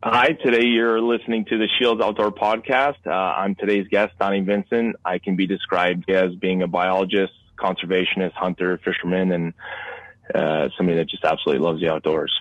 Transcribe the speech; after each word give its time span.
Hi, 0.00 0.28
today 0.28 0.64
you're 0.64 1.00
listening 1.00 1.44
to 1.46 1.58
the 1.58 1.66
Scheels 1.74 2.00
Outdoor 2.00 2.30
Podcast. 2.30 3.04
Uh, 3.04 3.10
I'm 3.10 3.56
today's 3.56 3.88
guest, 3.88 4.16
Donnie 4.20 4.42
Vincent. 4.42 4.94
I 5.04 5.18
can 5.18 5.34
be 5.34 5.48
described 5.48 6.08
as 6.08 6.36
being 6.36 6.62
a 6.62 6.68
biologist, 6.68 7.32
conservationist, 7.58 8.32
hunter, 8.34 8.78
fisherman, 8.84 9.32
and 9.32 9.54
uh, 10.32 10.68
somebody 10.76 10.98
that 10.98 11.08
just 11.08 11.24
absolutely 11.24 11.64
loves 11.66 11.80
the 11.80 11.88
outdoors. 11.88 12.32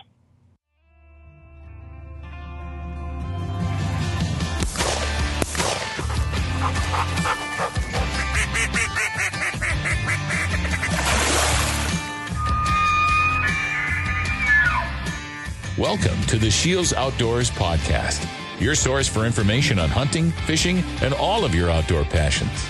Welcome 15.88 16.22
to 16.23 16.38
the 16.38 16.52
Scheels 16.52 16.91
Outdoors 16.91 17.49
Podcast, 17.49 18.27
your 18.59 18.76
source 18.76 19.07
for 19.07 19.25
information 19.25 19.80
on 19.80 19.88
hunting, 19.88 20.31
fishing, 20.31 20.80
and 21.02 21.13
all 21.13 21.45
of 21.45 21.55
your 21.55 21.70
outdoor 21.70 22.03
passions. 22.03 22.67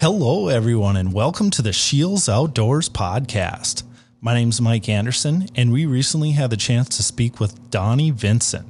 Hello, 0.00 0.46
everyone, 0.46 0.96
and 0.96 1.12
welcome 1.12 1.50
to 1.50 1.60
the 1.60 1.72
Scheels 1.72 2.28
Outdoors 2.28 2.88
Podcast. 2.88 3.82
My 4.20 4.34
name 4.34 4.50
is 4.50 4.60
Mike 4.60 4.88
Anderson, 4.88 5.48
and 5.56 5.72
we 5.72 5.86
recently 5.86 6.30
had 6.30 6.50
the 6.50 6.56
chance 6.56 6.96
to 6.98 7.02
speak 7.02 7.40
with 7.40 7.68
Donnie 7.72 8.12
Vincent. 8.12 8.68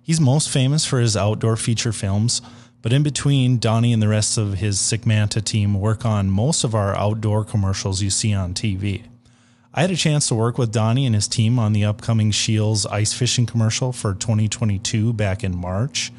He's 0.00 0.20
most 0.20 0.48
famous 0.50 0.84
for 0.84 1.00
his 1.00 1.16
outdoor 1.16 1.56
feature 1.56 1.92
films 1.92 2.42
but 2.82 2.92
in 2.92 3.02
between, 3.02 3.58
Donnie 3.58 3.92
and 3.92 4.02
the 4.02 4.08
rest 4.08 4.38
of 4.38 4.54
his 4.54 4.78
Sigmanta 4.78 5.44
team 5.44 5.74
work 5.74 6.04
on 6.04 6.30
most 6.30 6.64
of 6.64 6.74
our 6.74 6.96
outdoor 6.96 7.44
commercials 7.44 8.02
you 8.02 8.10
see 8.10 8.32
on 8.32 8.54
TV. 8.54 9.02
I 9.72 9.82
had 9.82 9.90
a 9.90 9.96
chance 9.96 10.26
to 10.28 10.34
work 10.34 10.58
with 10.58 10.72
Donnie 10.72 11.06
and 11.06 11.14
his 11.14 11.28
team 11.28 11.58
on 11.58 11.72
the 11.72 11.84
upcoming 11.84 12.32
Scheels 12.32 12.86
ice 12.86 13.12
fishing 13.12 13.46
commercial 13.46 13.92
for 13.92 14.14
2022 14.14 15.12
back 15.12 15.44
in 15.44 15.56
March. 15.56 16.10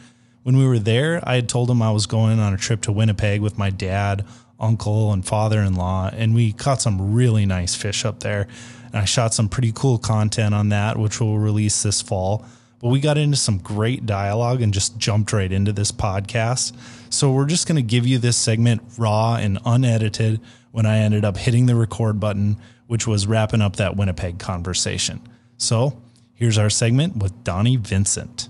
When 0.44 0.58
we 0.58 0.66
were 0.66 0.80
there, 0.80 1.20
I 1.23 1.36
had 1.36 1.50
told 1.50 1.70
him 1.70 1.81
I 1.81 1.92
was 1.92 2.06
going 2.06 2.40
on 2.40 2.53
a 2.53 2.58
trip 2.58 2.81
to 2.84 2.92
Winnipeg 2.92 3.42
with 3.42 3.58
my 3.58 3.70
dad, 3.70 4.25
uncle, 4.59 5.12
and 5.12 5.25
father 5.25 5.59
in 5.62 5.75
law, 5.75 6.09
and 6.14 6.34
we 6.34 6.53
caught 6.53 6.81
some 6.81 7.14
really 7.14 7.46
nice 7.46 7.75
fish 7.75 8.06
up 8.06 8.22
there. 8.22 8.48
And 8.86 8.96
I 8.96 9.06
shot 9.06 9.34
some 9.34 9.50
pretty 9.50 9.72
cool 9.73 9.98
content 9.98 10.56
on 10.56 10.70
that, 10.70 10.98
which 10.98 11.20
will 11.20 11.38
release 11.38 11.84
this 11.84 12.02
fall. 12.02 12.46
But 12.82 12.90
we 12.90 13.00
got 13.00 13.18
into 13.18 13.38
some 13.38 13.60
great 13.60 14.06
dialogue 14.06 14.62
and 14.62 14.74
just 14.74 14.98
jumped 14.98 15.32
right 15.34 15.52
into 15.52 15.72
this 15.72 15.92
podcast. 15.92 16.74
So 17.14 17.32
we're 17.32 17.46
just 17.46 17.68
going 17.68 17.76
to 17.76 17.84
give 17.84 18.08
you 18.08 18.18
this 18.18 18.38
segment 18.38 18.82
raw 18.98 19.36
and 19.36 19.60
unedited 19.66 20.42
when 20.72 20.86
I 20.86 21.00
ended 21.00 21.24
up 21.24 21.38
hitting 21.38 21.68
the 21.68 21.76
record 21.76 22.20
button, 22.20 22.58
which 22.88 23.06
was 23.06 23.28
wrapping 23.28 23.62
up 23.62 23.76
that 23.76 23.96
Winnipeg 23.96 24.40
conversation. 24.40 25.22
So 25.58 26.02
here's 26.34 26.58
our 26.58 26.70
segment 26.70 27.18
with 27.18 27.44
Donnie 27.44 27.76
Vincent. 27.76 28.50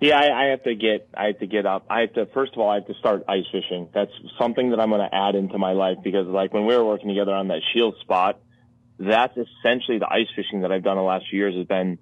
Yeah, 0.00 0.18
I, 0.18 0.44
I 0.44 0.50
have 0.50 0.62
to 0.64 0.74
get 0.76 1.08
I 1.16 1.26
have 1.26 1.38
to 1.40 1.46
get 1.46 1.66
up. 1.66 1.86
I 1.90 2.02
have 2.02 2.12
to 2.12 2.26
first 2.26 2.52
of 2.52 2.60
all 2.60 2.70
I 2.70 2.76
have 2.76 2.86
to 2.86 2.94
start 2.94 3.24
ice 3.28 3.46
fishing. 3.50 3.88
That's 3.92 4.12
something 4.38 4.70
that 4.70 4.78
I'm 4.78 4.90
going 4.90 5.00
to 5.00 5.12
add 5.12 5.34
into 5.34 5.58
my 5.58 5.72
life 5.72 5.98
because 6.04 6.26
like 6.28 6.52
when 6.52 6.66
we 6.66 6.76
were 6.76 6.84
working 6.84 7.08
together 7.08 7.34
on 7.34 7.48
that 7.48 7.62
shield 7.72 7.96
spot, 8.00 8.38
that's 8.98 9.36
essentially 9.36 9.98
the 9.98 10.08
ice 10.08 10.28
fishing 10.36 10.60
that 10.60 10.70
I've 10.70 10.84
done 10.84 10.96
the 10.96 11.02
last 11.02 11.24
few 11.30 11.38
years 11.38 11.56
has 11.56 11.66
been 11.66 11.98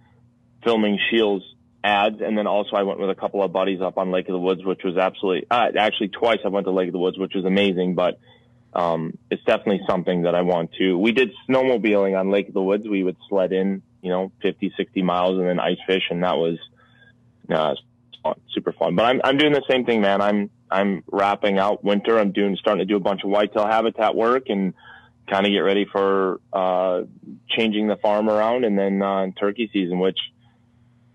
filming 0.66 0.98
Scheels 1.08 1.42
ads. 1.84 2.20
And 2.20 2.36
then 2.36 2.46
also 2.46 2.76
I 2.76 2.82
went 2.82 2.98
with 2.98 3.08
a 3.08 3.14
couple 3.14 3.42
of 3.42 3.52
buddies 3.52 3.80
up 3.80 3.96
on 3.96 4.10
Lake 4.10 4.28
of 4.28 4.32
the 4.32 4.38
Woods, 4.38 4.64
which 4.64 4.82
was 4.84 4.96
absolutely, 4.96 5.46
uh, 5.50 5.68
actually 5.78 6.08
twice 6.08 6.38
I 6.44 6.48
went 6.48 6.66
to 6.66 6.72
Lake 6.72 6.88
of 6.88 6.92
the 6.92 6.98
Woods, 6.98 7.16
which 7.16 7.34
was 7.34 7.44
amazing, 7.44 7.94
but, 7.94 8.18
um, 8.74 9.16
it's 9.30 9.42
definitely 9.44 9.80
something 9.88 10.22
that 10.22 10.34
I 10.34 10.42
want 10.42 10.72
to. 10.74 10.98
We 10.98 11.12
did 11.12 11.30
snowmobiling 11.48 12.18
on 12.18 12.30
Lake 12.30 12.48
of 12.48 12.54
the 12.54 12.62
Woods. 12.62 12.86
We 12.86 13.04
would 13.04 13.16
sled 13.28 13.52
in, 13.52 13.82
you 14.02 14.10
know, 14.10 14.32
50, 14.42 14.74
60 14.76 15.02
miles 15.02 15.38
and 15.38 15.48
then 15.48 15.60
ice 15.60 15.78
fish. 15.86 16.02
And 16.10 16.24
that 16.24 16.36
was, 16.36 16.58
uh, 17.48 17.74
super 18.52 18.72
fun. 18.72 18.96
But 18.96 19.04
I'm, 19.04 19.20
I'm 19.22 19.38
doing 19.38 19.52
the 19.52 19.62
same 19.70 19.84
thing, 19.86 20.00
man. 20.00 20.20
I'm, 20.20 20.50
I'm 20.68 21.04
wrapping 21.10 21.58
out 21.58 21.84
winter. 21.84 22.18
I'm 22.18 22.32
doing, 22.32 22.56
starting 22.56 22.80
to 22.80 22.92
do 22.92 22.96
a 22.96 23.00
bunch 23.00 23.22
of 23.22 23.30
whitetail 23.30 23.66
habitat 23.66 24.16
work 24.16 24.48
and, 24.48 24.74
kind 25.28 25.44
of 25.44 25.50
get 25.50 25.58
ready 25.58 25.84
for 25.90 26.40
uh, 26.52 27.02
changing 27.48 27.88
the 27.88 27.96
farm 27.96 28.28
around 28.28 28.64
and 28.64 28.78
then 28.78 29.02
uh, 29.02 29.26
turkey 29.38 29.68
season, 29.72 29.98
which 29.98 30.18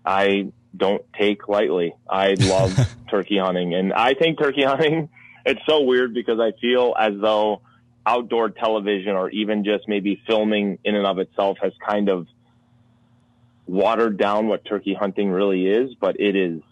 I 0.04 0.52
don't 0.76 1.02
take 1.18 1.48
lightly. 1.48 1.94
I 2.08 2.34
love 2.38 2.78
turkey 3.10 3.38
hunting 3.38 3.74
and 3.74 3.92
I 3.92 4.14
think 4.14 4.38
turkey 4.38 4.64
hunting, 4.64 5.08
it's 5.46 5.60
so 5.66 5.82
weird 5.82 6.14
because 6.14 6.38
I 6.40 6.52
feel 6.60 6.94
as 6.98 7.12
though 7.20 7.62
outdoor 8.04 8.50
television 8.50 9.12
or 9.12 9.30
even 9.30 9.64
just 9.64 9.84
maybe 9.86 10.20
filming 10.26 10.78
in 10.84 10.94
and 10.96 11.06
of 11.06 11.18
itself 11.18 11.58
has 11.62 11.72
kind 11.86 12.08
of 12.08 12.26
watered 13.66 14.18
down 14.18 14.48
what 14.48 14.64
turkey 14.64 14.94
hunting 14.94 15.30
really 15.30 15.66
is, 15.66 15.94
but 16.00 16.20
it 16.20 16.34
is. 16.34 16.62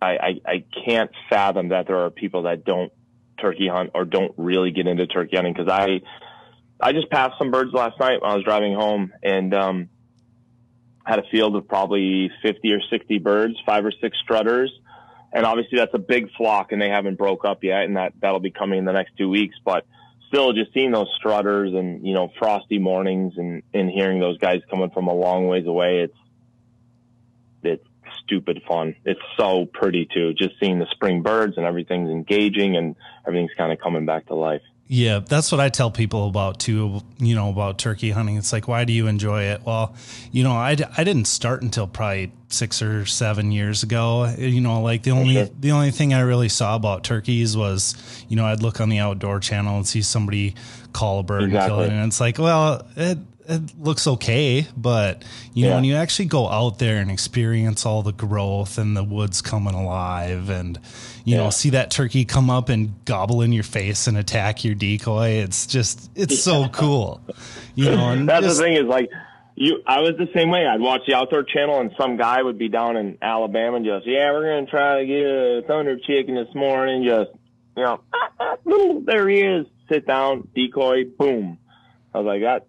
I, 0.00 0.10
I, 0.10 0.40
I 0.46 0.64
can't 0.84 1.10
fathom 1.30 1.68
that 1.68 1.86
there 1.86 1.96
are 2.04 2.10
people 2.10 2.42
that 2.42 2.64
don't 2.64 2.92
turkey 3.40 3.68
hunt 3.68 3.90
or 3.94 4.04
don't 4.04 4.32
really 4.36 4.72
get 4.72 4.86
into 4.86 5.06
turkey 5.06 5.36
hunting 5.36 5.54
because 5.54 5.70
I 5.70 6.00
I 6.80 6.92
just 6.92 7.08
passed 7.10 7.34
some 7.38 7.52
birds 7.52 7.72
last 7.72 7.98
night 8.00 8.20
when 8.20 8.30
I 8.30 8.34
was 8.34 8.44
driving 8.44 8.74
home 8.74 9.12
and 9.22 9.54
um, 9.54 9.88
had 11.04 11.18
a 11.18 11.24
field 11.30 11.56
of 11.56 11.66
probably 11.66 12.30
50 12.42 12.72
or 12.72 12.80
60 12.90 13.18
birds, 13.18 13.54
five 13.66 13.84
or 13.84 13.92
six 14.00 14.16
strutters. 14.22 14.72
And 15.32 15.46
obviously 15.46 15.78
that's 15.78 15.94
a 15.94 15.98
big 15.98 16.30
flock 16.36 16.72
and 16.72 16.80
they 16.80 16.88
haven't 16.88 17.16
broke 17.16 17.44
up 17.44 17.64
yet. 17.64 17.84
And 17.84 17.96
that, 17.96 18.12
that'll 18.20 18.40
be 18.40 18.50
coming 18.50 18.78
in 18.78 18.84
the 18.84 18.92
next 18.92 19.16
two 19.16 19.28
weeks. 19.28 19.56
But 19.64 19.86
still 20.28 20.52
just 20.52 20.72
seeing 20.72 20.92
those 20.92 21.08
strutters 21.16 21.72
and, 21.74 22.06
you 22.06 22.14
know, 22.14 22.30
frosty 22.38 22.78
mornings 22.78 23.34
and, 23.36 23.62
and 23.72 23.90
hearing 23.90 24.20
those 24.20 24.38
guys 24.38 24.60
coming 24.70 24.90
from 24.90 25.08
a 25.08 25.14
long 25.14 25.46
ways 25.48 25.66
away, 25.66 26.00
it's, 26.00 26.16
it's 27.62 27.86
stupid 28.24 28.62
fun. 28.68 28.94
It's 29.04 29.20
so 29.38 29.66
pretty 29.66 30.06
too. 30.12 30.34
Just 30.34 30.54
seeing 30.60 30.78
the 30.78 30.86
spring 30.90 31.22
birds 31.22 31.54
and 31.56 31.66
everything's 31.66 32.10
engaging 32.10 32.76
and 32.76 32.96
everything's 33.26 33.52
kind 33.56 33.72
of 33.72 33.78
coming 33.80 34.06
back 34.06 34.26
to 34.26 34.34
life. 34.34 34.62
Yeah, 34.94 35.20
that's 35.20 35.50
what 35.50 35.58
I 35.58 35.70
tell 35.70 35.90
people 35.90 36.28
about 36.28 36.60
too, 36.60 37.00
you 37.18 37.34
know, 37.34 37.48
about 37.48 37.78
turkey 37.78 38.10
hunting. 38.10 38.36
It's 38.36 38.52
like, 38.52 38.68
why 38.68 38.84
do 38.84 38.92
you 38.92 39.06
enjoy 39.06 39.44
it? 39.44 39.62
Well, 39.64 39.94
you 40.32 40.44
know, 40.44 40.52
I, 40.52 40.76
I 40.98 41.02
didn't 41.02 41.24
start 41.24 41.62
until 41.62 41.86
probably 41.86 42.30
six 42.50 42.82
or 42.82 43.06
seven 43.06 43.52
years 43.52 43.82
ago. 43.82 44.34
You 44.36 44.60
know, 44.60 44.82
like 44.82 45.02
the 45.02 45.12
only, 45.12 45.38
okay. 45.38 45.52
the 45.58 45.70
only 45.70 45.92
thing 45.92 46.12
I 46.12 46.20
really 46.20 46.50
saw 46.50 46.76
about 46.76 47.04
turkeys 47.04 47.56
was, 47.56 47.96
you 48.28 48.36
know, 48.36 48.44
I'd 48.44 48.60
look 48.60 48.82
on 48.82 48.90
the 48.90 48.98
outdoor 48.98 49.40
channel 49.40 49.76
and 49.76 49.88
see 49.88 50.02
somebody 50.02 50.56
call 50.92 51.20
a 51.20 51.22
bird 51.22 51.44
exactly. 51.44 51.62
and 51.62 51.70
kill 51.70 51.80
it. 51.80 51.96
And 51.96 52.08
it's 52.08 52.20
like, 52.20 52.38
well, 52.38 52.86
it, 52.94 53.16
it 53.48 53.78
looks 53.78 54.06
okay, 54.06 54.66
but 54.76 55.22
you 55.52 55.64
yeah. 55.64 55.70
know, 55.70 55.76
when 55.76 55.84
you 55.84 55.94
actually 55.94 56.26
go 56.26 56.48
out 56.48 56.78
there 56.78 56.96
and 56.98 57.10
experience 57.10 57.84
all 57.84 58.02
the 58.02 58.12
growth 58.12 58.78
and 58.78 58.96
the 58.96 59.04
woods 59.04 59.42
coming 59.42 59.74
alive 59.74 60.48
and, 60.48 60.78
you 61.24 61.36
yeah. 61.36 61.44
know, 61.44 61.50
see 61.50 61.70
that 61.70 61.90
turkey 61.90 62.24
come 62.24 62.50
up 62.50 62.68
and 62.68 63.04
gobble 63.04 63.42
in 63.42 63.52
your 63.52 63.64
face 63.64 64.06
and 64.06 64.16
attack 64.16 64.64
your 64.64 64.74
decoy, 64.74 65.30
it's 65.30 65.66
just, 65.66 66.10
it's 66.14 66.34
yeah. 66.34 66.64
so 66.64 66.68
cool. 66.68 67.20
You 67.74 67.90
know, 67.90 68.10
and 68.10 68.28
that's 68.28 68.46
just, 68.46 68.58
the 68.58 68.64
thing 68.64 68.74
is 68.74 68.84
like, 68.84 69.10
you, 69.54 69.82
I 69.86 70.00
was 70.00 70.12
the 70.18 70.28
same 70.34 70.50
way. 70.50 70.66
I'd 70.66 70.80
watch 70.80 71.02
the 71.06 71.14
outdoor 71.14 71.42
channel 71.42 71.80
and 71.80 71.92
some 72.00 72.16
guy 72.16 72.42
would 72.42 72.58
be 72.58 72.68
down 72.68 72.96
in 72.96 73.18
Alabama 73.20 73.76
and 73.76 73.84
just, 73.84 74.06
yeah, 74.06 74.30
we're 74.32 74.44
going 74.44 74.64
to 74.66 74.70
try 74.70 75.00
to 75.00 75.06
get 75.06 75.16
a 75.16 75.62
thunder 75.66 75.98
chicken 75.98 76.34
this 76.34 76.54
morning. 76.54 77.04
Just, 77.04 77.30
you 77.76 77.82
know, 77.82 78.00
there 79.04 79.28
he 79.28 79.40
is. 79.40 79.66
Sit 79.90 80.06
down, 80.06 80.48
decoy, 80.54 81.04
boom. 81.04 81.58
I 82.14 82.18
was 82.18 82.26
like, 82.26 82.42
that, 82.42 82.66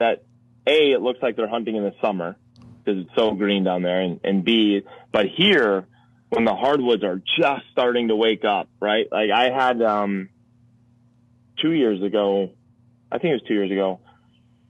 that 0.00 0.24
A, 0.66 0.92
it 0.92 1.00
looks 1.00 1.20
like 1.22 1.36
they're 1.36 1.48
hunting 1.48 1.76
in 1.76 1.84
the 1.84 1.94
summer 2.02 2.36
because 2.84 3.04
it's 3.04 3.14
so 3.16 3.32
green 3.32 3.62
down 3.62 3.82
there. 3.82 4.00
And, 4.00 4.20
and 4.24 4.44
B, 4.44 4.82
but 5.12 5.26
here, 5.26 5.86
when 6.30 6.44
the 6.44 6.54
hardwoods 6.54 7.04
are 7.04 7.22
just 7.38 7.62
starting 7.72 8.08
to 8.08 8.16
wake 8.16 8.44
up, 8.44 8.68
right? 8.80 9.06
Like 9.10 9.30
I 9.30 9.50
had, 9.50 9.80
um, 9.82 10.28
two 11.60 11.72
years 11.72 12.02
ago, 12.02 12.50
I 13.12 13.18
think 13.18 13.32
it 13.32 13.34
was 13.34 13.42
two 13.46 13.54
years 13.54 13.70
ago, 13.70 14.00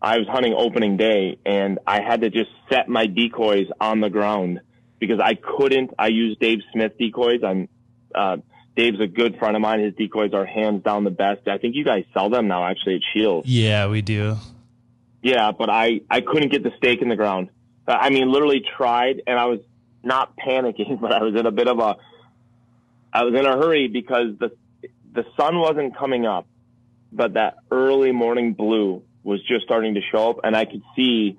I 0.02 0.19
was 0.19 0.26
hunting 0.28 0.55
opening 0.56 0.96
day 0.96 1.38
and 1.44 1.78
I 1.87 2.00
had 2.02 2.22
to 2.22 2.31
just 2.31 2.50
set 2.70 2.88
my 2.88 3.06
decoys 3.06 3.66
on 3.81 4.00
the 4.00 4.08
ground 4.10 4.60
because 4.99 5.20
I 5.20 5.34
couldn't, 5.34 5.93
I 5.99 6.08
use 6.08 6.37
Dave 6.40 6.60
Smith 6.72 6.93
decoys. 6.99 7.43
I'm, 7.44 7.69
uh, 8.14 8.38
Dave's 8.76 9.00
a 9.00 9.06
good 9.06 9.38
friend 9.38 9.56
of 9.56 9.62
mine. 9.62 9.81
His 9.81 9.94
decoys 9.94 10.32
are 10.32 10.46
hands 10.46 10.82
down 10.82 11.05
the 11.05 11.10
best. 11.10 11.46
I 11.49 11.58
think 11.58 11.75
you 11.75 11.84
guys 11.84 12.05
sell 12.14 12.31
them 12.31 12.49
now 12.49 12.64
actually 12.64 12.96
at 12.96 13.02
Shield. 13.12 13.46
Yeah, 13.46 13.88
we 13.88 14.00
do. 14.00 14.37
Yeah, 15.22 15.52
but 15.52 15.69
I, 15.69 16.00
I 16.11 16.20
couldn't 16.20 16.50
get 16.50 16.62
the 16.62 16.72
stake 16.78 17.02
in 17.02 17.08
the 17.08 17.17
ground. 17.17 17.50
Uh, 17.87 17.93
I 17.93 18.11
mean, 18.11 18.31
literally 18.32 18.62
tried 18.76 19.22
and 19.26 19.38
I 19.38 19.46
was 19.46 19.61
not 20.02 20.37
panicking, 20.37 21.00
but 21.00 21.12
I 21.12 21.22
was 21.22 21.34
in 21.34 21.46
a 21.46 21.50
bit 21.50 21.69
of 21.69 21.78
a, 21.78 21.96
I 23.12 23.25
was 23.25 23.34
in 23.34 23.44
a 23.44 23.56
hurry 23.56 23.88
because 23.88 24.38
the, 24.38 24.52
the 25.12 25.25
sun 25.37 25.58
wasn't 25.58 25.96
coming 25.96 26.26
up, 26.26 26.46
but 27.12 27.34
that 27.34 27.56
early 27.70 28.12
morning 28.12 28.55
blue 28.55 29.02
was 29.22 29.43
just 29.43 29.64
starting 29.64 29.94
to 29.94 30.00
show 30.11 30.31
up 30.31 30.40
and 30.44 30.56
I 30.56 30.64
could 30.64 30.82
see 30.96 31.38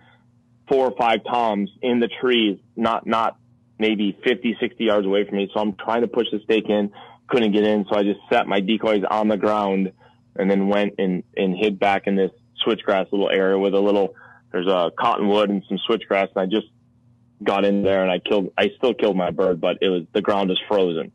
four 0.68 0.88
or 0.88 0.96
five 0.98 1.24
toms 1.24 1.70
in 1.82 2.00
the 2.00 2.08
trees, 2.08 2.60
not, 2.76 3.08
not 3.08 3.38
maybe 3.80 4.18
50, 4.24 4.58
60 4.60 4.84
yards 4.84 5.08
away 5.08 5.26
from 5.28 5.38
me. 5.38 5.50
So 5.54 5.60
I'm 5.60 5.74
trying 5.74 6.02
to 6.02 6.08
push 6.08 6.28
the 6.32 6.40
stake 6.44 6.70
in, 6.70 6.92
couldn't 7.28 7.52
get 7.54 7.64
in. 7.64 7.86
So 7.90 7.98
I 7.98 8.04
just 8.04 8.20
set 8.30 8.48
my 8.48 8.60
decoys 8.60 9.04
on 9.10 9.28
the 9.28 9.38
ground 9.38 9.92
and 10.36 10.52
then 10.52 10.68
went 10.68 10.96
and, 11.00 11.24
and 11.36 11.58
hid 11.58 11.80
back 11.80 12.06
in 12.06 12.16
this 12.16 12.32
switchgrass 12.66 13.12
little 13.12 13.30
area 13.30 13.58
with 13.58 13.74
a 13.74 13.80
little, 13.80 14.16
there's 14.52 14.68
a 14.68 14.92
cottonwood 14.98 15.50
and 15.50 15.64
some 15.68 15.80
switchgrass. 15.90 16.30
And 16.36 16.38
I 16.38 16.46
just 16.46 16.68
got 17.44 17.66
in 17.66 17.84
there 17.84 18.02
and 18.02 18.12
I 18.12 18.20
killed, 18.20 18.52
I 18.58 18.72
still 18.78 18.94
killed 18.94 19.18
my 19.18 19.32
bird, 19.32 19.60
but 19.62 19.78
it 19.82 19.90
was, 19.90 20.04
the 20.14 20.22
ground 20.22 20.52
is 20.52 20.60
frozen. 20.68 21.12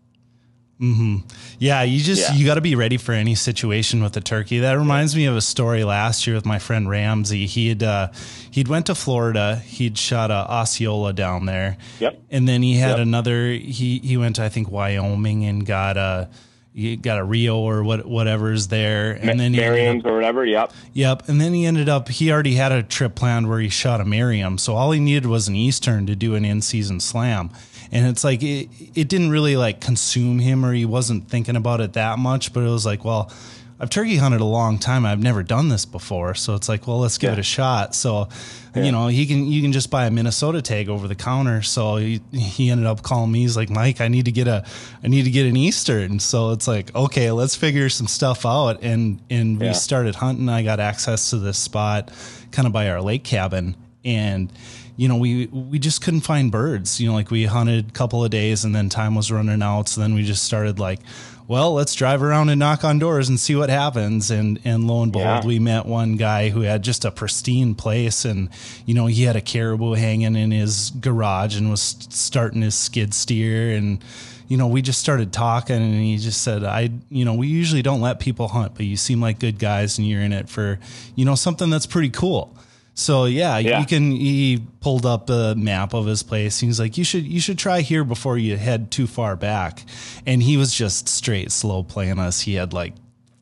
Mm-hmm. 0.81 1.17
Yeah, 1.59 1.83
you 1.85 2.03
just 2.03 2.29
yeah. 2.29 2.35
you 2.37 2.45
got 2.45 2.57
to 2.57 2.61
be 2.61 2.75
ready 2.75 2.99
for 2.99 3.13
any 3.13 3.35
situation 3.35 4.03
with 4.03 4.13
the 4.13 4.21
turkey. 4.21 4.59
That 4.59 4.75
reminds 4.75 5.17
me 5.17 5.25
of 5.25 5.35
a 5.35 5.41
story 5.41 5.85
last 5.85 6.27
year 6.27 6.37
with 6.37 6.45
my 6.45 6.59
friend 6.59 6.87
Ramsey. 6.87 7.47
He'd 7.47 7.83
uh, 7.83 8.09
he'd 8.51 8.69
went 8.69 8.87
to 8.87 8.95
Florida. 8.95 9.57
He'd 9.57 9.97
shot 9.97 10.31
a 10.31 10.35
Osceola 10.35 11.15
down 11.15 11.47
there. 11.47 11.79
Yep. 12.01 12.21
And 12.31 12.47
then 12.47 12.61
he 12.61 12.77
had 12.77 12.99
yep. 12.99 12.99
another. 12.99 13.53
He 13.53 14.01
he 14.01 14.19
went 14.19 14.37
to 14.37 14.45
I 14.45 14.51
think 14.51 14.71
Wyoming 14.71 15.47
and 15.47 15.65
got 15.65 15.97
a 15.97 16.29
you 16.77 16.97
got 16.99 17.19
a 17.19 17.25
Rio 17.25 17.57
or 17.57 17.83
what 17.83 18.05
whatever's 18.05 18.69
there, 18.69 19.13
and 19.13 19.41
then 19.41 19.53
Merriam's 19.53 20.05
or 20.05 20.15
whatever. 20.15 20.45
Yep. 20.45 20.73
Yep. 20.93 21.29
And 21.29 21.41
then 21.41 21.55
he 21.55 21.65
ended 21.65 21.89
up 21.89 22.09
he 22.09 22.31
already 22.31 22.55
had 22.55 22.71
a 22.71 22.83
trip 22.83 23.15
planned 23.15 23.49
where 23.49 23.61
he 23.61 23.71
shot 23.71 24.01
a 24.01 24.05
Merriam, 24.05 24.59
so 24.59 24.77
all 24.77 24.93
he 24.93 25.01
needed 25.01 25.27
was 25.27 25.49
an 25.49 25.57
Eastern 25.57 26.07
to 26.07 26.15
do 26.15 26.35
an 26.35 26.45
in 26.45 26.61
season 26.61 27.01
slam 27.01 27.51
and 27.93 28.07
it's 28.07 28.25
like 28.25 28.43
it, 28.43 28.69
it 28.95 29.09
didn't 29.09 29.31
really 29.31 29.57
like 29.57 29.81
consume 29.81 30.39
him 30.39 30.65
or 30.65 30.73
he 30.73 30.85
wasn't 30.85 31.29
thinking 31.29 31.57
about 31.57 31.81
it 31.81 31.93
that 31.93 32.19
much 32.19 32.53
but 32.53 32.61
it 32.61 32.69
was 32.69 32.85
like 32.85 33.05
well 33.05 33.31
I've 33.79 33.91
turkey 33.91 34.17
hunted 34.17 34.41
a 34.41 34.47
long 34.47 34.79
time. 34.79 35.05
I've 35.05 35.23
never 35.23 35.43
done 35.43 35.69
this 35.69 35.85
before, 35.85 36.35
so 36.35 36.55
it's 36.55 36.69
like, 36.69 36.87
well, 36.87 36.99
let's 36.99 37.19
give 37.19 37.29
yeah. 37.29 37.35
it 37.35 37.39
a 37.41 37.43
shot. 37.43 37.95
So, 37.95 38.29
yeah. 38.75 38.85
you 38.85 38.93
know, 38.93 39.09
he 39.09 39.27
can 39.27 39.47
you 39.47 39.61
can 39.61 39.73
just 39.73 39.91
buy 39.91 40.07
a 40.07 40.11
Minnesota 40.11 40.63
tag 40.63 40.89
over 40.89 41.07
the 41.07 41.15
counter. 41.15 41.61
So 41.61 41.97
he 41.97 42.23
he 42.33 42.71
ended 42.71 42.87
up 42.87 43.03
calling 43.03 43.31
me. 43.31 43.41
He's 43.41 43.57
like, 43.57 43.69
Mike, 43.69 44.01
I 44.01 44.09
need 44.09 44.25
to 44.25 44.33
get 44.33 44.49
a 44.49 44.65
I 45.05 45.09
need 45.09 45.25
to 45.25 45.31
get 45.31 45.45
an 45.45 45.57
Eastern. 45.57 46.19
So 46.21 46.53
it's 46.53 46.67
like, 46.67 46.95
okay, 46.95 47.31
let's 47.33 47.55
figure 47.55 47.91
some 47.91 48.07
stuff 48.07 48.47
out. 48.47 48.83
And 48.83 49.21
and 49.29 49.61
yeah. 49.61 49.69
we 49.69 49.75
started 49.75 50.15
hunting. 50.15 50.49
I 50.49 50.63
got 50.63 50.81
access 50.81 51.31
to 51.31 51.39
this 51.39 51.59
spot, 51.59 52.11
kind 52.53 52.67
of 52.67 52.73
by 52.73 52.89
our 52.89 53.03
lake 53.03 53.25
cabin, 53.25 53.77
and 54.07 54.51
you 54.97 55.09
know, 55.09 55.17
we 55.17 55.47
we 55.47 55.79
just 55.79 56.03
couldn't 56.03 56.23
find 56.23 56.51
birds. 56.51 57.01
You 57.01 57.09
know, 57.09 57.15
like 57.15 57.31
we 57.31 57.45
hunted 57.45 57.89
a 57.89 57.93
couple 57.93 58.25
of 58.25 58.31
days 58.31 58.65
and 58.65 58.75
then 58.75 58.89
time 58.89 59.15
was 59.15 59.31
running 59.31 59.63
out. 59.63 59.89
So 59.89 60.01
then 60.01 60.15
we 60.15 60.23
just 60.23 60.45
started 60.45 60.79
like, 60.79 61.01
well, 61.49 61.75
let's 61.75 61.95
drive 61.95 62.23
around 62.23 62.49
and 62.49 62.59
knock 62.59 62.83
on 62.83 62.99
doors 62.99 63.29
and 63.29 63.39
see 63.39 63.55
what 63.55 63.69
happens. 63.69 64.31
And 64.31 64.59
and 64.65 64.87
lo 64.87 65.03
and 65.03 65.13
behold, 65.13 65.45
yeah. 65.45 65.47
we 65.49 65.59
met 65.59 65.87
one 65.87 66.17
guy 66.17 66.49
who 66.49 66.63
had 66.63 66.83
just 66.83 67.05
a 67.05 67.11
pristine 67.11 67.75
place, 67.75 68.25
and 68.25 68.49
you 68.87 68.95
know, 68.95 69.07
he 69.07 69.25
had 69.25 69.37
a 69.37 69.43
caribou 69.43 69.93
hanging 69.93 70.35
in 70.35 70.51
his 70.51 70.91
garage 70.91 71.57
and 71.57 71.71
was 71.71 71.97
starting 72.11 72.63
his 72.63 72.75
skid 72.75 73.13
steer 73.13 73.77
and 73.77 74.03
you 74.49 74.57
know, 74.57 74.69
we 74.69 74.81
just 74.81 75.01
started 75.01 75.33
talking 75.33 75.77
and 75.77 75.95
he 75.95 76.19
just 76.19 76.43
said, 76.43 76.63
I, 76.63 76.91
you 77.09 77.25
know, 77.25 77.35
we 77.35 77.49
usually 77.49 77.83
don't 77.83 78.01
let 78.01 78.21
people 78.21 78.49
hunt, 78.49 78.75
but 78.77 78.87
you 78.87 78.97
seem 78.97 79.21
like 79.21 79.41
good 79.41 79.59
guys 79.59 79.99
and 79.99 80.07
you're 80.07 80.21
in 80.21 80.33
it 80.33 80.49
for, 80.49 80.79
you 81.17 81.25
know, 81.25 81.35
something 81.35 81.69
that's 81.69 81.87
pretty 81.87 82.11
cool. 82.11 82.57
So 82.99 83.27
yeah, 83.27 83.59
yeah, 83.59 83.81
you 83.81 83.87
can. 83.87 84.11
He 84.11 84.63
pulled 84.81 85.05
up 85.05 85.29
a 85.29 85.55
map 85.55 85.93
of 85.93 86.07
his 86.07 86.23
place. 86.23 86.59
He's 86.59 86.81
like, 86.81 86.97
you 86.97 87.05
should 87.05 87.27
you 87.27 87.41
should 87.41 87.59
try 87.59 87.83
here 87.83 88.05
before 88.05 88.39
you 88.39 88.57
head 88.57 88.91
too 88.91 89.07
far 89.07 89.37
back. 89.37 89.85
And 90.25 90.43
he 90.43 90.57
was 90.57 90.73
just 90.75 91.07
straight 91.07 91.53
slow 91.53 91.83
playing 91.83 92.19
us. 92.19 92.41
He 92.41 92.55
had 92.55 92.73
like 92.73 92.95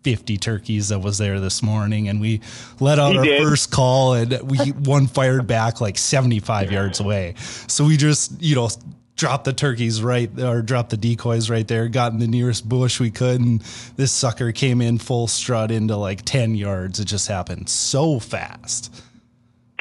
50 0.02 0.38
turkeys 0.38 0.88
that 0.88 0.98
was 0.98 1.18
there 1.18 1.38
this 1.38 1.62
morning 1.62 2.08
and 2.08 2.20
we 2.20 2.40
let 2.80 2.98
out 2.98 3.12
he 3.12 3.18
our 3.18 3.24
did. 3.24 3.42
first 3.42 3.70
call 3.70 4.14
and 4.14 4.38
we 4.42 4.58
one 4.72 5.06
fired 5.06 5.46
back 5.46 5.80
like 5.80 5.96
75 5.96 6.70
yards 6.70 7.00
away 7.00 7.32
so 7.38 7.86
we 7.86 7.96
just 7.96 8.42
you 8.42 8.54
know 8.54 8.68
dropped 9.16 9.44
the 9.44 9.54
turkeys 9.54 10.02
right 10.02 10.28
or 10.38 10.60
dropped 10.60 10.90
the 10.90 10.98
decoys 10.98 11.48
right 11.48 11.66
there 11.68 11.88
got 11.88 12.12
in 12.12 12.18
the 12.18 12.26
nearest 12.26 12.68
bush 12.68 13.00
we 13.00 13.10
could 13.10 13.40
and 13.40 13.62
this 13.96 14.12
sucker 14.12 14.52
came 14.52 14.82
in 14.82 14.98
full 14.98 15.26
strut 15.26 15.70
into 15.70 15.96
like 15.96 16.20
10 16.26 16.54
yards 16.54 17.00
it 17.00 17.06
just 17.06 17.28
happened 17.28 17.66
so 17.70 18.18
fast 18.20 18.94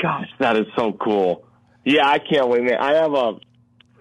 Gosh, 0.04 0.28
that 0.40 0.58
is 0.58 0.66
so 0.78 0.92
cool. 0.92 1.46
Yeah, 1.86 2.06
I 2.06 2.20
can't 2.20 2.50
wait, 2.50 2.64
man. 2.64 2.76
I 2.78 2.96
have 2.96 3.14
a 3.14 3.36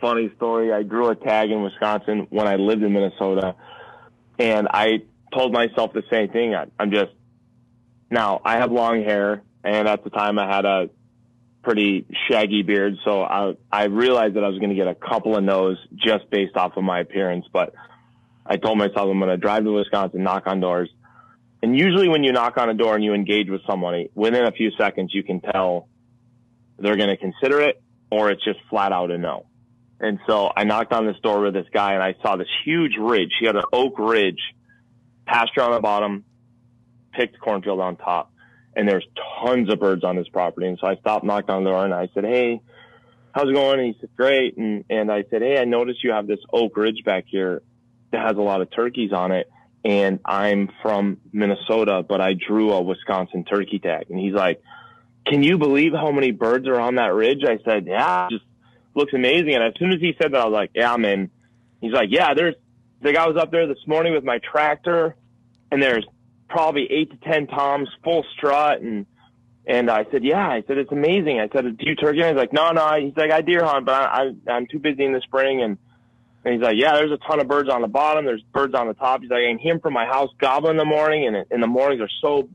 funny 0.01 0.33
story. 0.35 0.73
I 0.73 0.83
drew 0.83 1.07
a 1.11 1.15
tag 1.15 1.51
in 1.51 1.63
Wisconsin 1.63 2.27
when 2.29 2.49
I 2.49 2.57
lived 2.57 2.83
in 2.83 2.93
Minnesota, 2.93 3.55
and 4.37 4.67
I 4.69 5.03
told 5.33 5.53
myself 5.53 5.93
the 5.93 6.03
same 6.11 6.29
thing. 6.31 6.57
I, 6.57 6.67
I'm 6.77 6.91
just 6.91 7.13
now 8.11 8.41
I 8.45 8.57
have 8.57 8.73
long 8.73 9.05
hair, 9.05 9.45
and 9.63 9.87
at 9.87 10.03
the 10.03 10.11
time 10.11 10.41
I 10.41 10.53
had 10.53 10.65
a 10.65 10.91
pretty 11.63 12.05
shaggy 12.29 12.63
beard, 12.63 12.97
so 13.05 13.23
I 13.23 13.55
I 13.71 13.85
realized 13.85 14.35
that 14.35 14.43
I 14.43 14.49
was 14.49 14.59
going 14.59 14.71
to 14.71 14.77
get 14.77 14.89
a 14.89 14.97
couple 14.97 15.37
of 15.37 15.45
no's 15.45 15.79
just 15.95 16.29
based 16.31 16.57
off 16.57 16.77
of 16.77 16.83
my 16.83 16.99
appearance. 16.99 17.47
But 17.53 17.75
I 18.45 18.57
told 18.57 18.77
myself 18.77 19.09
I'm 19.09 19.21
going 19.21 19.31
to 19.31 19.37
drive 19.37 19.63
to 19.63 19.71
Wisconsin, 19.71 20.25
knock 20.25 20.49
on 20.49 20.59
doors, 20.59 20.91
and 21.63 21.79
usually 21.79 22.09
when 22.09 22.25
you 22.25 22.33
knock 22.33 22.57
on 22.57 22.69
a 22.69 22.75
door 22.75 22.97
and 22.97 23.05
you 23.05 23.15
engage 23.15 23.49
with 23.49 23.61
somebody, 23.71 24.11
within 24.17 24.45
a 24.45 24.51
few 24.51 24.73
seconds 24.77 25.15
you 25.15 25.23
can 25.23 25.41
tell 25.41 25.87
they're 26.82 26.96
going 26.96 27.08
to 27.08 27.17
consider 27.17 27.61
it 27.61 27.82
or 28.11 28.31
it's 28.31 28.44
just 28.44 28.58
flat 28.69 28.93
out 28.93 29.11
a 29.11 29.19
no. 29.19 29.46
And 30.00 30.19
so 30.26 30.50
I 30.55 30.64
knocked 30.64 30.93
on 30.93 31.06
this 31.06 31.17
door 31.23 31.40
with 31.40 31.55
this 31.55 31.67
guy 31.73 31.94
and 31.94 32.02
I 32.02 32.14
saw 32.23 32.37
this 32.37 32.49
huge 32.64 32.96
ridge. 32.99 33.31
He 33.38 33.46
had 33.46 33.56
an 33.56 33.64
oak 33.73 33.99
ridge, 33.99 34.40
pasture 35.26 35.62
on 35.62 35.73
the 35.73 35.81
bottom, 35.81 36.25
picked 37.12 37.38
cornfield 37.38 37.81
on 37.81 37.96
top. 37.96 38.32
And 38.75 38.88
there's 38.88 39.06
tons 39.44 39.73
of 39.73 39.79
birds 39.79 40.02
on 40.02 40.17
this 40.17 40.29
property. 40.29 40.67
And 40.67 40.79
so 40.81 40.87
I 40.87 40.96
stopped, 40.96 41.25
knocked 41.25 41.50
on 41.50 41.62
the 41.62 41.70
door 41.70 41.84
and 41.84 41.94
I 41.94 42.08
said, 42.14 42.25
Hey, 42.25 42.61
how's 43.32 43.49
it 43.49 43.55
going? 43.55 43.79
And 43.79 43.94
he 43.94 44.00
said, 44.00 44.11
great. 44.17 44.56
And, 44.56 44.84
and 44.90 45.11
I 45.12 45.25
said, 45.31 45.43
Hey, 45.43 45.58
I 45.58 45.64
noticed 45.64 46.02
you 46.02 46.12
have 46.12 46.26
this 46.26 46.40
oak 46.52 46.76
ridge 46.76 47.05
back 47.05 47.25
here 47.29 47.62
that 48.11 48.26
has 48.26 48.37
a 48.37 48.43
lot 48.43 48.61
of 48.61 48.70
turkeys 48.70 49.12
on 49.12 49.31
it 49.31 49.49
and 49.84 50.20
I'm 50.25 50.70
from 50.81 51.19
Minnesota, 51.32 52.05
but 52.08 52.20
I 52.20 52.34
drew 52.34 52.73
a 52.73 52.81
Wisconsin 52.81 53.44
turkey 53.44 53.81
tag. 53.81 54.06
And 54.11 54.19
he's 54.19 54.34
like, 54.34 54.62
can 55.27 55.43
you 55.43 55.59
believe 55.59 55.93
how 55.93 56.11
many 56.11 56.31
birds 56.31 56.67
are 56.67 56.81
on 56.81 56.97
that 56.97 57.15
ridge? 57.15 57.43
I 57.45 57.59
said, 57.65 57.87
yeah, 57.87 58.29
just 58.31 58.45
looks 58.95 59.13
amazing. 59.13 59.55
And 59.55 59.65
as 59.65 59.75
soon 59.79 59.93
as 59.93 60.01
he 60.01 60.15
said 60.21 60.33
that, 60.33 60.41
I 60.41 60.45
was 60.45 60.53
like, 60.53 60.71
yeah, 60.75 60.93
I'm 60.93 61.05
in. 61.05 61.31
He's 61.81 61.93
like, 61.93 62.09
yeah, 62.11 62.35
there's, 62.35 62.55
the 63.01 63.13
guy 63.13 63.27
was 63.27 63.37
up 63.37 63.51
there 63.51 63.67
this 63.67 63.87
morning 63.87 64.15
with 64.15 64.25
my 64.25 64.39
tractor 64.39 65.17
and 65.71 65.83
there's 65.83 66.07
probably 66.49 66.87
eight 66.91 67.11
to 67.11 67.17
10 67.29 67.47
toms 67.49 67.89
full 68.05 68.25
strut. 68.37 68.81
And, 68.81 69.07
and 69.67 69.91
I 69.91 70.07
said, 70.11 70.25
yeah, 70.25 70.47
I 70.47 70.63
said, 70.67 70.79
it's 70.79 70.93
amazing. 70.93 71.41
I 71.41 71.49
said, 71.53 71.77
do 71.77 71.87
you 71.87 71.95
turkey? 71.97 72.21
And 72.21 72.29
he's 72.29 72.37
like, 72.37 72.53
no, 72.53 72.71
no. 72.71 73.01
He's 73.01 73.17
like, 73.17 73.31
I 73.31 73.41
deer 73.41 73.65
hunt, 73.65 73.87
but 73.87 73.95
I, 73.95 74.31
I, 74.47 74.53
I'm 74.53 74.67
too 74.67 74.79
busy 74.79 75.05
in 75.05 75.13
the 75.13 75.21
spring. 75.21 75.63
And, 75.63 75.79
and 76.45 76.55
he's 76.55 76.63
like, 76.63 76.77
yeah, 76.77 76.95
there's 76.95 77.13
a 77.13 77.19
ton 77.19 77.41
of 77.41 77.49
birds 77.49 77.71
on 77.71 77.81
the 77.81 77.89
bottom. 77.89 78.25
There's 78.25 78.43
birds 78.53 78.75
on 78.75 78.89
the 78.89 78.95
top. 78.95 79.23
He's 79.23 79.31
like, 79.31 79.41
I 79.41 79.51
can 79.51 79.59
hear 79.59 79.79
from 79.79 79.95
my 79.95 80.05
house 80.05 80.31
gobbling 80.39 80.73
in 80.73 80.77
the 80.77 80.85
morning. 80.85 81.27
And 81.27 81.47
in 81.51 81.61
the 81.61 81.69
mornings 81.69 82.03
are 82.03 82.11
so 82.21 82.49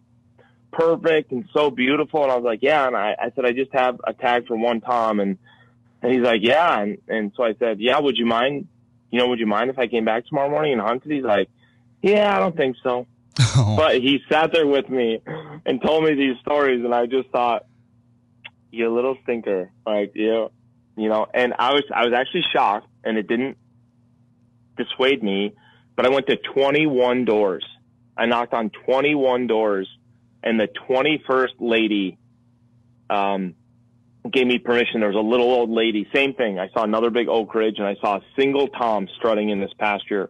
perfect 0.72 1.32
and 1.32 1.48
so 1.54 1.70
beautiful. 1.70 2.24
And 2.24 2.32
I 2.32 2.36
was 2.36 2.44
like, 2.44 2.60
yeah. 2.62 2.88
And 2.88 2.96
I, 2.96 3.16
I 3.20 3.32
said, 3.36 3.46
I 3.46 3.52
just 3.52 3.74
have 3.74 4.00
a 4.04 4.14
tag 4.14 4.48
for 4.48 4.56
one 4.58 4.82
Tom. 4.82 5.20
And, 5.20 5.38
and 6.02 6.14
he's 6.14 6.22
like, 6.22 6.42
yeah. 6.44 6.80
And, 6.80 6.98
and 7.08 7.32
so 7.36 7.44
I 7.44 7.54
said, 7.60 7.80
yeah, 7.80 8.00
would 8.00 8.18
you 8.18 8.26
mind, 8.26 8.68
you 9.12 9.20
know, 9.20 9.28
would 9.28 9.40
you 9.40 9.48
mind 9.48 9.70
if 9.70 9.80
I 9.80 9.88
came 9.88 10.06
back 10.06 10.26
tomorrow 10.28 10.50
morning 10.50 10.74
and 10.74 10.82
hunted? 10.82 11.12
He's 11.12 11.24
like, 11.24 11.50
yeah, 12.02 12.36
I 12.36 12.40
don't 12.40 12.56
think 12.56 12.78
so. 12.84 13.08
Oh. 13.56 13.76
But 13.78 13.96
he 13.96 14.20
sat 14.30 14.52
there 14.52 14.68
with 14.68 14.90
me 14.90 15.22
and 15.66 15.82
told 15.82 16.04
me 16.04 16.16
these 16.16 16.38
stories. 16.42 16.84
And 16.84 16.94
I 16.94 17.06
just 17.06 17.30
thought, 17.30 17.66
you 18.72 18.94
little 18.94 19.18
stinker. 19.24 19.72
Like, 19.86 20.12
you, 20.16 20.52
you 20.96 21.10
know, 21.10 21.28
and 21.34 21.54
I 21.58 21.74
was, 21.74 21.84
I 21.94 22.06
was 22.06 22.14
actually 22.14 22.44
shocked 22.54 22.88
and 23.04 23.18
it 23.18 23.28
didn't 23.28 23.58
dissuade 24.78 25.24
me, 25.24 25.54
but 25.96 26.06
I 26.06 26.10
went 26.10 26.28
to 26.28 26.38
21 26.54 27.26
doors. 27.26 27.66
I 28.16 28.26
knocked 28.26 28.54
on 28.54 28.70
21 28.86 29.48
doors 29.48 29.88
and 30.44 30.60
the 30.60 30.68
21st 30.90 31.56
lady, 31.60 32.18
um, 33.10 33.56
gave 34.32 34.48
me 34.48 34.60
permission. 34.60 35.00
There 35.00 35.10
was 35.10 35.18
a 35.18 35.28
little 35.28 35.48
old 35.48 35.70
lady, 35.70 36.08
same 36.14 36.34
thing. 36.34 36.60
I 36.60 36.70
saw 36.70 36.84
another 36.84 37.10
big 37.10 37.28
oak 37.28 37.54
ridge 37.54 37.76
and 37.78 37.88
I 37.88 37.96
saw 38.02 38.18
a 38.18 38.22
single 38.38 38.68
Tom 38.68 39.08
strutting 39.18 39.50
in 39.50 39.60
this 39.60 39.72
pasture. 39.78 40.30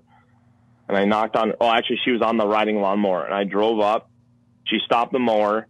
And 0.88 0.98
I 0.98 1.06
knocked 1.06 1.36
on, 1.36 1.54
oh, 1.60 1.70
actually 1.70 2.00
she 2.06 2.12
was 2.12 2.22
on 2.22 2.38
the 2.38 2.48
riding 2.48 2.80
lawnmower 2.80 3.26
and 3.26 3.34
I 3.34 3.44
drove 3.44 3.80
up. 3.80 4.10
She 4.66 4.80
stopped 4.86 5.12
the 5.12 5.20
mower 5.20 5.68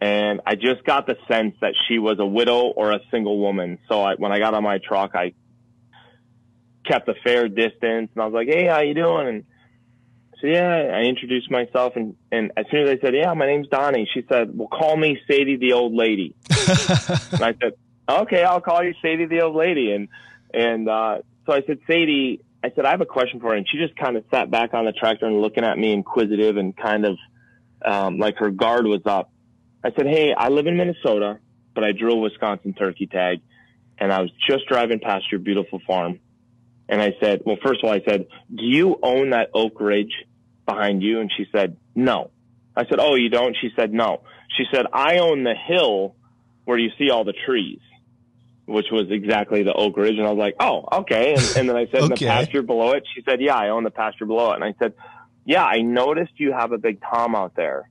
and 0.00 0.40
I 0.46 0.54
just 0.54 0.84
got 0.84 1.06
the 1.06 1.16
sense 1.28 1.54
that 1.60 1.74
she 1.86 1.98
was 1.98 2.18
a 2.18 2.26
widow 2.26 2.66
or 2.66 2.92
a 2.92 3.00
single 3.10 3.38
woman. 3.38 3.78
So 3.88 4.02
I, 4.02 4.14
when 4.14 4.32
I 4.32 4.38
got 4.38 4.54
on 4.54 4.62
my 4.62 4.78
truck, 4.78 5.14
I 5.14 5.34
kept 6.84 7.08
a 7.08 7.14
fair 7.22 7.48
distance 7.48 8.10
and 8.14 8.22
I 8.22 8.24
was 8.24 8.34
like, 8.34 8.48
Hey, 8.48 8.66
how 8.66 8.80
you 8.80 8.94
doing? 8.94 9.28
And 9.28 9.44
so 10.40 10.46
yeah, 10.46 10.92
I 10.94 11.02
introduced 11.02 11.50
myself 11.50 11.94
and, 11.96 12.16
and 12.30 12.52
as 12.56 12.66
soon 12.70 12.86
as 12.86 12.90
I 12.90 13.00
said, 13.00 13.14
yeah, 13.14 13.32
my 13.34 13.46
name's 13.46 13.68
Donnie, 13.68 14.08
she 14.12 14.24
said, 14.28 14.56
well, 14.56 14.68
call 14.68 14.96
me 14.96 15.18
Sadie 15.26 15.56
the 15.56 15.72
old 15.72 15.94
lady. 15.94 16.34
and 16.50 17.42
I 17.42 17.54
said, 17.60 17.72
okay, 18.08 18.44
I'll 18.44 18.60
call 18.60 18.84
you 18.84 18.94
Sadie 19.02 19.26
the 19.26 19.42
old 19.42 19.56
lady. 19.56 19.92
And, 19.92 20.08
and, 20.54 20.88
uh, 20.88 21.18
so 21.46 21.52
I 21.52 21.62
said, 21.66 21.78
Sadie, 21.86 22.44
I 22.62 22.70
said, 22.70 22.84
I 22.84 22.90
have 22.90 23.00
a 23.00 23.06
question 23.06 23.40
for 23.40 23.48
her. 23.48 23.54
And 23.54 23.66
she 23.68 23.78
just 23.78 23.96
kind 23.96 24.16
of 24.16 24.24
sat 24.30 24.50
back 24.50 24.74
on 24.74 24.84
the 24.84 24.92
tractor 24.92 25.26
and 25.26 25.40
looking 25.40 25.64
at 25.64 25.78
me 25.78 25.92
inquisitive 25.92 26.56
and 26.56 26.76
kind 26.76 27.04
of, 27.04 27.16
um, 27.84 28.18
like 28.18 28.36
her 28.36 28.50
guard 28.50 28.86
was 28.86 29.02
up. 29.06 29.30
I 29.82 29.90
said, 29.96 30.06
Hey, 30.06 30.34
I 30.34 30.48
live 30.48 30.66
in 30.66 30.76
Minnesota, 30.76 31.38
but 31.74 31.84
I 31.84 31.92
drew 31.92 32.12
a 32.12 32.16
Wisconsin 32.16 32.74
turkey 32.74 33.06
tag 33.06 33.40
and 33.98 34.12
I 34.12 34.20
was 34.20 34.30
just 34.48 34.66
driving 34.66 35.00
past 35.00 35.30
your 35.30 35.40
beautiful 35.40 35.80
farm 35.86 36.20
and 36.88 37.02
I 37.02 37.14
said, 37.20 37.42
well, 37.44 37.56
first 37.62 37.82
of 37.82 37.88
all, 37.88 37.94
I 37.94 38.02
said, 38.08 38.26
do 38.54 38.64
you 38.64 38.98
own 39.02 39.30
that 39.30 39.50
Oak 39.54 39.78
Ridge 39.80 40.12
behind 40.66 41.02
you? 41.02 41.20
And 41.20 41.30
she 41.36 41.46
said, 41.52 41.76
no. 41.94 42.30
I 42.74 42.86
said, 42.88 42.98
oh, 42.98 43.14
you 43.14 43.28
don't? 43.28 43.56
She 43.60 43.70
said, 43.76 43.92
no. 43.92 44.22
She 44.56 44.64
said, 44.72 44.86
I 44.92 45.18
own 45.18 45.44
the 45.44 45.54
hill 45.54 46.14
where 46.64 46.78
you 46.78 46.90
see 46.98 47.10
all 47.10 47.24
the 47.24 47.34
trees, 47.46 47.80
which 48.66 48.86
was 48.90 49.10
exactly 49.10 49.62
the 49.64 49.74
Oak 49.74 49.96
Ridge. 49.96 50.16
And 50.16 50.26
I 50.26 50.30
was 50.30 50.38
like, 50.38 50.54
oh, 50.60 50.84
okay. 51.00 51.34
And, 51.34 51.56
and 51.56 51.68
then 51.68 51.76
I 51.76 51.86
said, 51.86 52.02
okay. 52.02 52.14
the 52.14 52.26
pasture 52.26 52.62
below 52.62 52.92
it. 52.92 53.04
She 53.14 53.22
said, 53.22 53.40
yeah, 53.40 53.56
I 53.56 53.68
own 53.68 53.84
the 53.84 53.90
pasture 53.90 54.26
below 54.26 54.52
it. 54.52 54.54
And 54.56 54.64
I 54.64 54.74
said, 54.78 54.94
yeah, 55.44 55.64
I 55.64 55.82
noticed 55.82 56.32
you 56.36 56.52
have 56.52 56.72
a 56.72 56.78
big 56.78 57.00
Tom 57.02 57.34
out 57.34 57.54
there. 57.54 57.90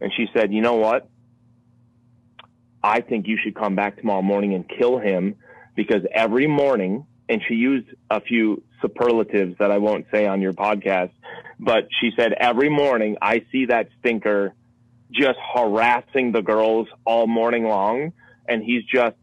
And 0.00 0.12
she 0.16 0.26
said, 0.34 0.52
you 0.52 0.60
know 0.60 0.76
what? 0.76 1.08
I 2.82 3.00
think 3.00 3.26
you 3.26 3.38
should 3.42 3.54
come 3.54 3.74
back 3.74 3.96
tomorrow 3.96 4.22
morning 4.22 4.54
and 4.54 4.68
kill 4.68 4.98
him 4.98 5.36
because 5.74 6.02
every 6.12 6.46
morning, 6.46 7.06
and 7.30 7.40
she 7.46 7.54
used 7.54 7.86
a 8.10 8.20
few 8.20 8.62
superlatives 8.82 9.56
that 9.60 9.70
I 9.70 9.78
won't 9.78 10.06
say 10.10 10.26
on 10.26 10.42
your 10.42 10.52
podcast, 10.52 11.12
but 11.60 11.86
she 12.00 12.10
said, 12.16 12.32
every 12.32 12.68
morning 12.68 13.16
I 13.22 13.44
see 13.52 13.66
that 13.66 13.88
stinker 14.00 14.52
just 15.12 15.38
harassing 15.54 16.32
the 16.32 16.42
girls 16.42 16.88
all 17.04 17.28
morning 17.28 17.64
long 17.64 18.12
and 18.48 18.64
he's 18.64 18.82
just 18.84 19.16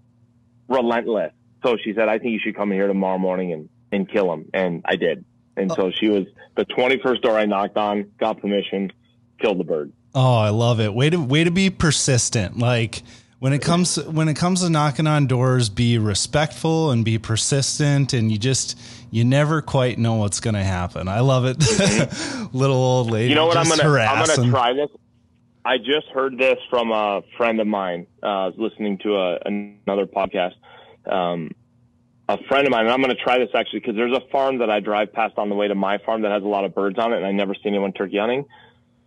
relentless. 0.69 1.33
So 1.63 1.75
she 1.83 1.93
said, 1.93 2.07
I 2.07 2.17
think 2.17 2.31
you 2.31 2.39
should 2.39 2.55
come 2.55 2.71
here 2.71 2.87
tomorrow 2.87 3.17
morning 3.17 3.51
and, 3.51 3.69
and 3.91 4.09
kill 4.09 4.31
him. 4.31 4.49
And 4.53 4.83
I 4.85 4.95
did. 4.95 5.25
And 5.57 5.69
oh. 5.71 5.75
so 5.75 5.91
she 5.91 6.07
was 6.07 6.27
the 6.55 6.65
21st 6.65 7.21
door 7.21 7.37
I 7.37 7.45
knocked 7.45 7.75
on, 7.75 8.11
got 8.17 8.39
permission, 8.39 8.91
killed 9.41 9.59
the 9.59 9.65
bird. 9.65 9.91
Oh, 10.15 10.37
I 10.37 10.49
love 10.49 10.79
it. 10.79 10.93
Way 10.93 11.09
to, 11.09 11.17
way 11.17 11.43
to 11.43 11.51
be 11.51 11.69
persistent. 11.69 12.57
Like, 12.57 13.03
when 13.39 13.53
it 13.53 13.61
comes 13.61 14.03
when 14.03 14.27
it 14.27 14.35
comes 14.35 14.61
to 14.61 14.69
knocking 14.69 15.07
on 15.07 15.27
doors 15.27 15.69
be 15.69 15.97
respectful 15.97 16.91
and 16.91 17.05
be 17.05 17.17
persistent 17.17 18.13
and 18.13 18.31
you 18.31 18.37
just 18.37 18.79
you 19.11 19.23
never 19.23 19.61
quite 19.61 19.97
know 19.97 20.15
what's 20.15 20.39
going 20.39 20.55
to 20.55 20.63
happen. 20.63 21.07
I 21.07 21.21
love 21.21 21.45
it. 21.45 21.57
Little 22.53 22.75
old 22.75 23.11
lady 23.11 23.29
you 23.29 23.35
know 23.35 23.45
what 23.45 23.57
i'm 23.57 23.67
going 23.67 23.79
to 23.79 23.85
i'm 23.85 24.25
going 24.25 24.43
to 24.43 24.49
try 24.49 24.73
this. 24.73 24.89
I 25.63 25.77
just 25.77 26.07
heard 26.13 26.37
this 26.37 26.57
from 26.69 26.91
a 26.91 27.21
friend 27.37 27.59
of 27.59 27.67
mine 27.67 28.07
uh 28.23 28.51
was 28.51 28.55
listening 28.57 28.97
to 28.99 29.15
a, 29.15 29.39
another 29.45 30.07
podcast. 30.07 30.55
Um 31.09 31.51
a 32.29 32.37
friend 32.49 32.67
of 32.67 32.71
mine 32.71 32.85
and 32.85 32.91
i'm 32.91 33.01
going 33.01 33.15
to 33.15 33.23
try 33.23 33.37
this 33.37 33.49
actually 33.55 33.79
because 33.79 33.95
there's 33.95 34.15
a 34.15 34.21
farm 34.31 34.57
that 34.57 34.69
i 34.69 34.81
drive 34.81 35.13
past 35.13 35.37
on 35.37 35.47
the 35.47 35.55
way 35.55 35.67
to 35.69 35.75
my 35.75 35.97
farm 35.99 36.23
that 36.23 36.31
has 36.31 36.43
a 36.43 36.47
lot 36.47 36.65
of 36.65 36.75
birds 36.75 36.99
on 36.99 37.13
it 37.13 37.17
and 37.17 37.25
i 37.25 37.31
never 37.31 37.53
see 37.53 37.67
anyone 37.67 37.93
turkey 37.93 38.17
hunting. 38.17 38.45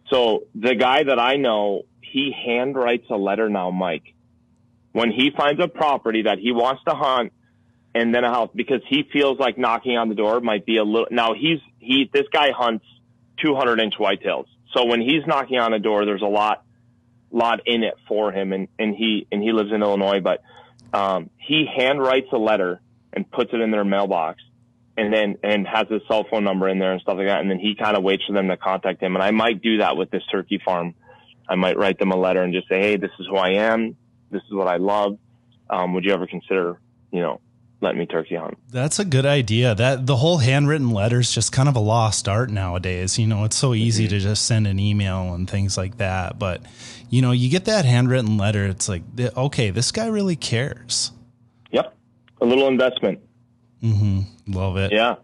So 0.08 0.44
the 0.54 0.74
guy 0.74 1.02
that 1.02 1.18
i 1.18 1.36
know 1.36 1.82
he 2.00 2.34
handwrites 2.46 3.10
a 3.10 3.16
letter 3.16 3.50
now 3.50 3.70
mike 3.70 4.14
when 4.92 5.10
he 5.10 5.30
finds 5.36 5.62
a 5.62 5.68
property 5.68 6.22
that 6.22 6.38
he 6.38 6.52
wants 6.52 6.82
to 6.84 6.94
hunt 6.94 7.32
and 7.94 8.14
then 8.14 8.24
a 8.24 8.30
house 8.30 8.50
because 8.54 8.82
he 8.88 9.04
feels 9.12 9.38
like 9.38 9.58
knocking 9.58 9.96
on 9.96 10.08
the 10.08 10.14
door 10.14 10.40
might 10.40 10.64
be 10.64 10.76
a 10.76 10.84
little 10.84 11.08
now 11.10 11.34
he's 11.34 11.58
he 11.78 12.08
this 12.12 12.26
guy 12.32 12.50
hunts 12.56 12.84
200 13.44 13.80
inch 13.80 13.94
whitetails. 13.98 14.46
So 14.74 14.84
when 14.86 15.00
he's 15.00 15.26
knocking 15.26 15.58
on 15.58 15.72
a 15.72 15.78
door 15.78 16.04
there's 16.04 16.22
a 16.22 16.26
lot 16.26 16.64
lot 17.30 17.60
in 17.66 17.82
it 17.82 17.94
for 18.08 18.32
him 18.32 18.52
and 18.52 18.68
and 18.78 18.94
he 18.94 19.26
and 19.30 19.42
he 19.42 19.52
lives 19.52 19.70
in 19.72 19.82
illinois 19.82 20.20
but 20.20 20.42
um 20.92 21.30
he 21.36 21.66
handwrites 21.78 22.32
a 22.32 22.36
letter 22.36 22.80
and 23.12 23.28
puts 23.30 23.52
it 23.52 23.60
in 23.60 23.70
their 23.70 23.84
mailbox 23.84 24.40
and 24.96 25.12
then 25.12 25.36
and 25.42 25.66
has 25.66 25.86
his 25.88 26.02
cell 26.08 26.26
phone 26.30 26.44
number 26.44 26.68
in 26.68 26.78
there 26.78 26.92
and 26.92 27.00
stuff 27.00 27.16
like 27.16 27.28
that. 27.28 27.40
And 27.40 27.50
then 27.50 27.58
he 27.58 27.74
kind 27.74 27.96
of 27.96 28.02
waits 28.02 28.24
for 28.26 28.32
them 28.34 28.48
to 28.48 28.56
contact 28.56 29.02
him. 29.02 29.14
And 29.14 29.22
i 29.22 29.30
might 29.30 29.62
do 29.62 29.78
that 29.78 29.96
with 29.96 30.10
this 30.10 30.22
turkey 30.30 30.60
farm. 30.64 30.94
I 31.48 31.54
might 31.54 31.78
write 31.78 31.98
them 31.98 32.12
a 32.12 32.16
letter 32.16 32.42
and 32.42 32.52
just 32.52 32.68
say 32.68 32.80
hey 32.80 32.96
this 32.96 33.10
is 33.18 33.26
who 33.26 33.36
i 33.36 33.50
am 33.54 33.96
this 34.30 34.42
is 34.42 34.52
what 34.52 34.68
I 34.68 34.76
love. 34.76 35.18
Um, 35.68 35.94
would 35.94 36.04
you 36.04 36.12
ever 36.12 36.26
consider, 36.26 36.80
you 37.12 37.20
know, 37.20 37.40
letting 37.80 37.98
me 37.98 38.06
turkey 38.06 38.36
hunt? 38.36 38.58
That's 38.70 38.98
a 38.98 39.04
good 39.04 39.26
idea. 39.26 39.74
That 39.74 40.06
the 40.06 40.16
whole 40.16 40.38
handwritten 40.38 40.90
letter 40.90 41.20
is 41.20 41.32
just 41.32 41.52
kind 41.52 41.68
of 41.68 41.76
a 41.76 41.80
lost 41.80 42.28
art 42.28 42.50
nowadays. 42.50 43.18
You 43.18 43.26
know, 43.26 43.44
it's 43.44 43.56
so 43.56 43.74
easy 43.74 44.04
mm-hmm. 44.04 44.14
to 44.14 44.20
just 44.20 44.46
send 44.46 44.66
an 44.66 44.78
email 44.78 45.34
and 45.34 45.48
things 45.48 45.76
like 45.76 45.98
that. 45.98 46.38
But, 46.38 46.62
you 47.08 47.22
know, 47.22 47.32
you 47.32 47.48
get 47.48 47.64
that 47.66 47.84
handwritten 47.84 48.36
letter, 48.36 48.66
it's 48.66 48.88
like, 48.88 49.02
okay, 49.18 49.70
this 49.70 49.92
guy 49.92 50.06
really 50.08 50.36
cares. 50.36 51.12
Yep. 51.70 51.96
A 52.40 52.44
little 52.44 52.68
investment. 52.68 53.20
Mm-hmm. 53.82 54.52
Love 54.52 54.76
it. 54.76 54.92
Yeah. 54.92 55.16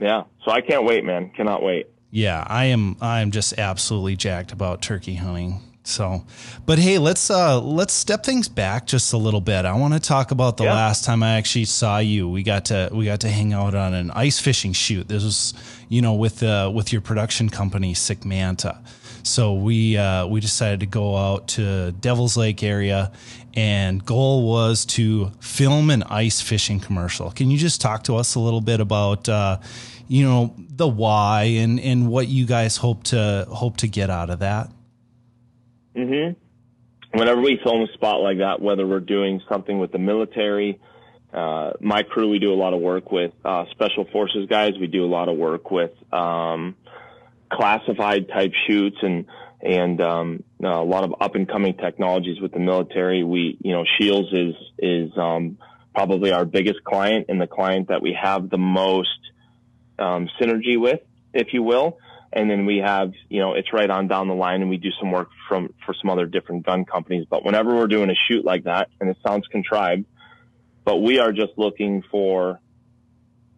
Yeah. 0.00 0.24
So 0.44 0.50
I 0.50 0.60
can't 0.60 0.84
wait, 0.84 1.04
man. 1.04 1.30
Cannot 1.30 1.62
wait. 1.62 1.88
Yeah, 2.10 2.44
I 2.46 2.66
am. 2.66 2.96
I 3.00 3.22
am 3.22 3.32
just 3.32 3.58
absolutely 3.58 4.14
jacked 4.14 4.52
about 4.52 4.80
turkey 4.80 5.16
hunting. 5.16 5.60
So, 5.86 6.24
but 6.64 6.78
hey, 6.78 6.98
let's 6.98 7.30
uh 7.30 7.60
let's 7.60 7.92
step 7.92 8.24
things 8.24 8.48
back 8.48 8.86
just 8.86 9.12
a 9.12 9.18
little 9.18 9.42
bit. 9.42 9.66
I 9.66 9.74
want 9.74 9.92
to 9.92 10.00
talk 10.00 10.30
about 10.30 10.56
the 10.56 10.64
yeah. 10.64 10.74
last 10.74 11.04
time 11.04 11.22
I 11.22 11.36
actually 11.36 11.66
saw 11.66 11.98
you. 11.98 12.28
We 12.28 12.42
got 12.42 12.64
to 12.66 12.88
we 12.90 13.04
got 13.04 13.20
to 13.20 13.28
hang 13.28 13.52
out 13.52 13.74
on 13.74 13.92
an 13.92 14.10
ice 14.10 14.40
fishing 14.40 14.72
shoot. 14.72 15.08
This 15.08 15.22
was, 15.22 15.52
you 15.90 16.00
know, 16.00 16.14
with 16.14 16.42
uh 16.42 16.72
with 16.74 16.90
your 16.90 17.02
production 17.02 17.50
company 17.50 17.92
Sick 17.92 18.24
Manta. 18.24 18.80
So 19.24 19.54
we 19.54 19.96
uh, 19.96 20.26
we 20.26 20.40
decided 20.40 20.80
to 20.80 20.86
go 20.86 21.16
out 21.16 21.48
to 21.48 21.92
Devil's 21.92 22.36
Lake 22.36 22.62
area, 22.62 23.10
and 23.54 24.04
goal 24.04 24.46
was 24.46 24.84
to 24.86 25.32
film 25.40 25.88
an 25.90 26.02
ice 26.04 26.42
fishing 26.42 26.78
commercial. 26.78 27.30
Can 27.30 27.50
you 27.50 27.56
just 27.56 27.80
talk 27.80 28.04
to 28.04 28.16
us 28.16 28.34
a 28.34 28.40
little 28.40 28.60
bit 28.60 28.80
about, 28.80 29.26
uh, 29.28 29.58
you 30.08 30.24
know, 30.24 30.54
the 30.58 30.86
why 30.86 31.44
and 31.56 31.80
and 31.80 32.08
what 32.08 32.28
you 32.28 32.44
guys 32.44 32.76
hope 32.76 33.04
to 33.04 33.46
hope 33.48 33.78
to 33.78 33.88
get 33.88 34.10
out 34.10 34.28
of 34.28 34.40
that? 34.40 34.70
Mm-hmm. 35.96 37.18
Whenever 37.18 37.40
we 37.40 37.60
film 37.62 37.82
a 37.82 37.92
spot 37.92 38.20
like 38.20 38.38
that, 38.38 38.60
whether 38.60 38.86
we're 38.86 39.00
doing 39.00 39.40
something 39.48 39.78
with 39.78 39.92
the 39.92 39.98
military, 39.98 40.80
uh, 41.32 41.72
my 41.80 42.02
crew, 42.02 42.28
we 42.28 42.38
do 42.38 42.52
a 42.52 42.54
lot 42.54 42.74
of 42.74 42.80
work 42.80 43.10
with 43.10 43.32
uh, 43.44 43.64
special 43.72 44.06
forces 44.12 44.46
guys. 44.48 44.72
We 44.80 44.86
do 44.86 45.04
a 45.04 45.06
lot 45.06 45.28
of 45.28 45.36
work 45.36 45.70
with 45.70 45.90
um, 46.12 46.76
classified 47.52 48.28
type 48.28 48.52
shoots 48.66 48.96
and 49.02 49.26
and 49.60 50.00
um, 50.00 50.44
a 50.62 50.68
lot 50.82 51.04
of 51.04 51.14
up 51.20 51.34
and 51.34 51.48
coming 51.48 51.74
technologies 51.74 52.40
with 52.40 52.52
the 52.52 52.58
military. 52.58 53.24
We, 53.24 53.56
you 53.60 53.72
know, 53.72 53.84
Scheels 53.96 54.32
is 54.32 54.54
is 54.78 55.10
um, 55.16 55.58
probably 55.94 56.32
our 56.32 56.44
biggest 56.44 56.84
client 56.84 57.26
and 57.28 57.40
the 57.40 57.46
client 57.46 57.88
that 57.88 58.02
we 58.02 58.16
have 58.20 58.50
the 58.50 58.58
most 58.58 59.08
um, 59.98 60.28
synergy 60.40 60.78
with, 60.78 61.00
if 61.32 61.48
you 61.52 61.62
will. 61.62 61.98
And 62.32 62.50
then 62.50 62.66
we 62.66 62.78
have, 62.78 63.12
you 63.28 63.40
know, 63.40 63.54
it's 63.54 63.72
right 63.72 63.88
on 63.88 64.08
down 64.08 64.28
the 64.28 64.34
line 64.34 64.60
and 64.60 64.68
we 64.68 64.76
do 64.76 64.90
some 65.00 65.12
work 65.12 65.28
from, 65.48 65.72
for 65.84 65.94
some 66.00 66.10
other 66.10 66.26
different 66.26 66.66
gun 66.66 66.84
companies. 66.84 67.26
But 67.28 67.44
whenever 67.44 67.74
we're 67.74 67.86
doing 67.86 68.10
a 68.10 68.14
shoot 68.28 68.44
like 68.44 68.64
that, 68.64 68.88
and 69.00 69.10
it 69.10 69.16
sounds 69.26 69.46
contrived, 69.48 70.06
but 70.84 70.98
we 70.98 71.18
are 71.18 71.32
just 71.32 71.52
looking 71.56 72.02
for 72.10 72.60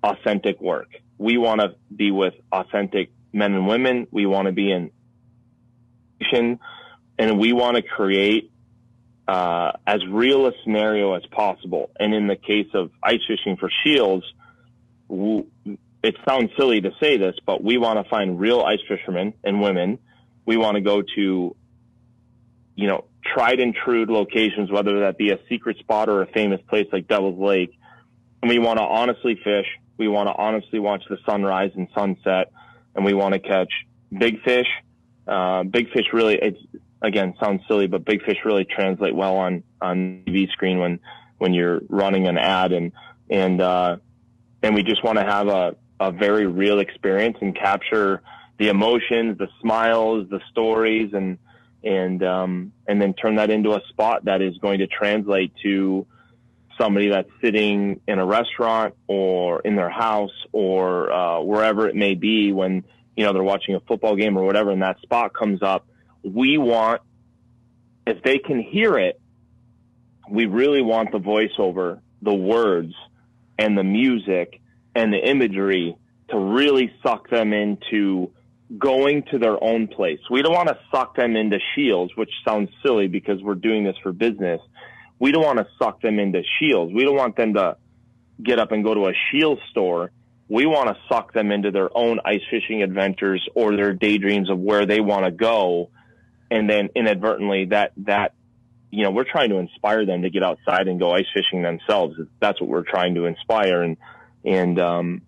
authentic 0.02 0.60
work. 0.60 0.88
We 1.18 1.38
want 1.38 1.60
to 1.60 1.74
be 1.94 2.10
with 2.10 2.34
authentic 2.52 3.10
men 3.32 3.54
and 3.54 3.66
women. 3.66 4.06
We 4.10 4.26
want 4.26 4.46
to 4.46 4.52
be 4.52 4.70
in 4.70 4.90
and 7.18 7.38
we 7.38 7.52
want 7.52 7.76
to 7.76 7.82
create 7.82 8.50
uh, 9.28 9.72
as 9.86 10.06
real 10.06 10.46
a 10.46 10.52
scenario 10.62 11.14
as 11.14 11.24
possible. 11.26 11.90
And 11.98 12.14
in 12.14 12.26
the 12.26 12.36
case 12.36 12.68
of 12.74 12.90
ice 13.02 13.20
fishing 13.26 13.56
for 13.56 13.70
Scheels, 13.80 14.24
it 16.02 16.16
sounds 16.28 16.50
silly 16.56 16.80
to 16.80 16.90
say 17.00 17.16
this, 17.16 17.34
but 17.44 17.62
we 17.62 17.78
want 17.78 18.02
to 18.02 18.08
find 18.08 18.38
real 18.38 18.60
ice 18.60 18.78
fishermen 18.88 19.34
and 19.42 19.60
women. 19.60 19.98
We 20.44 20.56
want 20.56 20.76
to 20.76 20.80
go 20.80 21.02
to, 21.16 21.56
you 22.76 22.86
know, 22.86 23.04
tried 23.24 23.58
and 23.58 23.74
true 23.74 24.06
locations, 24.06 24.70
whether 24.70 25.00
that 25.00 25.18
be 25.18 25.30
a 25.30 25.38
secret 25.48 25.78
spot 25.78 26.08
or 26.08 26.22
a 26.22 26.26
famous 26.26 26.60
place 26.68 26.86
like 26.92 27.08
Devil's 27.08 27.38
Lake. 27.38 27.76
And 28.42 28.48
we 28.50 28.58
want 28.58 28.78
to 28.78 28.84
honestly 28.84 29.34
fish. 29.42 29.66
We 29.96 30.08
want 30.08 30.28
to 30.28 30.34
honestly 30.34 30.78
watch 30.78 31.02
the 31.08 31.18
sunrise 31.26 31.72
and 31.74 31.88
sunset. 31.94 32.52
And 32.94 33.04
we 33.04 33.14
want 33.14 33.32
to 33.32 33.40
catch 33.40 33.72
big 34.16 34.42
fish. 34.42 34.68
Uh, 35.26 35.64
big 35.64 35.90
fish 35.90 36.06
really, 36.12 36.38
it's, 36.40 36.58
again, 37.02 37.34
sounds 37.42 37.62
silly, 37.66 37.86
but 37.86 38.04
big 38.04 38.22
fish 38.22 38.36
really 38.44 38.64
translate 38.64 39.14
well 39.14 39.36
on, 39.36 39.64
on 39.80 40.22
TV 40.26 40.48
screen 40.50 40.78
when, 40.78 41.00
when 41.38 41.52
you're 41.52 41.80
running 41.88 42.28
an 42.28 42.38
ad 42.38 42.72
and, 42.72 42.92
and, 43.30 43.60
uh, 43.60 43.96
and 44.62 44.74
we 44.74 44.82
just 44.82 45.02
want 45.02 45.18
to 45.18 45.24
have 45.24 45.48
a, 45.48 45.76
a 45.98 46.12
very 46.12 46.46
real 46.46 46.78
experience 46.78 47.38
and 47.40 47.56
capture 47.56 48.22
the 48.58 48.68
emotions, 48.68 49.38
the 49.38 49.48
smiles, 49.60 50.28
the 50.30 50.40
stories, 50.50 51.12
and 51.12 51.38
and 51.82 52.22
um, 52.22 52.72
and 52.86 53.00
then 53.00 53.14
turn 53.14 53.36
that 53.36 53.50
into 53.50 53.72
a 53.72 53.80
spot 53.88 54.24
that 54.24 54.42
is 54.42 54.56
going 54.58 54.80
to 54.80 54.86
translate 54.86 55.52
to 55.62 56.06
somebody 56.78 57.08
that's 57.08 57.30
sitting 57.42 58.00
in 58.06 58.18
a 58.18 58.26
restaurant 58.26 58.94
or 59.06 59.60
in 59.60 59.76
their 59.76 59.88
house 59.88 60.32
or 60.52 61.10
uh, 61.10 61.40
wherever 61.40 61.88
it 61.88 61.94
may 61.94 62.14
be 62.14 62.52
when 62.52 62.84
you 63.16 63.24
know 63.24 63.32
they're 63.32 63.42
watching 63.42 63.74
a 63.74 63.80
football 63.80 64.16
game 64.16 64.36
or 64.36 64.44
whatever, 64.44 64.70
and 64.70 64.82
that 64.82 65.00
spot 65.00 65.32
comes 65.32 65.62
up. 65.62 65.86
We 66.22 66.58
want 66.58 67.02
if 68.06 68.22
they 68.22 68.38
can 68.38 68.60
hear 68.60 68.98
it, 68.98 69.20
we 70.30 70.46
really 70.46 70.82
want 70.82 71.12
the 71.12 71.18
voiceover, 71.18 72.00
the 72.22 72.34
words, 72.34 72.94
and 73.58 73.76
the 73.76 73.84
music 73.84 74.60
and 74.94 75.12
the 75.12 75.18
imagery 75.18 75.96
to 76.30 76.38
really 76.38 76.92
suck 77.02 77.28
them 77.28 77.52
into 77.52 78.32
going 78.78 79.22
to 79.30 79.38
their 79.38 79.62
own 79.62 79.88
place. 79.88 80.18
We 80.30 80.42
don't 80.42 80.52
want 80.52 80.68
to 80.68 80.78
suck 80.90 81.16
them 81.16 81.36
into 81.36 81.58
Scheels, 81.72 82.10
which 82.16 82.30
sounds 82.46 82.70
silly 82.84 83.08
because 83.08 83.42
we're 83.42 83.54
doing 83.54 83.84
this 83.84 83.96
for 84.02 84.12
business. 84.12 84.60
We 85.18 85.32
don't 85.32 85.44
want 85.44 85.58
to 85.58 85.66
suck 85.78 86.00
them 86.02 86.18
into 86.18 86.42
Scheels. 86.56 86.92
We 86.92 87.04
don't 87.04 87.16
want 87.16 87.36
them 87.36 87.54
to 87.54 87.76
get 88.42 88.58
up 88.58 88.72
and 88.72 88.84
go 88.84 88.94
to 88.94 89.06
a 89.06 89.12
shield 89.30 89.60
store. 89.70 90.10
We 90.48 90.66
want 90.66 90.88
to 90.88 90.96
suck 91.08 91.32
them 91.32 91.50
into 91.50 91.70
their 91.70 91.88
own 91.96 92.20
ice 92.24 92.42
fishing 92.50 92.82
adventures 92.82 93.46
or 93.54 93.76
their 93.76 93.92
daydreams 93.92 94.50
of 94.50 94.58
where 94.58 94.86
they 94.86 95.00
want 95.00 95.24
to 95.24 95.30
go 95.30 95.90
and 96.50 96.68
then 96.68 96.90
inadvertently 96.94 97.66
that 97.66 97.92
that 97.98 98.34
you 98.90 99.04
know 99.04 99.10
we're 99.10 99.24
trying 99.24 99.50
to 99.50 99.56
inspire 99.56 100.06
them 100.06 100.22
to 100.22 100.30
get 100.30 100.42
outside 100.42 100.88
and 100.88 101.00
go 101.00 101.12
ice 101.12 101.26
fishing 101.34 101.62
themselves. 101.62 102.16
That's 102.40 102.60
what 102.60 102.68
we're 102.68 102.84
trying 102.84 103.14
to 103.16 103.24
inspire, 103.24 103.82
and 103.82 103.96
and 104.44 104.78
um, 104.78 105.22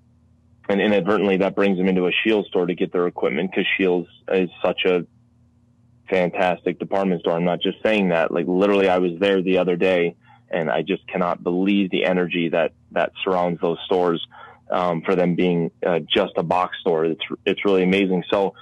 and 0.69 0.81
inadvertently 0.81 1.39
that 1.39 1.55
brings 1.55 1.79
them 1.79 1.89
into 1.89 2.07
a 2.07 2.13
Scheels 2.21 2.47
store 2.49 2.67
to 2.67 2.75
get 2.75 2.93
their 2.93 3.07
equipment 3.07 3.51
because 3.51 3.67
Scheels 3.75 4.07
is 4.33 4.51
such 4.63 4.85
a 4.85 5.07
fantastic 6.09 6.79
department 6.79 7.21
store. 7.21 7.35
I'm 7.35 7.45
not 7.45 7.61
just 7.61 7.83
saying 7.83 8.11
that. 8.11 8.31
Like 8.31 8.47
literally, 8.47 8.89
I 8.89 8.99
was 8.99 9.13
there 9.19 9.43
the 9.43 9.59
other 9.59 9.77
day, 9.77 10.17
and 10.51 10.71
I 10.71 10.83
just 10.83 11.07
cannot 11.07 11.43
believe 11.43 11.91
the 11.91 12.05
energy 12.05 12.51
that 12.51 12.73
that 12.93 13.13
surrounds 13.25 13.61
those 13.61 13.79
stores 13.87 14.27
um, 14.71 15.03
for 15.03 15.15
them 15.15 15.35
being 15.35 15.71
uh, 15.87 16.01
just 16.01 16.33
a 16.37 16.43
box 16.43 16.77
store. 16.81 17.07
It's 17.07 17.25
it's 17.45 17.65
really 17.65 17.83
amazing. 17.83 18.25
So 18.31 18.55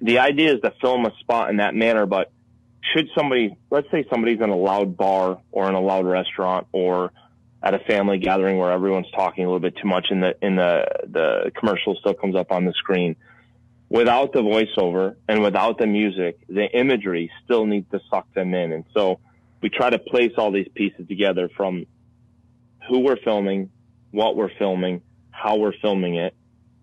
the 0.00 0.18
idea 0.18 0.54
is 0.54 0.60
to 0.62 0.72
film 0.80 1.06
a 1.06 1.12
spot 1.20 1.50
in 1.50 1.58
that 1.58 1.74
manner, 1.74 2.06
but 2.06 2.32
should 2.92 3.08
somebody, 3.16 3.56
let's 3.70 3.90
say 3.90 4.04
somebody's 4.10 4.40
in 4.40 4.50
a 4.50 4.56
loud 4.56 4.96
bar 4.96 5.40
or 5.52 5.68
in 5.68 5.74
a 5.74 5.80
loud 5.80 6.04
restaurant 6.04 6.66
or 6.72 7.12
at 7.62 7.74
a 7.74 7.78
family 7.80 8.18
gathering 8.18 8.58
where 8.58 8.72
everyone's 8.72 9.10
talking 9.12 9.44
a 9.44 9.46
little 9.46 9.60
bit 9.60 9.76
too 9.76 9.86
much 9.86 10.08
and 10.10 10.22
the 10.22 10.34
in 10.42 10.56
the 10.56 10.84
the 11.06 11.52
commercial 11.54 11.94
still 11.96 12.14
comes 12.14 12.34
up 12.34 12.50
on 12.50 12.64
the 12.64 12.72
screen. 12.72 13.14
Without 13.88 14.32
the 14.32 14.40
voiceover 14.40 15.16
and 15.28 15.42
without 15.42 15.78
the 15.78 15.86
music 15.86 16.38
the 16.48 16.66
imagery 16.76 17.30
still 17.44 17.66
needs 17.66 17.88
to 17.92 18.00
suck 18.10 18.32
them 18.34 18.54
in. 18.54 18.72
And 18.72 18.84
so 18.94 19.20
we 19.60 19.68
try 19.68 19.90
to 19.90 19.98
place 19.98 20.32
all 20.36 20.50
these 20.50 20.68
pieces 20.74 21.06
together 21.06 21.48
from 21.56 21.86
who 22.88 23.00
we're 23.00 23.16
filming 23.16 23.70
what 24.10 24.36
we're 24.36 24.50
filming 24.58 25.00
how 25.30 25.56
we're 25.56 25.74
filming 25.80 26.16
it 26.16 26.34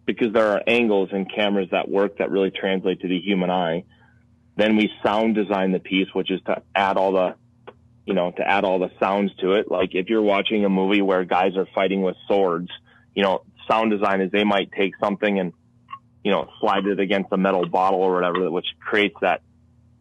because 0.05 0.33
there 0.33 0.48
are 0.48 0.63
angles 0.65 1.09
and 1.12 1.31
cameras 1.31 1.67
that 1.71 1.89
work 1.89 2.17
that 2.17 2.31
really 2.31 2.50
translate 2.50 3.00
to 3.01 3.07
the 3.07 3.19
human 3.19 3.51
eye. 3.51 3.83
Then 4.55 4.75
we 4.75 4.89
sound 5.03 5.36
design 5.36 5.71
the 5.71 5.79
piece 5.79 6.07
which 6.13 6.31
is 6.31 6.41
to 6.45 6.63
add 6.74 6.98
all 6.98 7.12
the 7.12 7.36
you 8.06 8.13
know, 8.13 8.32
to 8.32 8.41
add 8.41 8.63
all 8.63 8.79
the 8.79 8.91
sounds 9.00 9.32
to 9.41 9.53
it. 9.53 9.70
Like 9.70 9.94
if 9.94 10.10
you're 10.10 10.22
watching 10.22 10.65
a 10.65 10.70
movie 10.70 11.01
where 11.01 11.24
guys 11.25 11.56
are 11.56 11.68
fighting 11.75 12.01
with 12.01 12.15
swords, 12.27 12.70
you 13.13 13.24
know, 13.24 13.44
sound 13.70 13.91
design 13.91 14.22
is 14.22 14.32
they 14.32 14.44
might 14.44 14.72
take 14.72 14.94
something 15.00 15.39
and, 15.39 15.53
you 16.24 16.32
know, 16.32 16.50
slide 16.60 16.86
it 16.86 17.00
against 17.00 17.32
a 17.32 17.38
metal 17.38 17.68
bottle 17.68 18.00
or 18.00 18.13
whatever, 18.13 18.50
which 18.50 18.65
creates 18.79 19.15
that 19.22 19.41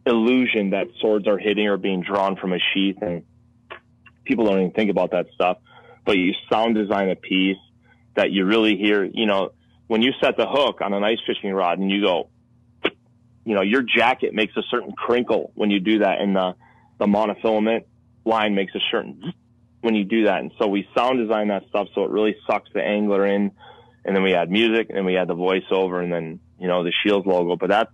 illusion 0.05 0.71
that 0.71 0.87
swords 0.99 1.27
are 1.27 1.37
hitting 1.37 1.67
or 1.67 1.77
being 1.77 2.01
drawn 2.01 2.35
from 2.35 2.53
a 2.53 2.59
sheath. 2.73 2.97
And 3.01 3.23
people 4.25 4.45
don't 4.45 4.59
even 4.59 4.71
think 4.71 4.89
about 4.89 5.11
that 5.11 5.27
stuff. 5.33 5.57
But 6.05 6.17
you 6.17 6.33
sound 6.51 6.75
design 6.75 7.09
a 7.09 7.15
piece 7.15 7.57
that 8.15 8.31
you 8.31 8.45
really 8.45 8.75
hear, 8.75 9.03
you 9.03 9.25
know, 9.25 9.51
when 9.87 10.01
you 10.01 10.13
set 10.21 10.37
the 10.37 10.47
hook 10.47 10.81
on 10.81 10.93
an 10.93 11.03
ice 11.03 11.19
fishing 11.25 11.53
rod 11.53 11.79
and 11.79 11.91
you 11.91 12.01
go, 12.01 12.29
you 13.45 13.55
know, 13.55 13.61
your 13.61 13.81
jacket 13.81 14.33
makes 14.33 14.55
a 14.57 14.61
certain 14.69 14.91
crinkle 14.91 15.51
when 15.55 15.71
you 15.71 15.79
do 15.79 15.99
that. 15.99 16.21
And 16.21 16.35
the, 16.35 16.55
the 16.99 17.05
monofilament 17.05 17.85
line 18.25 18.53
makes 18.53 18.75
a 18.75 18.79
certain 18.91 19.33
when 19.81 19.95
you 19.95 20.03
do 20.03 20.25
that. 20.25 20.39
And 20.39 20.51
so 20.59 20.67
we 20.67 20.87
sound 20.95 21.19
design 21.19 21.47
that 21.47 21.63
stuff 21.69 21.87
so 21.95 22.03
it 22.03 22.11
really 22.11 22.35
sucks 22.45 22.69
the 22.73 22.81
angler 22.81 23.25
in. 23.25 23.51
And 24.05 24.15
then 24.15 24.23
we 24.23 24.33
add 24.33 24.49
music 24.49 24.87
and 24.89 25.05
we 25.05 25.17
add 25.17 25.27
the 25.27 25.35
voiceover 25.35 26.03
and 26.03 26.11
then, 26.11 26.39
you 26.59 26.67
know, 26.67 26.83
the 26.83 26.93
Scheels 27.01 27.25
logo. 27.25 27.55
But 27.55 27.69
that's, 27.69 27.91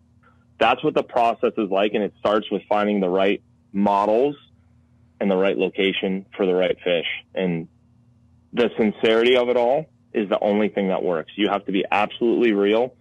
that's 0.60 0.84
what 0.84 0.94
the 0.94 1.04
process 1.04 1.54
is 1.58 1.70
like. 1.70 1.94
And 1.94 2.04
it 2.04 2.14
starts 2.20 2.50
with 2.52 2.62
finding 2.70 3.00
the 3.00 3.10
right 3.10 3.42
models 3.72 4.36
and 5.20 5.30
the 5.30 5.36
right 5.36 5.58
location 5.58 6.26
for 6.36 6.46
the 6.46 6.54
right 6.54 6.78
fish. 6.84 7.08
And 7.34 7.68
the 8.54 8.70
sincerity 8.78 9.36
of 9.38 9.50
it 9.50 9.58
all 9.58 9.86
is 10.14 10.30
the 10.30 10.40
only 10.40 10.70
thing 10.70 10.88
that 10.88 11.04
works. 11.04 11.32
You 11.36 11.50
have 11.50 11.66
to 11.66 11.72
be 11.72 11.84
absolutely 11.90 12.54
real, 12.54 12.96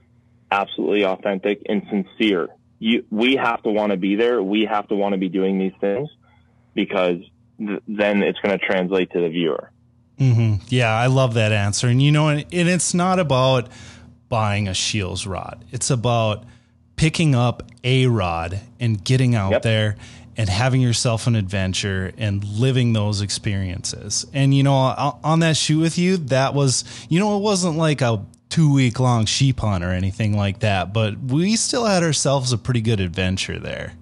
absolutely 0.51 1.05
authentic 1.05 1.63
and 1.67 1.83
sincere. 1.91 2.49
You, 2.85 3.07
we 3.11 3.37
have 3.37 3.63
to 3.63 3.71
want 3.71 3.93
to 3.93 3.97
be 3.97 4.15
there. 4.15 4.43
We 4.43 4.67
have 4.67 4.87
to 4.89 4.95
want 4.95 5.15
to 5.15 5.19
be 5.19 5.31
doing 5.31 5.59
these 5.59 5.73
things 5.81 6.11
because 6.75 7.17
th- 7.59 7.81
then 7.89 8.23
it's 8.23 8.39
going 8.41 8.59
to 8.59 8.63
translate 8.63 9.11
to 9.13 9.21
the 9.21 9.31
viewer. 9.31 9.71
Mm-hmm. 10.19 10.67
Yeah, 10.69 10.93
I 10.93 11.07
love 11.07 11.33
that 11.33 11.51
answer. 11.51 11.89
And 11.89 12.03
you 12.03 12.13
know, 12.13 12.29
and, 12.29 12.45
and 12.53 12.69
it's 12.69 12.93
not 12.93 13.19
about 13.19 13.71
buying 14.29 14.69
a 14.69 14.75
Scheels 14.75 15.27
rod. 15.27 15.65
It's 15.73 15.89
about 15.89 16.45
picking 16.97 17.35
up 17.35 17.63
a 17.83 18.07
rod 18.07 18.61
and 18.79 19.03
getting 19.03 19.35
out 19.35 19.53
yep. 19.53 19.63
there 19.63 19.97
and 20.37 20.51
having 20.51 20.83
yourself 20.83 21.27
an 21.27 21.37
adventure 21.37 22.13
and 22.19 22.45
living 22.45 22.93
those 22.93 23.23
experiences. 23.23 24.27
And 24.35 24.55
you 24.55 24.63
know, 24.63 24.75
on 25.25 25.41
that 25.41 25.57
shoot 25.57 25.81
with 25.81 25.97
you, 25.97 26.19
that 26.19 26.53
was, 26.53 26.85
you 27.09 27.19
know, 27.19 27.39
it 27.39 27.41
wasn't 27.41 27.79
like 27.79 28.03
a 28.03 28.27
two 28.55 28.73
week 28.73 29.01
long 29.01 29.27
sheep 29.27 29.59
hunt 29.59 29.83
or 29.83 29.91
anything 29.91 30.37
like 30.37 30.61
that, 30.61 30.93
but 30.93 31.19
we 31.19 31.57
still 31.57 31.87
had 31.87 32.05
ourselves 32.05 32.53
a 32.53 32.59
pretty 32.59 32.81
good 32.81 33.01
adventure 33.01 33.59
there. 33.59 33.95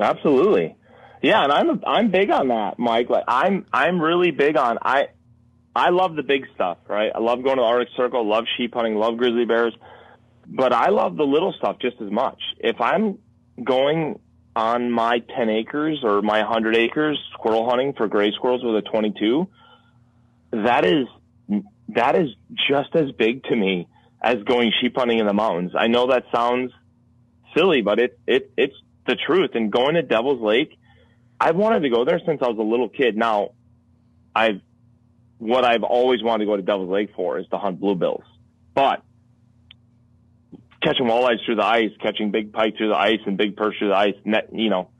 Absolutely. 0.00 0.74
Yeah, 1.22 1.44
and 1.44 1.52
I'm 1.52 1.80
I'm 1.86 2.10
big 2.10 2.32
on 2.32 2.48
that, 2.48 2.80
Mike. 2.80 3.08
Like 3.08 3.22
I'm 3.28 3.64
I'm 3.72 4.00
really 4.00 4.32
big 4.32 4.56
on 4.56 4.78
I 4.82 5.10
I 5.76 5.90
love 5.90 6.16
the 6.16 6.24
big 6.24 6.46
stuff, 6.52 6.78
right? 6.88 7.12
I 7.14 7.20
love 7.20 7.44
going 7.44 7.58
to 7.58 7.62
the 7.62 7.66
Arctic 7.66 7.94
Circle, 7.96 8.28
love 8.28 8.44
sheep 8.56 8.74
hunting, 8.74 8.96
love 8.96 9.16
grizzly 9.18 9.44
bears, 9.44 9.74
but 10.48 10.72
I 10.72 10.88
love 10.88 11.16
the 11.16 11.22
little 11.22 11.52
stuff 11.52 11.76
just 11.80 12.00
as 12.00 12.10
much. 12.10 12.40
If 12.58 12.80
I'm 12.80 13.18
going 13.62 14.18
on 14.56 14.90
my 14.90 15.20
10 15.36 15.48
acres 15.48 16.00
or 16.02 16.22
my 16.22 16.40
100 16.40 16.74
acres 16.74 17.22
squirrel 17.34 17.70
hunting 17.70 17.92
for 17.92 18.08
gray 18.08 18.32
squirrels 18.32 18.64
with 18.64 18.74
a 18.74 18.82
22, 18.82 19.46
that 20.50 20.84
is 20.84 21.06
that 21.94 22.16
is 22.16 22.28
just 22.68 22.94
as 22.94 23.12
big 23.12 23.44
to 23.44 23.56
me 23.56 23.88
as 24.22 24.36
going 24.44 24.72
sheep 24.80 24.96
hunting 24.96 25.18
in 25.18 25.26
the 25.26 25.32
mountains. 25.32 25.72
I 25.76 25.86
know 25.86 26.08
that 26.08 26.24
sounds 26.34 26.72
silly, 27.56 27.82
but 27.82 27.98
it 27.98 28.18
it 28.26 28.52
it's 28.56 28.76
the 29.06 29.16
truth. 29.16 29.50
And 29.54 29.72
going 29.72 29.94
to 29.94 30.02
Devil's 30.02 30.40
Lake 30.40 30.78
I've 31.40 31.56
wanted 31.56 31.80
to 31.80 31.90
go 31.90 32.04
there 32.04 32.20
since 32.24 32.42
I 32.42 32.48
was 32.48 32.58
a 32.58 32.62
little 32.62 32.90
kid. 32.90 33.16
Now, 33.16 33.52
I've 34.36 34.60
what 35.38 35.64
I've 35.64 35.84
always 35.84 36.22
wanted 36.22 36.44
to 36.44 36.50
go 36.50 36.56
to 36.56 36.62
Devil's 36.62 36.90
Lake 36.90 37.12
for 37.16 37.38
is 37.38 37.46
to 37.48 37.56
hunt 37.56 37.80
bluebills, 37.80 38.24
but 38.74 39.02
catching 40.82 41.06
walleyes 41.06 41.42
through 41.46 41.56
the 41.56 41.64
ice, 41.64 41.90
catching 42.02 42.30
big 42.30 42.52
pike 42.52 42.76
through 42.76 42.90
the 42.90 42.96
ice 42.96 43.20
and 43.24 43.38
big 43.38 43.56
perch 43.56 43.76
through 43.78 43.88
the 43.88 43.96
ice, 43.96 44.14
net, 44.26 44.50
you 44.52 44.68
know, 44.68 44.90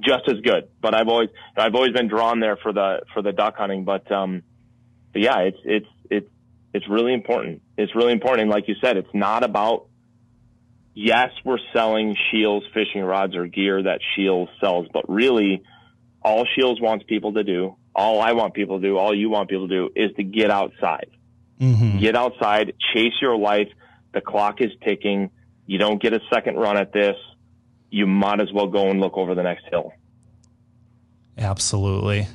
just 0.00 0.28
as 0.28 0.40
good. 0.40 0.68
But 0.80 0.94
I've 0.94 1.08
always 1.08 1.28
I've 1.58 1.74
always 1.74 1.92
been 1.92 2.08
drawn 2.08 2.40
there 2.40 2.56
for 2.56 2.72
the 2.72 3.02
for 3.12 3.20
the 3.20 3.32
duck 3.32 3.56
hunting. 3.58 3.84
But 3.84 4.10
um, 4.10 4.42
but 5.12 5.22
yeah, 5.22 5.38
it's 5.40 5.58
it's 5.64 5.86
it's 6.10 6.30
it's 6.72 6.88
really 6.88 7.14
important. 7.14 7.62
It's 7.76 7.94
really 7.94 8.12
important. 8.12 8.42
And 8.42 8.50
like 8.50 8.68
you 8.68 8.74
said, 8.80 8.96
it's 8.96 9.14
not 9.14 9.44
about 9.44 9.86
yes, 10.94 11.30
we're 11.44 11.58
selling 11.74 12.16
Scheels 12.28 12.64
fishing 12.74 13.02
rods 13.02 13.34
or 13.36 13.46
gear 13.46 13.82
that 13.82 14.00
Scheels 14.14 14.48
sells, 14.60 14.86
but 14.92 15.08
really 15.08 15.62
all 16.22 16.46
Scheels 16.52 16.80
wants 16.80 17.04
people 17.08 17.34
to 17.34 17.44
do, 17.44 17.76
all 17.94 18.20
I 18.20 18.32
want 18.32 18.54
people 18.54 18.80
to 18.80 18.86
do, 18.86 18.96
all 18.96 19.14
you 19.14 19.30
want 19.30 19.48
people 19.48 19.68
to 19.68 19.74
do 19.74 19.90
is 19.94 20.14
to 20.16 20.22
get 20.22 20.50
outside. 20.50 21.10
Mm-hmm. 21.60 21.98
Get 21.98 22.16
outside, 22.16 22.74
chase 22.94 23.12
your 23.20 23.36
life. 23.36 23.68
The 24.12 24.20
clock 24.20 24.60
is 24.60 24.70
ticking. 24.84 25.30
You 25.66 25.78
don't 25.78 26.00
get 26.00 26.12
a 26.12 26.20
second 26.32 26.56
run 26.56 26.76
at 26.76 26.92
this. 26.92 27.16
You 27.90 28.06
might 28.06 28.40
as 28.40 28.52
well 28.52 28.68
go 28.68 28.88
and 28.88 29.00
look 29.00 29.16
over 29.16 29.34
the 29.34 29.42
next 29.42 29.64
hill. 29.70 29.92
Absolutely. 31.36 32.26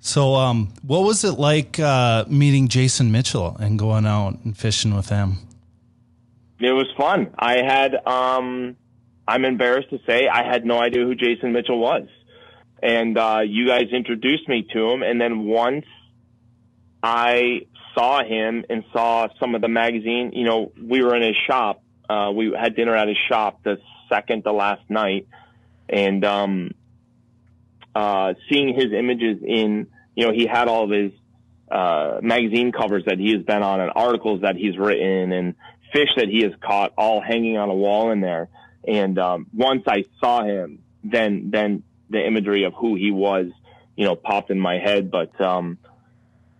So, 0.00 0.34
um, 0.36 0.72
what 0.82 1.02
was 1.02 1.24
it 1.24 1.38
like 1.38 1.78
uh, 1.78 2.24
meeting 2.28 2.68
Jason 2.68 3.10
Mitchell 3.10 3.56
and 3.58 3.78
going 3.78 4.06
out 4.06 4.38
and 4.44 4.56
fishing 4.56 4.94
with 4.94 5.08
him? 5.08 5.38
It 6.60 6.72
was 6.72 6.86
fun. 6.96 7.34
I 7.38 7.62
had, 7.62 7.94
um, 8.06 8.76
I'm 9.26 9.44
embarrassed 9.44 9.90
to 9.90 10.00
say, 10.06 10.28
I 10.28 10.44
had 10.44 10.64
no 10.64 10.78
idea 10.80 11.04
who 11.04 11.14
Jason 11.14 11.52
Mitchell 11.52 11.78
was 11.78 12.08
and 12.82 13.18
uh, 13.18 13.40
you 13.44 13.66
guys 13.66 13.88
introduced 13.92 14.48
me 14.48 14.66
to 14.72 14.90
him. 14.90 15.02
And 15.02 15.20
then 15.20 15.44
once 15.44 15.86
I 17.02 17.62
saw 17.94 18.22
him 18.22 18.64
and 18.70 18.84
saw 18.92 19.28
some 19.40 19.54
of 19.54 19.60
the 19.60 19.68
magazine, 19.68 20.32
you 20.34 20.44
know, 20.44 20.72
we 20.80 21.02
were 21.02 21.16
in 21.16 21.22
his 21.22 21.36
shop. 21.46 21.82
Uh, 22.08 22.30
we 22.34 22.54
had 22.58 22.74
dinner 22.74 22.94
at 22.94 23.08
his 23.08 23.18
shop 23.28 23.62
the 23.64 23.78
second 24.08 24.44
to 24.44 24.52
last 24.52 24.82
night, 24.88 25.28
and 25.88 26.24
um, 26.24 26.70
uh, 27.98 28.34
seeing 28.48 28.74
his 28.74 28.92
images 28.96 29.42
in, 29.44 29.88
you 30.14 30.24
know, 30.24 30.32
he 30.32 30.46
had 30.46 30.68
all 30.68 30.84
of 30.84 30.90
his 30.90 31.10
uh, 31.68 32.20
magazine 32.22 32.70
covers 32.70 33.02
that 33.06 33.18
he 33.18 33.32
has 33.32 33.42
been 33.42 33.64
on 33.64 33.80
and 33.80 33.90
articles 33.92 34.42
that 34.42 34.54
he's 34.54 34.78
written 34.78 35.32
and 35.32 35.54
fish 35.92 36.08
that 36.16 36.28
he 36.28 36.42
has 36.44 36.52
caught 36.60 36.92
all 36.96 37.20
hanging 37.20 37.56
on 37.56 37.68
a 37.68 37.74
wall 37.74 38.12
in 38.12 38.20
there. 38.20 38.50
And 38.86 39.18
um, 39.18 39.48
once 39.52 39.82
I 39.88 40.04
saw 40.20 40.44
him, 40.44 40.84
then 41.02 41.50
then 41.50 41.82
the 42.08 42.24
imagery 42.24 42.64
of 42.64 42.72
who 42.72 42.94
he 42.94 43.10
was, 43.10 43.46
you 43.96 44.04
know, 44.04 44.14
popped 44.14 44.50
in 44.50 44.60
my 44.60 44.78
head. 44.78 45.10
But, 45.10 45.38
um, 45.40 45.78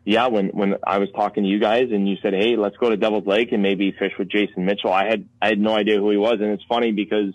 yeah, 0.05 0.27
when, 0.27 0.49
when 0.49 0.75
I 0.85 0.99
was 0.99 1.09
talking 1.15 1.45
to 1.45 1.49
you 1.49 1.61
guys 1.61 1.93
and 1.93 2.09
you 2.09 2.17
said, 2.21 2.35
Hey, 2.35 2.57
let's 2.57 2.77
go 2.79 2.91
to 2.91 2.97
Devil's 2.97 3.29
Lake 3.29 3.53
and 3.53 3.63
maybe 3.63 3.95
fish 3.97 4.13
with 4.19 4.29
Jason 4.29 4.65
Mitchell, 4.65 4.93
I 4.93 5.07
had, 5.07 5.29
I 5.41 5.51
had 5.51 5.61
no 5.61 5.77
idea 5.77 5.99
who 5.99 6.11
he 6.11 6.17
was. 6.17 6.41
And 6.41 6.51
it's 6.51 6.65
funny 6.69 6.91
because 6.91 7.33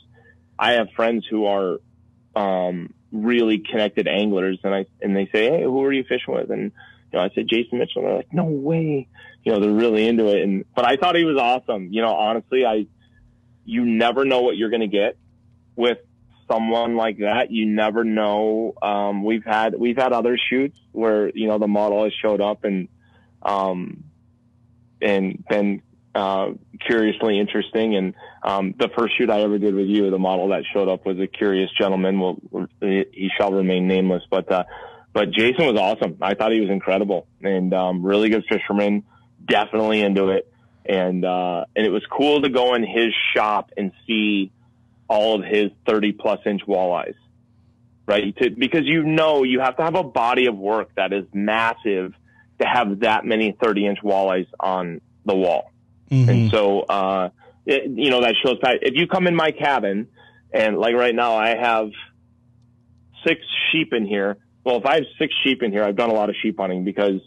I 0.59 0.73
have 0.73 0.87
friends 0.93 1.25
who 1.29 1.45
are, 1.45 1.77
um, 2.35 2.93
really 3.13 3.59
connected 3.59 4.07
anglers 4.07 4.59
and 4.63 4.73
I, 4.73 4.85
and 5.01 5.15
they 5.15 5.29
say, 5.31 5.49
Hey, 5.49 5.63
who 5.63 5.81
are 5.83 5.93
you 5.93 6.03
fishing 6.03 6.33
with? 6.33 6.49
And, 6.49 6.71
you 7.11 7.19
know, 7.19 7.19
I 7.19 7.29
said, 7.33 7.47
Jason 7.47 7.77
Mitchell. 7.79 8.01
And 8.01 8.07
they're 8.07 8.17
like, 8.17 8.33
no 8.33 8.45
way. 8.45 9.07
You 9.43 9.51
know, 9.51 9.59
they're 9.59 9.71
really 9.71 10.07
into 10.07 10.27
it. 10.27 10.41
And, 10.41 10.65
but 10.75 10.85
I 10.85 10.97
thought 10.97 11.15
he 11.15 11.23
was 11.23 11.37
awesome. 11.37 11.93
You 11.93 12.01
know, 12.01 12.13
honestly, 12.13 12.65
I, 12.65 12.87
you 13.65 13.85
never 13.85 14.25
know 14.25 14.41
what 14.41 14.57
you're 14.57 14.69
to 14.81 14.87
get 14.87 15.17
with 15.75 15.99
someone 16.51 16.95
like 16.95 17.19
that. 17.19 17.51
You 17.51 17.65
never 17.65 18.03
know. 18.03 18.73
Um, 18.81 19.23
we've 19.23 19.45
had 19.45 19.75
we've 19.77 19.97
had 19.97 20.13
other 20.13 20.37
shoots 20.49 20.77
where 20.91 21.29
you 21.29 21.47
know 21.47 21.57
the 21.57 21.67
model 21.67 22.03
has 22.03 22.13
showed 22.13 22.41
up 22.41 22.63
and 22.63 22.87
um, 23.41 24.03
and 25.01 25.43
been 25.47 25.81
uh, 26.15 26.51
curiously 26.85 27.39
interesting. 27.39 27.95
And 27.95 28.13
um, 28.43 28.75
the 28.77 28.89
first 28.97 29.17
shoot 29.17 29.29
I 29.29 29.41
ever 29.41 29.57
did 29.57 29.75
with 29.75 29.87
you, 29.87 30.09
the 30.09 30.19
model 30.19 30.49
that 30.49 30.63
showed 30.73 30.87
up 30.87 31.05
was 31.05 31.19
a 31.19 31.27
curious 31.27 31.69
gentleman. 31.77 32.19
Well, 32.19 32.39
he 32.81 33.29
shall 33.37 33.51
remain 33.51 33.87
nameless, 33.87 34.23
but 34.29 34.51
uh, 34.51 34.63
but 35.13 35.31
Jason 35.31 35.65
was 35.65 35.79
awesome. 35.79 36.17
I 36.21 36.33
thought 36.33 36.51
he 36.51 36.59
was 36.59 36.69
incredible 36.69 37.27
and 37.41 37.73
um, 37.73 38.03
really 38.03 38.29
good 38.29 38.45
fisherman. 38.49 39.03
Definitely 39.45 40.01
into 40.01 40.29
it. 40.29 40.51
And 40.85 41.23
uh, 41.23 41.65
and 41.75 41.85
it 41.85 41.91
was 41.91 42.03
cool 42.11 42.41
to 42.41 42.49
go 42.49 42.75
in 42.75 42.83
his 42.83 43.13
shop 43.35 43.71
and 43.77 43.91
see 44.05 44.51
all 45.07 45.39
of 45.39 45.45
his 45.45 45.71
30 45.87 46.13
plus 46.13 46.39
inch 46.45 46.61
walleyes, 46.67 47.15
right? 48.05 48.35
To, 48.37 48.49
because 48.49 48.81
you 48.83 49.03
know 49.03 49.43
you 49.43 49.59
have 49.59 49.77
to 49.77 49.83
have 49.83 49.95
a 49.95 50.03
body 50.03 50.47
of 50.47 50.57
work 50.57 50.89
that 50.95 51.13
is 51.13 51.25
massive 51.33 52.13
to 52.59 52.67
have 52.67 53.01
that 53.01 53.25
many 53.25 53.55
30 53.61 53.85
inch 53.87 53.99
walleyes 54.03 54.47
on 54.59 55.01
the 55.25 55.35
wall. 55.35 55.72
Mm-hmm. 56.11 56.29
And 56.29 56.51
so, 56.51 56.81
uh, 56.81 57.29
it, 57.65 57.89
you 57.89 58.09
know, 58.09 58.21
that 58.21 58.35
shows 58.43 58.57
that 58.61 58.79
if 58.81 58.93
you 58.95 59.07
come 59.07 59.27
in 59.27 59.35
my 59.35 59.51
cabin 59.51 60.07
and 60.53 60.77
like 60.77 60.95
right 60.95 61.15
now 61.15 61.35
I 61.35 61.55
have 61.55 61.89
six 63.25 63.41
sheep 63.71 63.93
in 63.93 64.05
here. 64.05 64.37
Well, 64.63 64.77
if 64.77 64.85
I 64.85 64.95
have 64.95 65.05
six 65.17 65.33
sheep 65.43 65.63
in 65.63 65.71
here, 65.71 65.83
I've 65.83 65.95
done 65.95 66.09
a 66.09 66.13
lot 66.13 66.29
of 66.29 66.35
sheep 66.41 66.57
hunting 66.57 66.83
because 66.83 67.21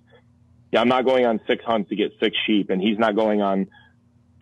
yeah, 0.72 0.80
I'm 0.80 0.88
not 0.88 1.04
going 1.04 1.26
on 1.26 1.40
six 1.46 1.64
hunts 1.64 1.90
to 1.90 1.96
get 1.96 2.12
six 2.20 2.36
sheep 2.46 2.70
and 2.70 2.80
he's 2.80 2.98
not 2.98 3.14
going 3.14 3.42
on 3.42 3.68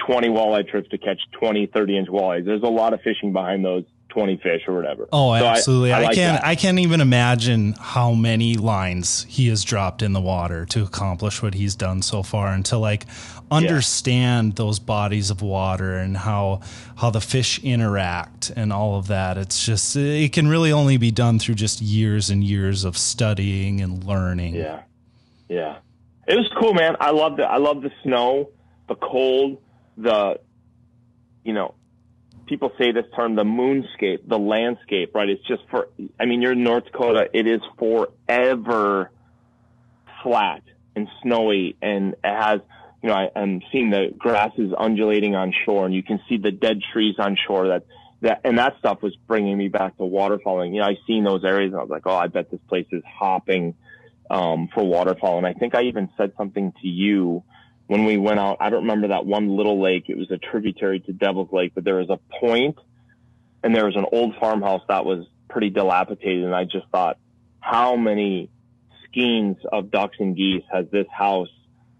20 0.06 0.28
walleye 0.28 0.68
trips 0.68 0.88
to 0.90 0.98
catch 0.98 1.20
20, 1.40 1.66
30 1.66 1.98
inch 1.98 2.08
walleyes. 2.08 2.44
There's 2.44 2.62
a 2.62 2.68
lot 2.68 2.92
of 2.92 3.00
fishing 3.02 3.32
behind 3.32 3.64
those 3.64 3.84
20 4.14 4.36
fish 4.36 4.62
or 4.68 4.74
whatever. 4.74 5.08
Oh, 5.12 5.36
so 5.36 5.44
absolutely. 5.44 5.92
I, 5.92 5.96
I, 5.96 6.00
I 6.00 6.04
like 6.04 6.14
can't, 6.14 6.40
that. 6.40 6.46
I 6.46 6.54
can't 6.54 6.78
even 6.78 7.00
imagine 7.00 7.74
how 7.78 8.12
many 8.12 8.54
lines 8.54 9.26
he 9.28 9.48
has 9.48 9.64
dropped 9.64 10.02
in 10.02 10.12
the 10.12 10.20
water 10.20 10.64
to 10.66 10.84
accomplish 10.84 11.42
what 11.42 11.54
he's 11.54 11.74
done 11.74 12.00
so 12.00 12.22
far 12.22 12.48
and 12.48 12.64
to 12.66 12.78
like 12.78 13.06
understand 13.50 14.52
yeah. 14.52 14.64
those 14.64 14.78
bodies 14.78 15.30
of 15.30 15.42
water 15.42 15.96
and 15.98 16.16
how, 16.16 16.60
how 16.96 17.10
the 17.10 17.20
fish 17.20 17.62
interact 17.64 18.50
and 18.54 18.72
all 18.72 18.96
of 18.96 19.08
that. 19.08 19.36
It's 19.36 19.66
just, 19.66 19.96
it 19.96 20.32
can 20.32 20.46
really 20.46 20.70
only 20.70 20.96
be 20.96 21.10
done 21.10 21.40
through 21.40 21.56
just 21.56 21.82
years 21.82 22.30
and 22.30 22.42
years 22.44 22.84
of 22.84 22.96
studying 22.96 23.80
and 23.80 24.04
learning. 24.04 24.54
Yeah. 24.54 24.82
Yeah. 25.48 25.78
It 26.28 26.36
was 26.36 26.48
cool, 26.58 26.72
man. 26.72 26.96
I 27.00 27.10
loved 27.10 27.40
it. 27.40 27.44
I 27.44 27.56
love 27.56 27.82
the 27.82 27.90
snow, 28.04 28.50
the 28.88 28.94
cold, 28.94 29.60
the, 29.96 30.38
you 31.42 31.52
know, 31.52 31.74
people 32.46 32.72
say 32.78 32.92
this 32.92 33.06
term, 33.16 33.34
the 33.34 33.44
moonscape, 33.44 34.28
the 34.28 34.38
landscape, 34.38 35.14
right? 35.14 35.28
It's 35.28 35.46
just 35.46 35.62
for, 35.70 35.88
I 36.18 36.26
mean, 36.26 36.42
you're 36.42 36.52
in 36.52 36.62
North 36.62 36.84
Dakota. 36.86 37.28
It 37.32 37.46
is 37.46 37.60
forever 37.78 39.10
flat 40.22 40.62
and 40.96 41.08
snowy 41.22 41.76
and 41.82 42.14
it 42.14 42.18
has, 42.24 42.60
you 43.02 43.08
know, 43.08 43.14
I, 43.14 43.28
I'm 43.36 43.62
seeing 43.70 43.90
the 43.90 44.12
grasses 44.16 44.72
undulating 44.76 45.34
on 45.34 45.52
shore 45.64 45.84
and 45.84 45.94
you 45.94 46.02
can 46.02 46.20
see 46.28 46.38
the 46.38 46.50
dead 46.50 46.80
trees 46.92 47.16
on 47.18 47.36
shore 47.46 47.68
that, 47.68 47.84
that, 48.22 48.40
and 48.44 48.58
that 48.58 48.78
stuff 48.78 49.02
was 49.02 49.14
bringing 49.26 49.58
me 49.58 49.68
back 49.68 49.96
to 49.98 50.02
waterfowling. 50.02 50.74
You 50.74 50.80
know, 50.80 50.86
I 50.86 50.96
seen 51.06 51.24
those 51.24 51.44
areas 51.44 51.72
and 51.72 51.80
I 51.80 51.82
was 51.82 51.90
like, 51.90 52.06
oh, 52.06 52.16
I 52.16 52.28
bet 52.28 52.50
this 52.50 52.60
place 52.68 52.86
is 52.92 53.02
hopping, 53.06 53.74
um, 54.30 54.68
for 54.72 54.84
waterfowl. 54.84 55.38
And 55.38 55.46
I 55.46 55.52
think 55.52 55.74
I 55.74 55.82
even 55.82 56.08
said 56.16 56.32
something 56.38 56.72
to 56.80 56.88
you, 56.88 57.42
when 57.94 58.06
we 58.06 58.16
went 58.16 58.40
out, 58.40 58.56
I 58.58 58.70
don't 58.70 58.82
remember 58.82 59.06
that 59.08 59.24
one 59.24 59.56
little 59.56 59.80
lake. 59.80 60.06
It 60.08 60.18
was 60.18 60.28
a 60.32 60.36
tributary 60.36 60.98
to 60.98 61.12
Devil's 61.12 61.52
Lake, 61.52 61.76
but 61.76 61.84
there 61.84 61.94
was 61.94 62.10
a 62.10 62.18
point 62.40 62.76
and 63.62 63.72
there 63.72 63.86
was 63.86 63.94
an 63.94 64.04
old 64.10 64.34
farmhouse 64.40 64.82
that 64.88 65.04
was 65.04 65.28
pretty 65.48 65.70
dilapidated. 65.70 66.42
And 66.42 66.56
I 66.56 66.64
just 66.64 66.88
thought, 66.90 67.18
how 67.60 67.94
many 67.94 68.50
skeins 69.04 69.58
of 69.70 69.92
ducks 69.92 70.16
and 70.18 70.36
geese 70.36 70.64
has 70.72 70.86
this 70.90 71.06
house, 71.08 71.46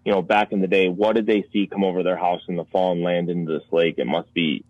you 0.03 0.11
know, 0.11 0.21
back 0.21 0.51
in 0.51 0.59
the 0.59 0.67
day? 0.67 0.89
What 0.89 1.15
did 1.15 1.27
they 1.27 1.45
see 1.53 1.65
come 1.65 1.85
over 1.85 2.03
their 2.03 2.17
house 2.17 2.41
in 2.49 2.57
the 2.57 2.65
fall 2.65 2.91
and 2.91 3.01
land 3.01 3.29
into 3.29 3.53
this 3.53 3.71
lake? 3.71 3.95
It 3.97 4.05
must 4.05 4.33
be, 4.33 4.65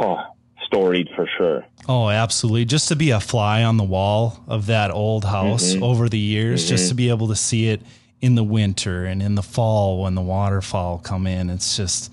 oh, 0.00 0.22
storied 0.64 1.08
for 1.16 1.28
sure. 1.36 1.64
Oh, 1.88 2.08
absolutely. 2.08 2.66
Just 2.66 2.86
to 2.86 2.94
be 2.94 3.10
a 3.10 3.18
fly 3.18 3.64
on 3.64 3.78
the 3.78 3.82
wall 3.82 4.44
of 4.46 4.66
that 4.66 4.92
old 4.92 5.24
house 5.24 5.72
mm-hmm. 5.72 5.82
over 5.82 6.08
the 6.08 6.20
years, 6.20 6.62
mm-hmm. 6.62 6.68
just 6.68 6.88
to 6.90 6.94
be 6.94 7.08
able 7.08 7.26
to 7.26 7.36
see 7.36 7.68
it 7.68 7.82
in 8.20 8.34
the 8.34 8.44
winter 8.44 9.04
and 9.04 9.22
in 9.22 9.34
the 9.34 9.42
fall 9.42 10.02
when 10.02 10.14
the 10.14 10.22
waterfowl 10.22 10.98
come 10.98 11.26
in. 11.26 11.50
It's 11.50 11.76
just, 11.76 12.12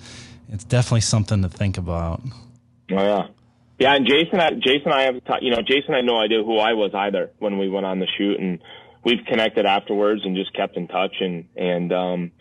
it's 0.49 0.63
definitely 0.63 1.01
something 1.01 1.41
to 1.41 1.49
think 1.49 1.77
about. 1.77 2.21
Oh 2.91 2.95
yeah, 2.95 3.27
yeah. 3.79 3.95
And 3.95 4.05
Jason, 4.05 4.39
I, 4.39 4.51
Jason, 4.51 4.91
I 4.91 5.03
have, 5.03 5.15
you 5.41 5.51
know, 5.51 5.61
Jason 5.61 5.93
had 5.93 6.05
no 6.05 6.19
idea 6.19 6.43
who 6.43 6.57
I 6.57 6.73
was 6.73 6.91
either 6.93 7.31
when 7.39 7.57
we 7.57 7.69
went 7.69 7.85
on 7.85 7.99
the 7.99 8.07
shoot, 8.17 8.39
and 8.39 8.59
we've 9.03 9.25
connected 9.25 9.65
afterwards 9.65 10.21
and 10.25 10.35
just 10.35 10.53
kept 10.53 10.77
in 10.77 10.87
touch. 10.87 11.15
And 11.21 11.45
and 11.55 11.93
um, 11.93 12.31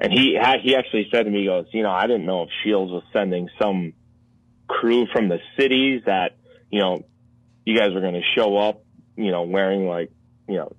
and 0.00 0.12
he 0.12 0.38
he 0.62 0.76
actually 0.76 1.08
said 1.12 1.24
to 1.24 1.30
me, 1.30 1.40
he 1.40 1.46
goes, 1.46 1.66
you 1.72 1.82
know, 1.82 1.90
I 1.90 2.06
didn't 2.06 2.26
know 2.26 2.44
if 2.44 2.50
Scheels 2.62 2.90
was 2.90 3.02
sending 3.12 3.48
some 3.60 3.94
crew 4.68 5.06
from 5.12 5.28
the 5.28 5.38
cities 5.58 6.02
that 6.06 6.36
you 6.70 6.80
know 6.80 7.04
you 7.64 7.76
guys 7.76 7.92
were 7.92 8.00
going 8.00 8.14
to 8.14 8.22
show 8.36 8.56
up, 8.56 8.84
you 9.16 9.30
know, 9.30 9.42
wearing 9.42 9.88
like 9.88 10.10
you 10.48 10.56
know 10.56 10.76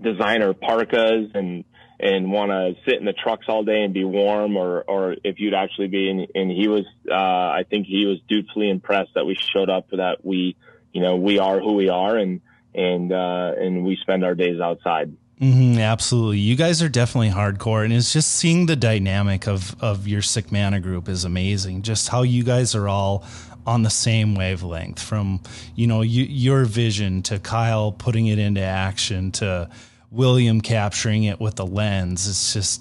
designer 0.00 0.52
parkas 0.54 1.30
and 1.34 1.64
and 1.98 2.30
want 2.30 2.50
to 2.50 2.74
sit 2.84 2.98
in 2.98 3.06
the 3.06 3.14
trucks 3.14 3.46
all 3.48 3.64
day 3.64 3.82
and 3.82 3.94
be 3.94 4.04
warm 4.04 4.56
or 4.56 4.82
or 4.82 5.16
if 5.24 5.38
you'd 5.38 5.54
actually 5.54 5.88
be 5.88 6.10
and, 6.10 6.26
and 6.34 6.50
he 6.50 6.68
was 6.68 6.84
uh 7.10 7.14
I 7.14 7.64
think 7.68 7.86
he 7.86 8.04
was 8.06 8.18
dutifully 8.28 8.70
impressed 8.70 9.14
that 9.14 9.24
we 9.24 9.36
showed 9.54 9.70
up 9.70 9.88
that 9.90 10.18
we 10.22 10.56
you 10.92 11.00
know 11.00 11.16
we 11.16 11.38
are 11.38 11.60
who 11.60 11.74
we 11.74 11.88
are 11.88 12.16
and 12.16 12.40
and 12.74 13.12
uh 13.12 13.52
and 13.58 13.84
we 13.84 13.96
spend 14.02 14.24
our 14.24 14.34
days 14.34 14.60
outside 14.60 15.16
Mm-hmm, 15.40 15.78
absolutely. 15.80 16.38
You 16.38 16.56
guys 16.56 16.82
are 16.82 16.88
definitely 16.88 17.28
hardcore. 17.28 17.84
And 17.84 17.92
it's 17.92 18.10
just 18.10 18.32
seeing 18.32 18.66
the 18.66 18.76
dynamic 18.76 19.46
of, 19.46 19.76
of 19.82 20.08
your 20.08 20.22
Sick 20.22 20.50
Manta 20.50 20.80
group 20.80 21.10
is 21.10 21.24
amazing. 21.26 21.82
Just 21.82 22.08
how 22.08 22.22
you 22.22 22.42
guys 22.42 22.74
are 22.74 22.88
all 22.88 23.22
on 23.66 23.82
the 23.82 23.90
same 23.90 24.34
wavelength 24.34 25.02
from, 25.02 25.40
you 25.74 25.86
know, 25.86 26.02
you, 26.02 26.24
your 26.24 26.64
vision 26.64 27.22
to 27.22 27.38
Kyle 27.38 27.92
putting 27.92 28.28
it 28.28 28.38
into 28.38 28.60
action 28.60 29.32
to 29.32 29.68
William 30.10 30.60
capturing 30.60 31.24
it 31.24 31.40
with 31.40 31.56
the 31.56 31.66
lens. 31.66 32.28
It's 32.28 32.52
just, 32.52 32.80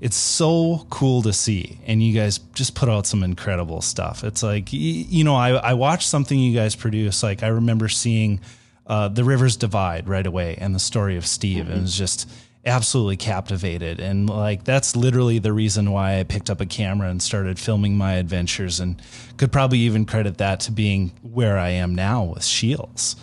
it's 0.00 0.16
so 0.16 0.86
cool 0.90 1.22
to 1.22 1.32
see. 1.32 1.78
And 1.86 2.02
you 2.02 2.12
guys 2.12 2.38
just 2.52 2.74
put 2.74 2.88
out 2.88 3.06
some 3.06 3.22
incredible 3.22 3.80
stuff. 3.80 4.24
It's 4.24 4.42
like, 4.42 4.72
you 4.72 5.22
know, 5.22 5.36
I, 5.36 5.50
I 5.50 5.74
watched 5.74 6.08
something 6.08 6.38
you 6.38 6.54
guys 6.54 6.74
produce. 6.74 7.22
Like 7.22 7.42
I 7.42 7.48
remember 7.48 7.88
seeing 7.88 8.40
uh, 8.86 9.08
The 9.08 9.24
Rivers 9.24 9.56
Divide 9.56 10.08
right 10.08 10.26
away 10.26 10.56
and 10.58 10.74
the 10.74 10.80
story 10.80 11.16
of 11.16 11.26
Steve. 11.26 11.64
Mm-hmm. 11.64 11.70
And 11.70 11.78
it 11.78 11.82
was 11.82 11.96
just, 11.96 12.28
absolutely 12.66 13.16
captivated. 13.16 14.00
And 14.00 14.28
like, 14.28 14.64
that's 14.64 14.96
literally 14.96 15.38
the 15.38 15.52
reason 15.52 15.90
why 15.90 16.18
I 16.18 16.24
picked 16.24 16.48
up 16.48 16.60
a 16.60 16.66
camera 16.66 17.08
and 17.08 17.22
started 17.22 17.58
filming 17.58 17.96
my 17.96 18.14
adventures 18.14 18.80
and 18.80 19.00
could 19.36 19.52
probably 19.52 19.80
even 19.80 20.06
credit 20.06 20.38
that 20.38 20.60
to 20.60 20.72
being 20.72 21.12
where 21.22 21.58
I 21.58 21.70
am 21.70 21.94
now 21.94 22.24
with 22.24 22.42
Scheels. 22.42 23.16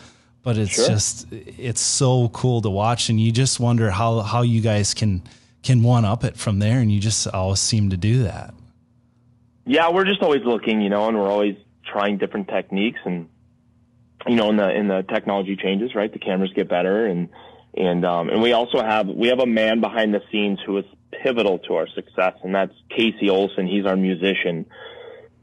But 0.44 0.58
it's 0.58 0.74
sure. 0.74 0.88
just, 0.88 1.28
it's 1.32 1.82
so 1.82 2.30
cool 2.30 2.62
to 2.62 2.70
watch. 2.70 3.10
And 3.10 3.20
you 3.20 3.32
just 3.32 3.60
wonder 3.60 3.92
how, 3.92 4.22
how 4.22 4.42
you 4.42 4.62
guys 4.62 4.94
can, 4.94 5.24
can 5.64 5.84
one 5.84 6.06
up 6.06 6.24
it 6.24 6.38
from 6.38 6.60
there. 6.60 6.80
And 6.80 6.92
you 6.92 7.00
just 7.00 7.28
always 7.28 7.60
seem 7.60 7.90
to 7.90 7.98
do 7.98 8.24
that. 8.24 8.54
Yeah. 9.66 9.90
We're 9.90 10.06
just 10.06 10.22
always 10.22 10.44
looking, 10.44 10.82
you 10.82 10.90
know, 10.90 11.08
and 11.08 11.18
we're 11.18 11.30
always 11.30 11.56
trying 11.86 12.18
different 12.18 12.48
techniques 12.48 13.00
and, 13.06 13.28
you 14.28 14.36
know, 14.36 14.50
in 14.50 14.58
the, 14.58 14.70
in 14.70 14.88
the 14.88 15.04
technology 15.04 15.56
changes, 15.56 15.96
right? 15.96 16.12
The 16.12 16.20
cameras 16.20 16.52
get 16.54 16.70
better 16.70 17.06
and, 17.08 17.30
and 17.74 18.06
um, 18.06 18.30
and 18.30 18.42
we 18.42 18.54
also 18.54 18.82
have 18.82 19.08
we 19.08 19.30
have 19.30 19.40
a 19.40 19.46
man 19.46 19.80
behind 19.80 20.14
the 20.14 20.22
scenes 20.32 20.60
who 20.66 20.78
is 20.78 20.86
pivotal 21.24 21.60
to 21.60 21.76
our 21.76 21.88
success, 21.88 22.34
and 22.44 22.54
that's 22.54 22.74
Casey 22.90 23.30
Olson. 23.30 23.68
He's 23.68 23.86
our 23.86 23.96
musician. 23.96 24.66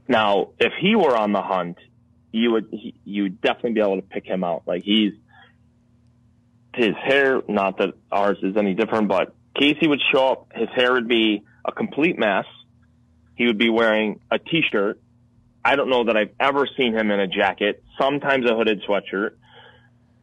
Now, 0.06 0.50
if 0.58 0.72
he 0.80 0.94
were 0.96 1.16
on 1.16 1.32
the 1.32 1.42
hunt, 1.42 1.78
you 2.32 2.52
would 2.52 2.68
he, 2.70 2.94
you 3.04 3.24
would 3.24 3.40
definitely 3.40 3.72
be 3.72 3.80
able 3.80 3.96
to 3.96 4.02
pick 4.02 4.26
him 4.26 4.44
out. 4.44 4.62
Like 4.66 4.82
he's 4.82 5.12
his 6.74 6.94
hair. 7.02 7.42
Not 7.48 7.78
that 7.78 7.94
ours 8.12 8.38
is 8.42 8.56
any 8.56 8.74
different, 8.74 9.08
but 9.08 9.34
Casey 9.58 9.88
would 9.88 10.00
show 10.12 10.28
up. 10.28 10.52
His 10.54 10.68
hair 10.74 10.92
would 10.92 11.08
be 11.08 11.44
a 11.64 11.72
complete 11.72 12.18
mess. 12.18 12.44
He 13.36 13.46
would 13.46 13.58
be 13.58 13.70
wearing 13.70 14.20
a 14.30 14.38
t-shirt. 14.38 15.00
I 15.64 15.76
don't 15.76 15.90
know 15.90 16.04
that 16.04 16.16
I've 16.16 16.32
ever 16.40 16.68
seen 16.76 16.94
him 16.94 17.10
in 17.10 17.20
a 17.20 17.26
jacket. 17.26 17.82
Sometimes 18.00 18.48
a 18.50 18.54
hooded 18.54 18.82
sweatshirt 18.82 19.32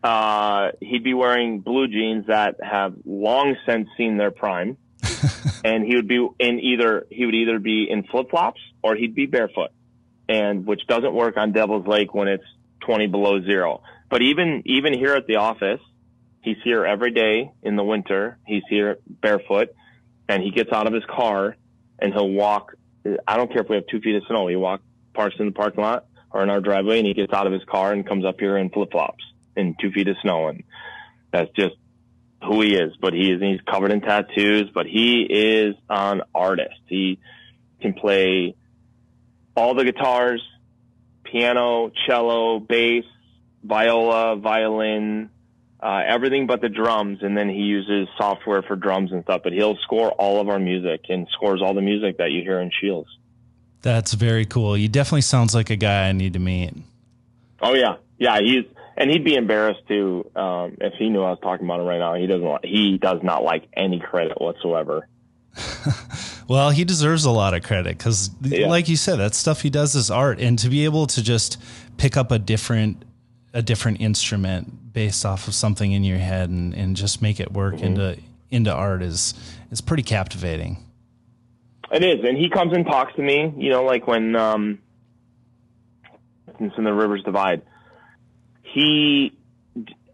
uh, 0.05 0.71
he'd 0.81 1.03
be 1.03 1.15
wearing 1.15 1.61
blue 1.61 1.87
jeans 1.87 2.27
that 2.27 2.57
have 2.61 2.93
long 3.05 3.55
since 3.65 3.89
seen 3.97 4.17
their 4.17 4.29
prime. 4.29 4.77
and 5.63 5.83
he 5.83 5.95
would 5.95 6.07
be 6.07 6.27
in 6.37 6.59
either, 6.59 7.07
he 7.09 7.25
would 7.25 7.33
either 7.33 7.57
be 7.57 7.87
in 7.89 8.03
flip 8.03 8.29
flops 8.29 8.61
or 8.83 8.95
he'd 8.95 9.15
be 9.15 9.25
barefoot 9.25 9.71
and 10.29 10.67
which 10.67 10.85
doesn't 10.85 11.13
work 11.13 11.37
on 11.37 11.53
Devil's 11.53 11.87
Lake 11.87 12.13
when 12.13 12.27
it's 12.27 12.43
20 12.81 13.07
below 13.07 13.41
zero. 13.41 13.81
But 14.09 14.21
even, 14.21 14.61
even 14.65 14.93
here 14.93 15.15
at 15.15 15.25
the 15.25 15.37
office, 15.37 15.81
he's 16.41 16.57
here 16.63 16.85
every 16.85 17.11
day 17.11 17.51
in 17.63 17.75
the 17.75 17.83
winter. 17.83 18.37
He's 18.45 18.63
here 18.69 18.99
barefoot 19.07 19.69
and 20.29 20.43
he 20.43 20.51
gets 20.51 20.71
out 20.71 20.85
of 20.85 20.93
his 20.93 21.03
car 21.05 21.55
and 21.97 22.13
he'll 22.13 22.29
walk. 22.29 22.75
I 23.27 23.37
don't 23.37 23.51
care 23.51 23.63
if 23.63 23.69
we 23.69 23.75
have 23.75 23.87
two 23.87 24.01
feet 24.01 24.15
of 24.15 24.23
snow. 24.27 24.47
He 24.47 24.55
walk, 24.55 24.81
parks 25.15 25.35
in 25.39 25.47
the 25.47 25.51
parking 25.51 25.83
lot 25.83 26.05
or 26.31 26.43
in 26.43 26.51
our 26.51 26.61
driveway 26.61 26.99
and 26.99 27.07
he 27.07 27.15
gets 27.15 27.33
out 27.33 27.47
of 27.47 27.53
his 27.53 27.63
car 27.63 27.91
and 27.91 28.07
comes 28.07 28.23
up 28.23 28.39
here 28.39 28.55
in 28.57 28.69
flip 28.69 28.91
flops 28.91 29.23
in 29.55 29.75
two 29.79 29.91
feet 29.91 30.07
of 30.07 30.17
snow. 30.21 30.47
And 30.47 30.63
that's 31.31 31.51
just 31.55 31.75
who 32.43 32.61
he 32.61 32.75
is. 32.75 32.93
But 32.99 33.13
he 33.13 33.31
is, 33.31 33.41
he's 33.41 33.61
covered 33.61 33.91
in 33.91 34.01
tattoos, 34.01 34.69
but 34.73 34.85
he 34.85 35.23
is 35.23 35.75
an 35.89 36.21
artist. 36.33 36.79
He 36.87 37.19
can 37.81 37.93
play 37.93 38.55
all 39.55 39.73
the 39.75 39.83
guitars, 39.83 40.41
piano, 41.23 41.91
cello, 42.05 42.59
bass, 42.59 43.05
viola, 43.63 44.35
violin, 44.35 45.29
uh, 45.81 46.01
everything 46.07 46.47
but 46.47 46.61
the 46.61 46.69
drums. 46.69 47.19
And 47.21 47.37
then 47.37 47.49
he 47.49 47.61
uses 47.61 48.07
software 48.17 48.61
for 48.61 48.75
drums 48.75 49.11
and 49.11 49.23
stuff, 49.23 49.41
but 49.43 49.53
he'll 49.53 49.77
score 49.77 50.11
all 50.11 50.39
of 50.39 50.49
our 50.49 50.59
music 50.59 51.05
and 51.09 51.27
scores 51.31 51.61
all 51.61 51.73
the 51.73 51.81
music 51.81 52.17
that 52.17 52.31
you 52.31 52.41
hear 52.41 52.59
in 52.59 52.71
Scheels. 52.77 53.07
That's 53.81 54.13
very 54.13 54.45
cool. 54.45 54.73
He 54.73 54.87
definitely 54.87 55.21
sounds 55.21 55.53
like 55.53 55.69
a 55.69 55.75
guy 55.75 56.09
I 56.09 56.11
need 56.11 56.33
to 56.33 56.39
meet. 56.39 56.73
Oh 57.61 57.73
yeah. 57.73 57.97
Yeah. 58.17 58.39
He's, 58.39 58.65
and 58.97 59.09
he'd 59.09 59.23
be 59.23 59.35
embarrassed 59.35 59.81
too, 59.87 60.29
um, 60.35 60.77
if 60.79 60.93
he 60.97 61.09
knew 61.09 61.21
I 61.21 61.31
was 61.31 61.39
talking 61.41 61.65
about 61.65 61.79
him 61.79 61.85
right 61.85 61.99
now. 61.99 62.15
He 62.15 62.27
doesn't, 62.27 62.65
he 62.65 62.97
does 62.97 63.19
not 63.23 63.43
like 63.43 63.67
any 63.75 63.99
credit 63.99 64.39
whatsoever. 64.39 65.07
well, 66.47 66.69
he 66.69 66.83
deserves 66.83 67.25
a 67.25 67.31
lot 67.31 67.53
of 67.53 67.63
credit 67.63 67.97
because, 67.97 68.29
yeah. 68.41 68.67
like 68.67 68.89
you 68.89 68.95
said, 68.95 69.17
that 69.17 69.35
stuff 69.35 69.61
he 69.61 69.69
does 69.69 69.95
is 69.95 70.11
art, 70.11 70.39
and 70.39 70.59
to 70.59 70.69
be 70.69 70.85
able 70.85 71.07
to 71.07 71.23
just 71.23 71.61
pick 71.97 72.17
up 72.17 72.31
a 72.31 72.39
different 72.39 73.03
a 73.53 73.61
different 73.61 74.01
instrument 74.01 74.91
based 74.91 75.25
off 75.25 75.47
of 75.47 75.55
something 75.55 75.93
in 75.93 76.03
your 76.03 76.17
head 76.17 76.49
and, 76.49 76.73
and 76.73 76.97
just 76.97 77.21
make 77.21 77.39
it 77.39 77.53
work 77.53 77.75
mm-hmm. 77.75 77.85
into 77.85 78.17
into 78.49 78.71
art 78.71 79.01
is 79.01 79.33
is 79.71 79.81
pretty 79.81 80.03
captivating. 80.03 80.77
It 81.91 82.03
is, 82.03 82.25
and 82.25 82.37
he 82.37 82.49
comes 82.49 82.73
and 82.73 82.85
talks 82.85 83.15
to 83.15 83.21
me. 83.21 83.53
You 83.57 83.69
know, 83.69 83.83
like 83.83 84.07
when 84.07 84.35
um, 84.35 84.79
in 86.59 86.83
the 86.83 86.93
Rivers 86.93 87.23
Divide, 87.23 87.61
he, 88.75 89.31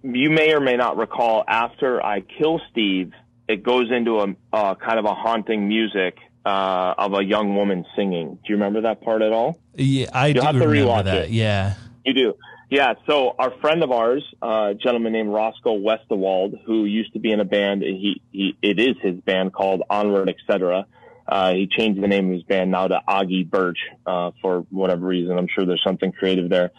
you 0.04 0.30
may 0.30 0.54
or 0.54 0.60
may 0.60 0.78
not 0.78 0.95
recall, 0.95 1.43
after 1.47 2.04
I 2.06 2.21
kill 2.21 2.62
Steve, 2.71 3.12
it 3.47 3.63
goes 3.63 3.91
into 3.91 4.19
a, 4.19 4.76
kind 4.76 5.00
of 5.00 5.06
a 5.06 5.15
haunting 5.15 5.67
music 5.67 6.17
uh, 6.45 6.93
of 6.97 7.13
a 7.15 7.24
young 7.24 7.56
woman 7.56 7.86
singing. 7.95 8.36
Do 8.36 8.41
you 8.50 8.56
remember 8.56 8.82
that 8.82 9.02
part 9.02 9.24
at 9.24 9.32
all? 9.34 9.60
Yeah, 9.74 10.10
I 10.13 10.28
You'll 10.28 10.36
do 10.36 10.41
have 10.41 10.56
to 10.60 10.67
remember 10.67 11.04
that. 11.04 11.26
It. 11.26 11.30
Yeah, 11.32 11.74
you 12.06 12.13
do. 12.13 12.34
Yeah, 12.69 12.93
so 13.06 13.36
our 13.38 13.52
friend 13.60 13.84
of 13.84 13.91
ours, 13.91 14.24
uh, 14.41 14.69
a 14.71 14.74
gentleman 14.76 15.12
named 15.12 15.30
Roscoe 15.30 15.78
Westerwald, 15.78 16.63
who 16.63 16.86
used 16.86 17.13
to 17.13 17.19
be 17.19 17.32
in 17.32 17.39
a 17.39 17.45
band, 17.45 17.82
he, 17.82 18.21
he 18.32 18.56
it 18.62 18.80
is 18.80 18.95
his 19.02 19.19
band 19.21 19.54
called 19.54 19.82
Onward, 19.89 20.30
etc. 20.30 20.86
Uh, 21.28 21.54
he 21.54 21.67
changed 21.67 22.02
the 22.02 22.08
name 22.08 22.28
of 22.28 22.34
his 22.36 22.43
band 22.43 22.71
now 22.71 22.88
to 22.88 23.02
Augie 23.08 23.50
Birch 23.50 23.80
uh, 24.06 24.32
for 24.41 24.67
whatever 24.69 25.08
reason. 25.08 25.38
I'm 25.38 25.47
sure 25.54 25.65
there's 25.65 25.84
something 25.84 26.12
creative 26.12 26.50
there, 26.50 26.71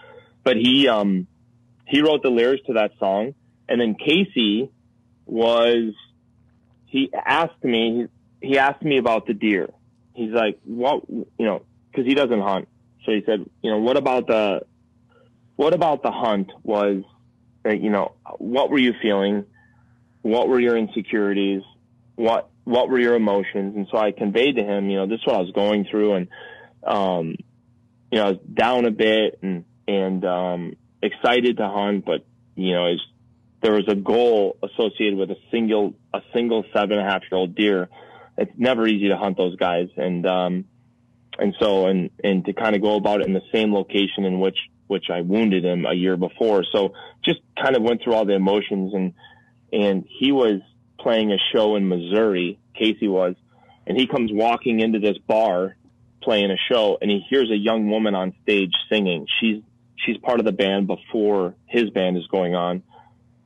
but 0.44 0.56
he 0.56 0.88
um, 0.88 1.26
he 1.92 2.00
wrote 2.00 2.22
the 2.22 2.30
lyrics 2.30 2.64
to 2.66 2.72
that 2.72 2.92
song, 2.98 3.34
and 3.68 3.78
then 3.78 3.94
Casey 3.94 4.70
was 5.26 5.92
he 6.86 7.12
asked 7.12 7.62
me 7.62 8.08
he 8.40 8.58
asked 8.58 8.82
me 8.82 8.96
about 8.96 9.26
the 9.26 9.34
deer. 9.34 9.68
He's 10.14 10.32
like, 10.32 10.58
what 10.64 11.06
you 11.10 11.26
know, 11.38 11.62
because 11.90 12.06
he 12.06 12.14
doesn't 12.14 12.40
hunt. 12.40 12.66
So 13.04 13.12
he 13.12 13.22
said, 13.26 13.44
you 13.62 13.70
know, 13.70 13.78
what 13.78 13.98
about 13.98 14.26
the 14.26 14.62
what 15.56 15.74
about 15.74 16.02
the 16.02 16.10
hunt 16.10 16.50
was, 16.62 17.04
you 17.64 17.90
know, 17.90 18.14
what 18.38 18.70
were 18.70 18.78
you 18.78 18.94
feeling? 19.02 19.44
What 20.22 20.48
were 20.48 20.58
your 20.58 20.78
insecurities? 20.78 21.62
What, 22.14 22.48
what 22.64 22.88
were 22.88 22.98
your 22.98 23.16
emotions? 23.16 23.76
And 23.76 23.86
so 23.90 23.98
I 23.98 24.12
conveyed 24.12 24.56
to 24.56 24.62
him, 24.64 24.88
you 24.88 24.96
know, 24.96 25.06
this 25.06 25.20
is 25.20 25.26
what 25.26 25.36
I 25.36 25.40
was 25.40 25.52
going 25.52 25.86
through 25.90 26.14
and, 26.14 26.28
um, 26.84 27.36
you 28.10 28.18
know, 28.18 28.24
I 28.24 28.30
was 28.30 28.40
down 28.52 28.86
a 28.86 28.90
bit 28.90 29.40
and, 29.42 29.64
and, 29.86 30.24
um, 30.24 30.76
excited 31.02 31.56
to 31.58 31.68
hunt, 31.68 32.04
but, 32.04 32.24
you 32.54 32.72
know, 32.72 32.94
there 33.62 33.72
was 33.72 33.88
a 33.88 33.94
goal 33.94 34.56
associated 34.62 35.18
with 35.18 35.30
a 35.30 35.36
single, 35.50 35.94
a 36.12 36.20
single 36.32 36.64
seven 36.72 36.98
and 36.98 37.06
a 37.06 37.10
half 37.10 37.22
year 37.30 37.38
old 37.38 37.54
deer. 37.54 37.88
It's 38.38 38.52
never 38.56 38.86
easy 38.86 39.08
to 39.08 39.16
hunt 39.16 39.36
those 39.36 39.56
guys. 39.56 39.88
And, 39.96 40.26
um, 40.26 40.64
and 41.38 41.54
so, 41.60 41.86
and, 41.86 42.10
and 42.22 42.44
to 42.44 42.52
kind 42.52 42.74
of 42.74 42.82
go 42.82 42.96
about 42.96 43.20
it 43.20 43.26
in 43.26 43.32
the 43.32 43.42
same 43.52 43.72
location 43.72 44.24
in 44.24 44.40
which 44.40 44.58
which 44.92 45.06
I 45.10 45.22
wounded 45.22 45.64
him 45.64 45.86
a 45.86 45.94
year 45.94 46.18
before. 46.18 46.64
So 46.70 46.92
just 47.24 47.40
kind 47.60 47.74
of 47.74 47.82
went 47.82 48.02
through 48.02 48.12
all 48.12 48.26
the 48.26 48.34
emotions 48.34 48.92
and, 48.92 49.14
and 49.72 50.04
he 50.06 50.32
was 50.32 50.60
playing 51.00 51.32
a 51.32 51.38
show 51.52 51.76
in 51.76 51.88
Missouri, 51.88 52.58
Casey 52.74 53.08
was, 53.08 53.34
and 53.86 53.98
he 53.98 54.06
comes 54.06 54.30
walking 54.30 54.80
into 54.80 54.98
this 54.98 55.16
bar 55.26 55.76
playing 56.22 56.50
a 56.50 56.56
show 56.70 56.98
and 57.00 57.10
he 57.10 57.24
hears 57.30 57.50
a 57.50 57.56
young 57.56 57.88
woman 57.88 58.14
on 58.14 58.34
stage 58.42 58.72
singing. 58.90 59.26
She's, 59.40 59.62
she's 59.96 60.16
part 60.18 60.40
of 60.40 60.46
the 60.46 60.52
band 60.52 60.86
before 60.86 61.54
his 61.66 61.90
band 61.90 62.16
is 62.16 62.26
going 62.28 62.54
on. 62.54 62.82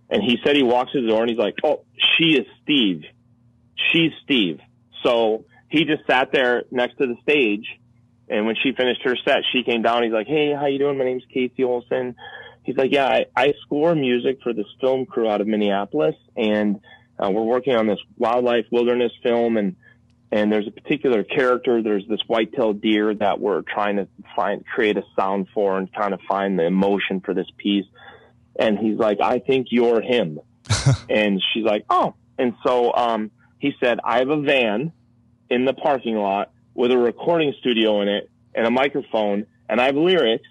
And 0.09 0.23
he 0.23 0.39
said 0.45 0.57
he 0.57 0.63
walks 0.63 0.93
to 0.93 1.03
the 1.03 1.09
door 1.09 1.23
and 1.23 1.31
he's 1.31 1.39
like, 1.39 1.55
Oh, 1.65 1.85
she 2.17 2.39
is 2.39 2.47
Steve. 2.63 3.03
She's 3.93 4.13
Steve. 4.25 4.61
So 5.03 5.45
he 5.69 5.85
just 5.85 6.07
sat 6.07 6.31
there 6.33 6.65
next 6.71 6.99
to 6.99 7.07
the 7.07 7.17
stage 7.23 7.67
and 8.29 8.47
when 8.47 8.57
she 8.63 8.73
finished 8.73 9.03
her 9.05 9.17
set, 9.25 9.39
she 9.53 9.63
came 9.63 9.83
down. 9.83 10.03
He's 10.03 10.13
like, 10.13 10.27
"Hey, 10.27 10.53
how 10.53 10.67
you 10.67 10.79
doing? 10.79 10.99
My 10.99 11.05
name's 11.05 11.25
Casey 11.33 11.65
Olson." 11.65 12.17
He's 12.65 12.77
like, 12.77 12.93
"Yeah, 12.93 13.07
I, 13.07 13.27
I 13.37 13.55
score 13.63 13.95
music 13.95 14.41
for 14.43 14.53
this 14.53 14.67
film 14.81 15.07
crew 15.07 15.29
out 15.29 15.41
of 15.41 15.47
Minneapolis, 15.47 16.17
and 16.37 16.81
uh, 17.19 17.31
we're 17.31 17.43
working 17.43 17.77
on 17.77 17.87
this 17.87 18.01
wildlife 18.19 18.67
wilderness 18.73 19.13
film, 19.23 19.57
and 19.57 19.77
and 20.33 20.53
there's 20.53 20.67
a 20.67 20.71
particular 20.71 21.23
character. 21.23 21.83
There's 21.83 22.07
this 22.09 22.21
white-tailed 22.27 22.81
deer 22.81 23.15
that 23.15 23.41
we're 23.41 23.63
trying 23.63 23.97
to 23.97 24.09
find, 24.35 24.65
create 24.67 24.97
a 24.97 25.05
sound 25.19 25.49
for, 25.55 25.79
and 25.79 25.93
kind 25.93 26.15
of 26.15 26.21
find 26.29 26.59
the 26.59 26.65
emotion 26.65 27.21
for 27.21 27.35
this 27.35 27.49
piece." 27.57 27.87
And 28.59 28.79
he's 28.79 28.99
like, 28.99 29.21
"I 29.21 29.39
think 29.39 29.69
you're 29.71 30.01
him," 30.01 30.41
and 31.09 31.43
she's 31.53 31.65
like, 31.65 31.85
"Oh." 31.89 32.15
And 32.39 32.55
so 32.65 32.93
um, 32.95 33.31
he 33.59 33.75
said, 33.81 33.99
"I 34.05 34.19
have 34.19 34.29
a 34.29 34.41
van 34.41 34.93
in 35.49 35.65
the 35.65 35.75
parking 35.75 36.17
lot." 36.17 36.51
with 36.77 36.93
a 36.93 36.99
recording 36.99 37.55
studio 37.59 38.03
in 38.03 38.09
it 38.09 38.31
and 38.55 38.67
a 38.67 38.71
microphone 38.71 39.47
and 39.69 39.81
I 39.81 39.87
have 39.87 39.97
lyrics. 39.97 40.47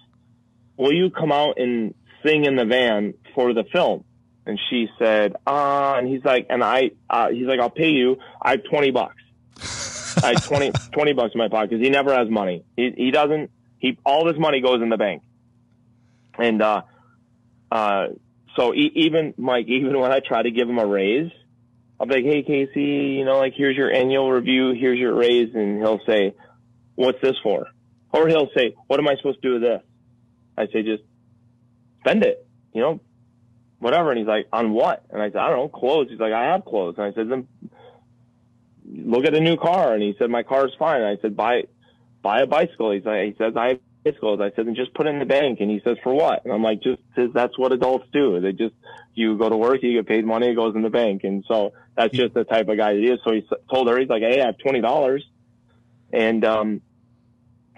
Will 0.76 0.92
you 0.92 1.08
come 1.08 1.32
out 1.32 1.58
and 1.58 1.94
sing 2.24 2.44
in 2.44 2.56
the 2.56 2.66
van 2.66 3.14
for 3.34 3.54
the 3.54 3.64
film? 3.64 4.04
And 4.44 4.60
she 4.68 4.88
said, 4.98 5.34
uh, 5.46 5.94
and 5.96 6.06
he's 6.06 6.24
like, 6.24 6.46
and 6.50 6.62
I, 6.62 6.90
uh, 7.08 7.30
he's 7.30 7.46
like, 7.46 7.60
I'll 7.60 7.70
pay 7.70 7.90
you. 7.90 8.18
I 8.42 8.52
have 8.52 8.64
20 8.64 8.90
bucks. 8.90 9.22
I 10.22 10.28
have 10.28 10.44
20, 10.44 10.72
20 10.92 11.12
bucks 11.12 11.34
in 11.34 11.38
my 11.38 11.48
pocket 11.48 11.70
because 11.70 11.84
he 11.84 11.90
never 11.90 12.14
has 12.14 12.28
money. 12.28 12.64
He, 12.76 12.92
he 12.96 13.10
doesn't, 13.10 13.50
he, 13.78 13.98
all 14.04 14.26
his 14.26 14.38
money 14.38 14.60
goes 14.60 14.82
in 14.82 14.88
the 14.88 14.96
bank. 14.96 15.22
And, 16.38 16.62
uh, 16.62 16.82
uh, 17.70 18.06
so 18.56 18.74
e- 18.74 18.92
even 18.94 19.34
Mike, 19.36 19.66
even 19.68 19.98
when 19.98 20.12
I 20.12 20.20
try 20.20 20.42
to 20.42 20.50
give 20.50 20.68
him 20.68 20.78
a 20.78 20.86
raise, 20.86 21.30
I'll 21.98 22.06
be 22.06 22.16
like, 22.16 22.24
hey, 22.24 22.42
Casey, 22.42 23.16
you 23.18 23.24
know, 23.24 23.38
like, 23.38 23.54
here's 23.56 23.76
your 23.76 23.90
annual 23.90 24.30
review, 24.30 24.72
here's 24.78 24.98
your 24.98 25.14
raise. 25.14 25.54
And 25.54 25.78
he'll 25.78 26.00
say, 26.06 26.34
what's 26.94 27.20
this 27.22 27.36
for? 27.42 27.66
Or 28.12 28.28
he'll 28.28 28.50
say, 28.56 28.74
what 28.86 29.00
am 29.00 29.08
I 29.08 29.16
supposed 29.16 29.42
to 29.42 29.48
do 29.48 29.52
with 29.54 29.62
this? 29.62 29.82
I 30.56 30.66
say, 30.66 30.82
just 30.82 31.02
spend 32.00 32.24
it, 32.24 32.46
you 32.72 32.80
know, 32.80 33.00
whatever. 33.78 34.10
And 34.10 34.18
he's 34.18 34.28
like, 34.28 34.48
on 34.52 34.72
what? 34.72 35.04
And 35.10 35.20
I 35.20 35.28
said, 35.28 35.38
I 35.38 35.50
don't 35.50 35.58
know, 35.58 35.68
clothes. 35.68 36.08
He's 36.10 36.20
like, 36.20 36.32
I 36.32 36.52
have 36.52 36.64
clothes. 36.64 36.94
And 36.98 37.06
I 37.06 37.12
said, 37.12 37.28
then 37.30 37.48
look 38.88 39.24
at 39.24 39.34
a 39.34 39.40
new 39.40 39.56
car. 39.56 39.94
And 39.94 40.02
he 40.02 40.14
said, 40.18 40.30
my 40.30 40.42
car 40.42 40.66
is 40.66 40.72
fine. 40.78 41.02
And 41.02 41.18
I 41.18 41.20
said, 41.20 41.36
buy, 41.36 41.64
buy 42.22 42.40
a 42.40 42.46
bicycle. 42.46 42.92
He's 42.92 43.04
like, 43.04 43.24
he 43.24 43.34
says, 43.38 43.54
I 43.56 43.68
have 43.68 43.80
bicycles. 44.04 44.40
I 44.40 44.50
said, 44.54 44.66
and 44.66 44.76
just 44.76 44.94
put 44.94 45.06
it 45.06 45.10
in 45.10 45.18
the 45.18 45.24
bank. 45.24 45.60
And 45.60 45.70
he 45.70 45.80
says, 45.84 45.96
for 46.02 46.14
what? 46.14 46.44
And 46.44 46.52
I'm 46.52 46.62
like, 46.62 46.82
just, 46.82 47.00
says, 47.14 47.30
that's 47.34 47.58
what 47.58 47.72
adults 47.72 48.06
do. 48.12 48.40
They 48.40 48.52
just, 48.52 48.74
you 49.14 49.36
go 49.38 49.48
to 49.48 49.56
work, 49.56 49.82
you 49.82 49.92
get 49.94 50.06
paid 50.06 50.24
money, 50.24 50.48
it 50.48 50.54
goes 50.54 50.74
in 50.74 50.82
the 50.82 50.90
bank. 50.90 51.24
And 51.24 51.44
so 51.48 51.72
that's 51.96 52.14
just 52.14 52.34
the 52.34 52.44
type 52.44 52.68
of 52.68 52.76
guy 52.76 52.94
he 52.94 53.06
is. 53.06 53.18
So 53.24 53.32
he 53.32 53.46
told 53.72 53.88
her, 53.88 53.98
he's 53.98 54.08
like, 54.08 54.22
Hey, 54.22 54.40
I 54.40 54.46
have 54.46 54.56
$20. 54.58 55.20
And, 56.12 56.44
um, 56.44 56.82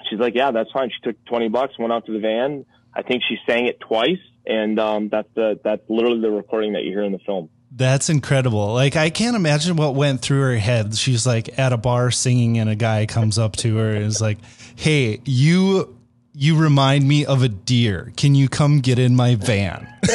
she's 0.09 0.19
like, 0.19 0.35
yeah, 0.35 0.51
that's 0.51 0.71
fine. 0.71 0.91
She 0.91 1.01
took 1.03 1.25
20 1.27 1.49
bucks, 1.49 1.79
went 1.79 1.93
out 1.93 2.07
to 2.07 2.13
the 2.13 2.21
van. 2.21 2.67
I 2.95 3.03
think 3.03 3.23
she 3.29 3.37
sang 3.47 3.67
it 3.67 3.81
twice. 3.81 4.19
And, 4.47 4.79
um, 4.79 5.09
that's 5.09 5.29
the, 5.35 5.61
that's 5.63 5.83
literally 5.89 6.21
the 6.21 6.31
recording 6.31 6.73
that 6.75 6.83
you 6.85 6.91
hear 6.91 7.03
in 7.03 7.13
the 7.13 7.19
film. 7.19 7.51
That's 7.71 8.09
incredible. 8.09 8.73
Like 8.73 8.97
I 8.97 9.11
can't 9.11 9.37
imagine 9.37 9.77
what 9.77 9.95
went 9.95 10.23
through 10.23 10.41
her 10.41 10.57
head. 10.57 10.97
She's 10.97 11.27
like 11.27 11.59
at 11.59 11.73
a 11.73 11.77
bar 11.77 12.11
singing 12.11 12.59
and 12.59 12.69
a 12.69 12.75
guy 12.75 13.07
comes 13.07 13.39
up 13.39 13.57
to 13.57 13.77
her 13.77 13.91
and 13.91 14.05
is 14.05 14.21
like, 14.21 14.39
Hey, 14.77 15.21
you 15.25 15.97
you 16.35 16.57
remind 16.57 17.07
me 17.07 17.27
of 17.27 17.43
a 17.43 17.49
deer. 17.49 18.13
Can 18.17 18.35
you 18.35 18.49
come 18.49 18.79
get 18.79 18.99
in 18.99 19.17
my 19.17 19.35
van? 19.35 19.89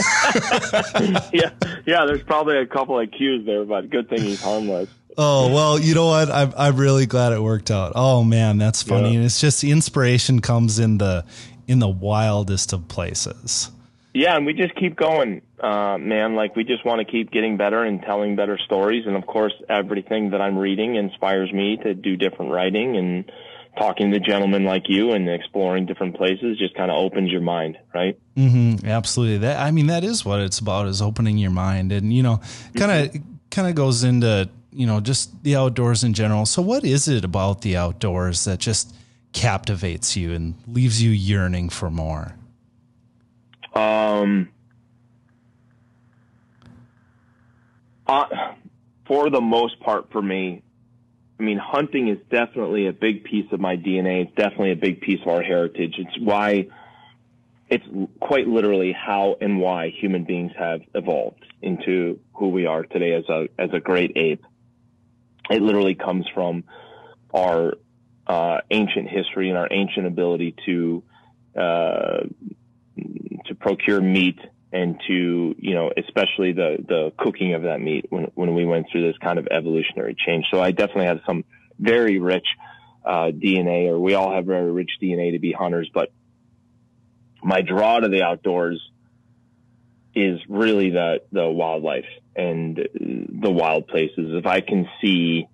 yeah, 1.34 1.52
yeah. 1.86 2.06
There's 2.06 2.24
probably 2.24 2.58
a 2.58 2.66
couple 2.66 3.00
of 3.00 3.12
cues 3.12 3.46
there, 3.46 3.66
but 3.66 3.90
good 3.90 4.10
thing 4.10 4.22
he's 4.22 4.42
harmless. 4.42 4.90
Oh 5.18 5.54
well, 5.54 5.80
you 5.80 5.94
know 5.94 6.08
what? 6.08 6.32
I'm 6.32 6.54
I'm 6.58 6.78
really 6.78 7.06
glad 7.06 7.34
it 7.34 7.42
worked 7.42 7.70
out. 7.70 7.94
Oh 7.96 8.24
man, 8.24 8.58
that's 8.58 8.82
funny. 8.82 9.10
Yeah. 9.10 9.18
And 9.18 9.26
it's 9.26 9.40
just 9.40 9.64
inspiration 9.64 10.40
comes 10.42 10.80
in 10.80 10.98
the 10.98 11.26
in 11.68 11.80
the 11.80 11.90
wildest 11.90 12.74
of 12.74 12.88
places. 12.88 13.70
Yeah, 14.14 14.36
and 14.36 14.46
we 14.46 14.54
just 14.54 14.76
keep 14.76 14.96
going, 14.96 15.42
uh, 15.64 15.98
man. 15.98 16.36
Like 16.36 16.56
we 16.56 16.64
just 16.64 16.86
want 16.86 17.00
to 17.00 17.10
keep 17.10 17.32
getting 17.32 17.58
better 17.58 17.84
and 17.84 18.02
telling 18.02 18.36
better 18.36 18.60
stories. 18.66 19.06
And 19.08 19.16
of 19.16 19.26
course, 19.26 19.54
everything 19.70 20.32
that 20.32 20.42
I'm 20.42 20.58
reading 20.58 20.96
inspires 20.96 21.52
me 21.52 21.78
to 21.84 21.94
do 21.94 22.18
different 22.18 22.52
writing 22.52 22.98
and 22.98 23.32
talking 23.78 24.12
to 24.12 24.20
gentlemen 24.20 24.66
like 24.66 24.84
you 24.88 25.14
and 25.14 25.28
exploring 25.28 25.86
different 25.86 26.16
places 26.16 26.60
just 26.60 26.76
kind 26.76 26.92
of 26.92 26.98
opens 26.98 27.32
your 27.32 27.42
mind, 27.42 27.78
right? 27.94 28.20
Mm-hmm, 28.36 28.86
absolutely. 28.86 29.40
That 29.40 29.60
I 29.60 29.72
mean, 29.72 29.88
that 29.88 30.04
is 30.04 30.26
what 30.26 30.42
it's 30.42 30.60
about 30.60 30.88
is 30.88 31.02
opening 31.02 31.38
your 31.38 31.52
mind, 31.52 31.92
and 31.92 32.14
you 32.14 32.24
know, 32.24 32.42
kind 32.76 32.92
of 32.92 33.22
kind 33.50 33.68
of 33.68 33.76
goes 33.76 34.04
into 34.04 34.50
you 34.72 34.86
know 34.86 35.00
just 35.00 35.44
the 35.44 35.56
outdoors 35.56 36.04
in 36.04 36.14
general. 36.14 36.46
So, 36.46 36.62
what 36.62 36.84
is 36.84 37.08
it 37.08 37.24
about 37.24 37.62
the 37.62 37.78
outdoors 37.78 38.44
that 38.44 38.60
just 38.60 38.94
captivates 39.32 40.16
you 40.16 40.34
and 40.34 40.56
leaves 40.68 41.02
you 41.02 41.12
yearning 41.12 41.70
for 41.70 41.90
more? 41.90 42.36
Um. 43.74 44.50
Uh, 48.06 48.26
for 49.08 49.30
the 49.30 49.42
most 49.42 49.80
part, 49.80 50.12
for 50.12 50.22
me, 50.22 50.62
I 51.40 51.44
mean, 51.44 51.58
hunting 51.58 52.10
is 52.10 52.20
definitely 52.30 52.88
a 52.88 52.94
big 52.94 53.24
piece 53.24 53.52
of 53.52 53.60
my 53.60 53.76
DNA. 53.76 54.26
It's 54.26 54.36
definitely 54.36 54.72
a 54.72 54.76
big 54.76 55.02
piece 55.02 55.22
of 55.22 55.28
our 55.28 55.42
heritage. 55.42 55.96
It's 55.98 56.20
why, 56.20 56.68
it's 57.70 57.86
quite 58.20 58.48
literally 58.48 58.94
how 58.94 59.36
and 59.42 59.60
why 59.60 59.90
human 59.90 60.26
beings 60.26 60.52
have 60.58 60.82
evolved 60.94 61.46
into 61.62 62.20
who 62.34 62.50
we 62.50 62.66
are 62.66 62.84
today 62.84 63.14
as 63.14 63.28
a 63.30 63.48
as 63.58 63.72
a 63.74 63.80
great 63.80 64.14
ape. 64.16 64.46
It 65.50 65.62
literally 65.62 65.96
comes 65.96 66.26
from 66.34 66.66
our 67.34 67.74
uh, 68.28 68.60
ancient 68.70 69.10
history 69.10 69.50
and 69.50 69.58
our 69.58 69.68
ancient 69.72 70.06
ability 70.06 70.56
to 70.66 71.04
uh, 71.56 72.20
to 73.46 73.56
procure 73.60 74.02
meat 74.02 74.40
and 74.74 75.00
to 75.08 75.56
you 75.58 75.76
know 75.76 75.92
especially 75.96 76.52
the 76.52 76.78
the 76.86 77.14
cooking 77.18 77.54
of 77.54 77.62
that 77.62 77.80
meat 77.80 78.08
when 78.10 78.32
when 78.34 78.56
we 78.56 78.66
went 78.66 78.88
through 78.92 79.04
this 79.08 79.18
kind 79.20 79.38
of 79.40 79.48
evolutionary 79.48 80.16
change. 80.26 80.46
So 80.52 80.62
I 80.62 80.72
definitely 80.72 81.06
have 81.06 81.22
some 81.26 81.46
very 81.80 82.20
rich 82.20 82.48
uh, 83.06 83.30
DNA, 83.32 83.88
or 83.88 84.00
we 84.00 84.16
all 84.16 84.34
have 84.34 84.46
very 84.46 84.72
rich 84.72 84.90
DNA 85.02 85.34
to 85.34 85.40
be 85.40 85.52
hunters. 85.54 85.90
But 85.94 86.12
my 87.44 87.62
draw 87.62 88.00
to 88.00 88.10
the 88.10 88.24
outdoors 88.24 88.82
is 90.16 90.40
really 90.50 90.90
the 90.90 91.22
the 91.32 91.48
wildlife 91.48 92.10
and 92.36 92.76
the 92.76 93.52
wild 93.52 93.88
places. 93.88 94.34
If 94.34 94.48
I 94.48 94.62
can 94.62 94.90
see, 95.02 95.48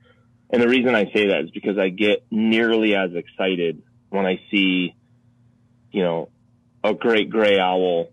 and 0.50 0.62
the 0.62 0.70
reason 0.70 0.96
I 0.96 1.12
say 1.14 1.28
that 1.28 1.42
is 1.44 1.52
because 1.52 1.78
I 1.78 1.90
get 1.90 2.26
nearly 2.32 2.96
as 2.96 3.14
excited 3.14 3.84
when 4.10 4.26
I 4.26 4.40
see, 4.50 4.96
you 5.92 6.04
know, 6.04 6.30
a 6.86 6.94
great 6.94 7.30
gray 7.30 7.60
owl 7.60 8.12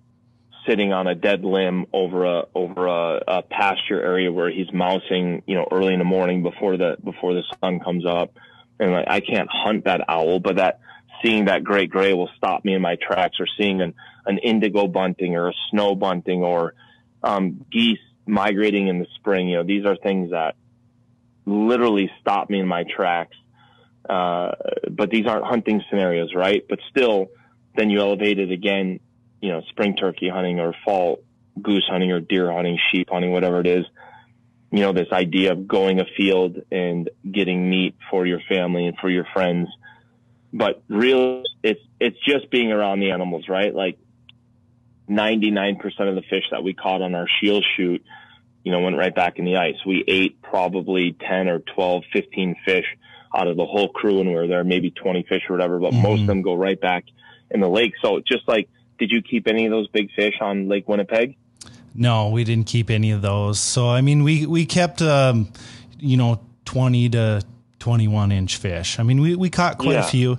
sitting 0.67 0.93
on 0.93 1.07
a 1.07 1.15
dead 1.15 1.45
limb 1.45 1.87
over 1.93 2.25
a 2.25 2.45
over 2.55 2.87
a, 2.87 3.23
a, 3.27 3.43
pasture 3.43 4.03
area 4.03 4.33
where 4.33 4.51
he's 4.51 4.73
mousing, 4.73 5.43
you 5.47 5.55
know, 5.55 5.67
early 5.71 5.93
in 5.93 5.99
the 5.99 6.05
morning 6.05 6.43
before 6.43 6.77
the 6.77 6.97
before 7.03 7.35
the 7.35 7.43
sun 7.61 7.81
comes 7.81 8.05
up. 8.07 8.37
And 8.79 8.93
like, 8.93 9.07
I 9.09 9.21
can't 9.21 9.49
hunt 9.51 9.85
that 9.85 10.03
owl, 10.09 10.41
but 10.41 10.57
that 10.57 10.81
seeing 11.23 11.47
that 11.47 11.65
great 11.65 11.91
gray 11.91 12.13
will 12.13 12.31
stop 12.37 12.65
me 12.65 12.75
in 12.75 12.83
my 12.83 12.97
tracks, 12.97 13.39
or 13.41 13.47
seeing 13.59 13.81
an 13.81 13.95
an 14.27 14.39
indigo 14.39 14.87
bunting 14.87 15.37
or 15.37 15.49
a 15.49 15.55
snow 15.71 15.95
bunting 15.95 16.43
or 16.43 16.75
um, 17.23 17.65
geese 17.71 17.99
migrating 18.27 18.89
in 18.89 18.99
the 18.99 19.07
spring. 19.15 19.49
You 19.49 19.59
know, 19.59 19.65
these 19.65 19.87
are 19.87 19.97
things 19.97 20.31
that 20.31 20.57
literally 21.47 22.11
stop 22.21 22.51
me 22.51 22.61
in 22.61 22.67
my 22.67 22.85
tracks. 22.85 23.37
Uh, 24.09 24.53
but 24.91 25.11
these 25.11 25.27
aren't 25.27 25.45
hunting 25.45 25.83
scenarios, 25.91 26.33
right? 26.35 26.65
But 26.69 26.79
still, 26.91 27.29
then 27.77 27.91
you 27.91 28.01
elevate 28.01 28.39
it 28.39 28.53
again 28.53 29.01
you 29.41 29.51
know, 29.51 29.63
spring 29.69 29.97
turkey 29.97 30.29
hunting 30.29 30.61
or 30.61 30.75
fall 30.85 31.21
goose 31.61 31.87
hunting 31.91 32.13
or 32.13 32.21
deer 32.21 32.53
hunting, 32.53 32.79
sheep 32.91 33.09
hunting, 33.11 33.33
whatever 33.33 33.61
it 33.61 33.67
is, 33.67 33.85
you 34.71 34.81
know, 34.81 34.93
this 34.93 35.09
idea 35.13 35.53
of 35.53 35.67
going 35.67 36.01
afield 36.01 36.63
and 36.71 37.09
getting 37.31 37.69
meat 37.69 37.95
for 38.11 38.27
your 38.27 38.41
family 38.49 38.87
and 38.87 38.97
for 38.99 39.09
your 39.09 39.27
friends. 39.33 39.69
But 40.53 40.83
really, 40.89 41.45
it's, 41.63 41.81
it's 42.01 42.19
just 42.27 42.51
being 42.51 42.73
around 42.73 43.01
the 43.01 43.11
animals, 43.11 43.49
right? 43.49 43.75
Like 43.75 43.99
99% 45.09 45.77
of 46.01 46.15
the 46.15 46.23
fish 46.29 46.45
that 46.51 46.63
we 46.63 46.75
caught 46.75 47.03
on 47.03 47.15
our 47.15 47.27
Scheels 47.39 47.65
shoot, 47.77 48.05
you 48.65 48.73
know, 48.73 48.81
went 48.81 48.97
right 48.97 49.15
back 49.15 49.39
in 49.39 49.45
the 49.45 49.57
ice. 49.57 49.77
We 49.87 50.05
ate 50.07 50.43
probably 50.43 51.13
10 51.13 51.49
or 51.49 51.61
12, 51.61 52.05
15 52.13 52.57
fish 52.65 52.87
out 53.35 53.49
of 53.49 53.57
the 53.57 53.67
whole 53.67 53.89
crew 53.89 54.21
and 54.21 54.29
we 54.29 54.35
were 54.35 54.47
there, 54.47 54.65
maybe 54.65 54.91
20 54.91 55.25
fish 55.29 55.43
or 55.49 55.55
whatever, 55.55 55.79
but 55.79 55.93
mm-hmm. 55.93 56.03
most 56.03 56.21
of 56.23 56.27
them 56.27 56.43
go 56.43 56.55
right 56.55 56.81
back 56.81 57.05
in 57.51 57.61
the 57.61 57.69
lake. 57.69 57.93
So 58.03 58.21
just 58.27 58.49
like 58.49 58.69
did 58.99 59.11
you 59.11 59.23
keep 59.23 59.47
any 59.47 59.67
of 59.67 59.71
those 59.71 59.89
big 59.89 60.11
fish 60.13 60.35
on 60.41 60.69
Lake 60.69 60.89
Winnipeg? 60.89 61.37
No, 61.95 62.29
we 62.29 62.45
didn't 62.45 62.67
keep 62.67 62.91
any 62.91 63.11
of 63.11 63.23
those. 63.23 63.59
So 63.59 63.89
I 63.89 64.01
mean, 64.01 64.23
we 64.23 64.47
we 64.47 64.67
kept 64.67 65.01
um, 65.03 65.51
you 65.99 66.17
know 66.17 66.41
twenty 66.65 67.09
to 67.11 67.43
twenty 67.79 68.09
one 68.09 68.33
inch 68.33 68.57
fish. 68.57 68.99
I 68.99 69.03
mean, 69.03 69.21
we 69.21 69.35
we 69.35 69.51
caught 69.51 69.79
quite 69.79 69.93
yeah. 69.93 70.07
a 70.07 70.09
few, 70.09 70.39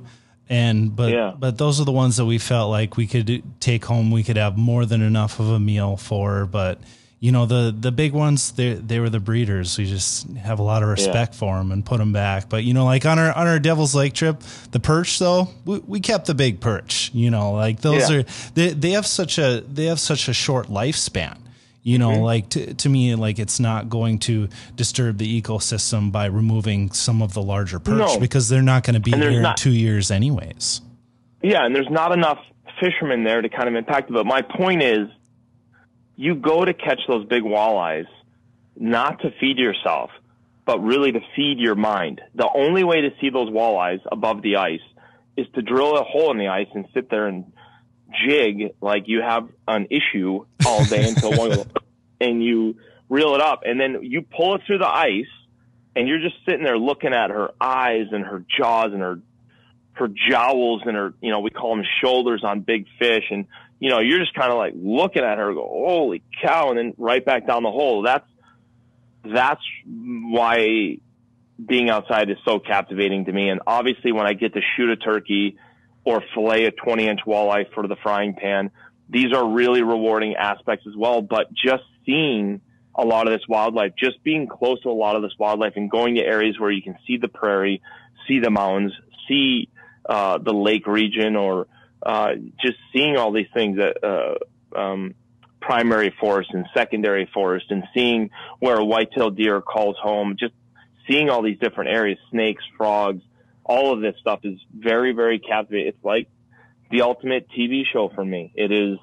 and 0.49 0.95
but 0.95 1.11
yeah. 1.11 1.33
but 1.37 1.57
those 1.57 1.79
are 1.81 1.85
the 1.85 1.91
ones 1.91 2.17
that 2.17 2.25
we 2.25 2.37
felt 2.37 2.69
like 2.69 2.95
we 2.97 3.07
could 3.07 3.43
take 3.59 3.85
home. 3.85 4.11
We 4.11 4.23
could 4.23 4.37
have 4.37 4.57
more 4.57 4.85
than 4.85 5.01
enough 5.01 5.39
of 5.39 5.49
a 5.49 5.59
meal 5.59 5.97
for, 5.97 6.45
but 6.45 6.79
you 7.19 7.31
know 7.31 7.45
the 7.47 7.75
the 7.77 7.91
big 7.91 8.13
ones 8.13 8.51
they 8.51 8.73
they 8.73 8.99
were 8.99 9.09
the 9.09 9.19
breeders. 9.19 9.77
We 9.77 9.85
just 9.85 10.29
have 10.33 10.59
a 10.59 10.63
lot 10.63 10.83
of 10.83 10.89
respect 10.89 11.33
yeah. 11.33 11.39
for 11.39 11.57
them 11.57 11.71
and 11.71 11.83
put 11.83 11.97
them 11.97 12.13
back. 12.13 12.47
But 12.47 12.63
you 12.63 12.73
know, 12.73 12.85
like 12.85 13.05
on 13.05 13.17
our 13.17 13.33
on 13.33 13.47
our 13.47 13.59
Devil's 13.59 13.95
Lake 13.95 14.13
trip, 14.13 14.41
the 14.71 14.79
perch 14.79 15.17
though 15.17 15.49
we, 15.65 15.79
we 15.79 15.99
kept 15.99 16.27
the 16.27 16.35
big 16.35 16.59
perch. 16.59 17.09
You 17.13 17.31
know, 17.31 17.53
like 17.53 17.81
those 17.81 18.09
yeah. 18.09 18.17
are 18.17 18.23
they 18.53 18.69
they 18.69 18.91
have 18.91 19.07
such 19.07 19.39
a 19.39 19.63
they 19.67 19.85
have 19.85 19.99
such 19.99 20.27
a 20.27 20.33
short 20.33 20.67
lifespan. 20.67 21.37
You 21.81 21.97
know, 21.97 22.09
mm-hmm. 22.09 22.21
like 22.21 22.49
to, 22.49 22.73
to 22.73 22.89
me, 22.89 23.15
like 23.15 23.39
it's 23.39 23.61
not 23.61 23.89
going 23.89 24.19
to 24.19 24.49
disturb 24.75 25.17
the 25.19 25.41
ecosystem 25.41 26.11
by 26.11 26.25
removing 26.25 26.91
some 26.91 27.21
of 27.21 27.33
the 27.33 27.41
larger 27.41 27.79
perch 27.79 27.97
no. 27.97 28.19
because 28.19 28.49
they're 28.49 28.61
not 28.61 28.83
going 28.83 28.95
to 28.95 28.99
be 28.99 29.11
here 29.11 29.39
not, 29.39 29.57
in 29.57 29.63
two 29.63 29.71
years 29.71 30.11
anyways. 30.11 30.81
Yeah, 31.41 31.65
and 31.65 31.73
there's 31.73 31.89
not 31.89 32.11
enough 32.11 32.39
fishermen 32.81 33.23
there 33.23 33.41
to 33.41 33.47
kind 33.47 33.69
of 33.69 33.75
impact 33.75 34.09
it. 34.09 34.13
But 34.13 34.25
my 34.25 34.41
point 34.41 34.83
is, 34.83 35.07
you 36.17 36.35
go 36.35 36.65
to 36.65 36.73
catch 36.73 36.99
those 37.07 37.25
big 37.25 37.43
walleyes 37.43 38.07
not 38.75 39.21
to 39.21 39.31
feed 39.39 39.57
yourself, 39.57 40.09
but 40.65 40.79
really 40.79 41.11
to 41.11 41.21
feed 41.35 41.59
your 41.59 41.75
mind. 41.75 42.21
The 42.35 42.49
only 42.53 42.83
way 42.83 43.01
to 43.01 43.11
see 43.21 43.29
those 43.29 43.49
walleyes 43.49 44.01
above 44.11 44.41
the 44.41 44.57
ice 44.57 44.81
is 45.37 45.47
to 45.53 45.61
drill 45.61 45.95
a 45.95 46.03
hole 46.03 46.31
in 46.31 46.37
the 46.37 46.47
ice 46.47 46.67
and 46.73 46.85
sit 46.93 47.09
there 47.09 47.27
and 47.27 47.53
jig 48.27 48.73
like 48.81 49.03
you 49.05 49.21
have 49.21 49.47
an 49.67 49.87
issue 49.91 50.45
all 50.65 50.83
day 50.85 51.07
until 51.07 51.37
one 51.37 51.69
and 52.21 52.43
you 52.43 52.75
reel 53.09 53.35
it 53.35 53.41
up 53.41 53.61
and 53.65 53.79
then 53.79 53.99
you 54.01 54.21
pull 54.21 54.55
it 54.55 54.61
through 54.65 54.77
the 54.77 54.87
ice 54.87 55.27
and 55.95 56.07
you're 56.07 56.21
just 56.21 56.35
sitting 56.45 56.63
there 56.63 56.77
looking 56.77 57.13
at 57.13 57.29
her 57.29 57.51
eyes 57.59 58.07
and 58.11 58.25
her 58.25 58.43
jaws 58.57 58.91
and 58.93 59.01
her 59.01 59.19
her 59.93 60.07
jowls 60.29 60.81
and 60.85 60.95
her 60.95 61.13
you 61.21 61.31
know 61.31 61.41
we 61.41 61.49
call 61.49 61.75
them 61.75 61.85
shoulders 62.01 62.43
on 62.43 62.61
big 62.61 62.85
fish 62.97 63.25
and 63.29 63.45
you 63.79 63.89
know, 63.89 63.99
you're 63.99 64.19
just 64.19 64.33
kind 64.33 64.51
of 64.51 64.57
like 64.57 64.73
looking 64.75 65.23
at 65.23 65.37
her, 65.37 65.53
go, 65.53 65.61
holy 65.61 66.23
cow, 66.41 66.69
and 66.69 66.77
then 66.77 66.93
right 66.97 67.23
back 67.23 67.45
down 67.45 67.63
the 67.63 67.71
hole. 67.71 68.01
That's 68.01 68.25
that's 69.23 69.61
why 69.85 70.97
being 71.63 71.89
outside 71.89 72.29
is 72.29 72.37
so 72.45 72.59
captivating 72.59 73.25
to 73.25 73.31
me. 73.31 73.49
And 73.49 73.61
obviously, 73.67 74.11
when 74.11 74.25
I 74.25 74.33
get 74.33 74.53
to 74.53 74.61
shoot 74.75 74.89
a 74.89 74.95
turkey 74.95 75.57
or 76.05 76.23
fillet 76.33 76.65
a 76.65 76.71
20 76.71 77.07
inch 77.07 77.19
walleye 77.27 77.71
for 77.73 77.87
the 77.87 77.95
frying 78.01 78.33
pan, 78.33 78.71
these 79.09 79.33
are 79.33 79.47
really 79.47 79.83
rewarding 79.83 80.35
aspects 80.35 80.85
as 80.87 80.95
well. 80.95 81.21
But 81.21 81.53
just 81.53 81.83
seeing 82.05 82.61
a 82.95 83.05
lot 83.05 83.27
of 83.27 83.33
this 83.33 83.47
wildlife, 83.47 83.93
just 83.97 84.23
being 84.23 84.47
close 84.47 84.81
to 84.81 84.89
a 84.89 84.91
lot 84.91 85.15
of 85.15 85.21
this 85.21 85.33
wildlife 85.37 85.73
and 85.75 85.89
going 85.89 86.15
to 86.15 86.21
areas 86.21 86.59
where 86.59 86.71
you 86.71 86.81
can 86.81 86.97
see 87.05 87.17
the 87.17 87.27
prairie, 87.27 87.81
see 88.27 88.39
the 88.39 88.49
mountains, 88.49 88.93
see 89.27 89.69
uh, 90.09 90.39
the 90.39 90.53
lake 90.53 90.87
region 90.87 91.35
or 91.35 91.67
uh, 92.03 92.33
just 92.61 92.77
seeing 92.93 93.17
all 93.17 93.31
these 93.31 93.47
things 93.53 93.77
that, 93.77 94.03
uh, 94.03 94.77
um, 94.77 95.15
primary 95.59 96.13
forest 96.19 96.51
and 96.53 96.65
secondary 96.73 97.29
forest 97.33 97.65
and 97.69 97.83
seeing 97.93 98.29
where 98.59 98.77
a 98.77 98.85
white-tailed 98.85 99.35
deer 99.35 99.61
calls 99.61 99.97
home, 100.01 100.37
just 100.39 100.53
seeing 101.07 101.29
all 101.29 101.41
these 101.41 101.59
different 101.59 101.89
areas, 101.89 102.17
snakes, 102.29 102.63
frogs, 102.77 103.21
all 103.63 103.93
of 103.93 104.01
this 104.01 104.15
stuff 104.21 104.39
is 104.43 104.59
very, 104.73 105.11
very 105.11 105.39
captivating. 105.39 105.87
It's 105.87 106.03
like 106.03 106.29
the 106.89 107.01
ultimate 107.01 107.49
TV 107.49 107.83
show 107.91 108.09
for 108.09 108.23
me. 108.23 108.51
It 108.55 108.71
is, 108.71 108.97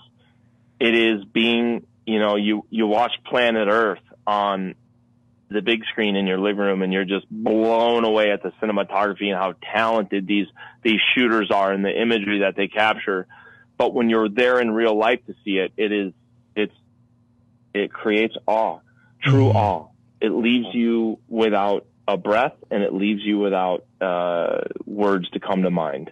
it 0.81 0.95
is 0.95 1.25
being, 1.25 1.87
you 2.07 2.19
know, 2.19 2.37
you, 2.37 2.65
you 2.71 2.87
watch 2.87 3.13
Planet 3.27 3.69
Earth 3.69 4.01
on 4.27 4.75
the 5.55 5.63
big 5.63 5.85
screen 5.87 6.17
in 6.17 6.27
your 6.27 6.39
living 6.39 6.59
room 6.59 6.83
and 6.83 6.93
you're 6.93 7.05
just 7.05 7.27
blown 7.31 8.05
away 8.05 8.31
at 8.31 8.43
the 8.43 8.53
cinematography 8.61 9.29
and 9.29 9.37
how 9.37 9.55
talented 9.73 10.27
these 10.27 10.47
these 10.83 11.01
shooters 11.15 11.51
are 11.51 11.73
and 11.73 11.85
the 11.85 12.03
imagery 12.03 12.41
that 12.41 12.57
they 12.57 12.69
capture. 12.69 13.27
But 13.79 13.95
when 13.95 14.11
you're 14.11 14.29
there 14.29 14.61
in 14.61 14.71
real 14.71 14.97
life 14.97 15.25
to 15.27 15.35
see 15.45 15.59
it, 15.59 15.73
it 15.77 15.93
is 15.93 16.13
it's 16.55 16.75
it 17.73 17.93
creates 17.93 18.35
awe, 18.47 18.81
true 19.23 19.49
mm-hmm. 19.49 19.57
awe. 19.57 19.89
It 20.21 20.31
leaves 20.31 20.67
you 20.73 21.19
without 21.29 21.87
a 22.07 22.17
breath 22.17 22.55
and 22.71 22.83
it 22.83 22.93
leaves 22.93 23.23
you 23.23 23.39
without 23.39 23.85
uh, 24.01 24.61
words 24.85 25.31
to 25.31 25.41
come 25.41 25.63
to 25.63 25.71
mind. 25.71 26.11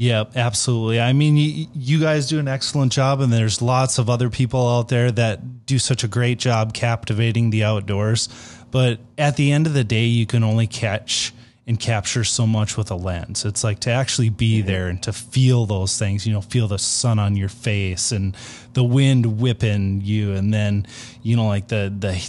Yep, 0.00 0.34
absolutely. 0.34 0.98
I 0.98 1.12
mean, 1.12 1.36
you, 1.36 1.66
you, 1.74 2.00
guys 2.00 2.26
do 2.26 2.38
an 2.38 2.48
excellent 2.48 2.90
job, 2.90 3.20
and 3.20 3.30
there's 3.30 3.60
lots 3.60 3.98
of 3.98 4.08
other 4.08 4.30
people 4.30 4.66
out 4.66 4.88
there 4.88 5.12
that 5.12 5.66
do 5.66 5.78
such 5.78 6.02
a 6.02 6.08
great 6.08 6.38
job 6.38 6.72
captivating 6.72 7.50
the 7.50 7.64
outdoors. 7.64 8.30
But 8.70 9.00
at 9.18 9.36
the 9.36 9.52
end 9.52 9.66
of 9.66 9.74
the 9.74 9.84
day, 9.84 10.04
you 10.04 10.26
can 10.26 10.44
only 10.44 10.66
catch 10.66 11.32
and 11.66 11.78
capture 11.78 12.24
so 12.24 12.46
much 12.46 12.76
with 12.76 12.90
a 12.90 12.96
lens. 12.96 13.44
It's 13.44 13.62
like 13.62 13.78
to 13.80 13.90
actually 13.90 14.28
be 14.28 14.58
mm-hmm. 14.58 14.66
there 14.66 14.88
and 14.88 15.02
to 15.04 15.12
feel 15.12 15.66
those 15.66 15.96
things, 15.98 16.26
you 16.26 16.32
know, 16.32 16.40
feel 16.40 16.66
the 16.66 16.78
sun 16.78 17.18
on 17.18 17.36
your 17.36 17.48
face 17.48 18.10
and 18.10 18.36
the 18.72 18.82
wind 18.82 19.40
whipping 19.40 20.00
you 20.00 20.32
and 20.32 20.52
then, 20.52 20.86
you 21.22 21.36
know, 21.36 21.46
like 21.46 21.68
the 21.68 21.94
the 21.96 22.28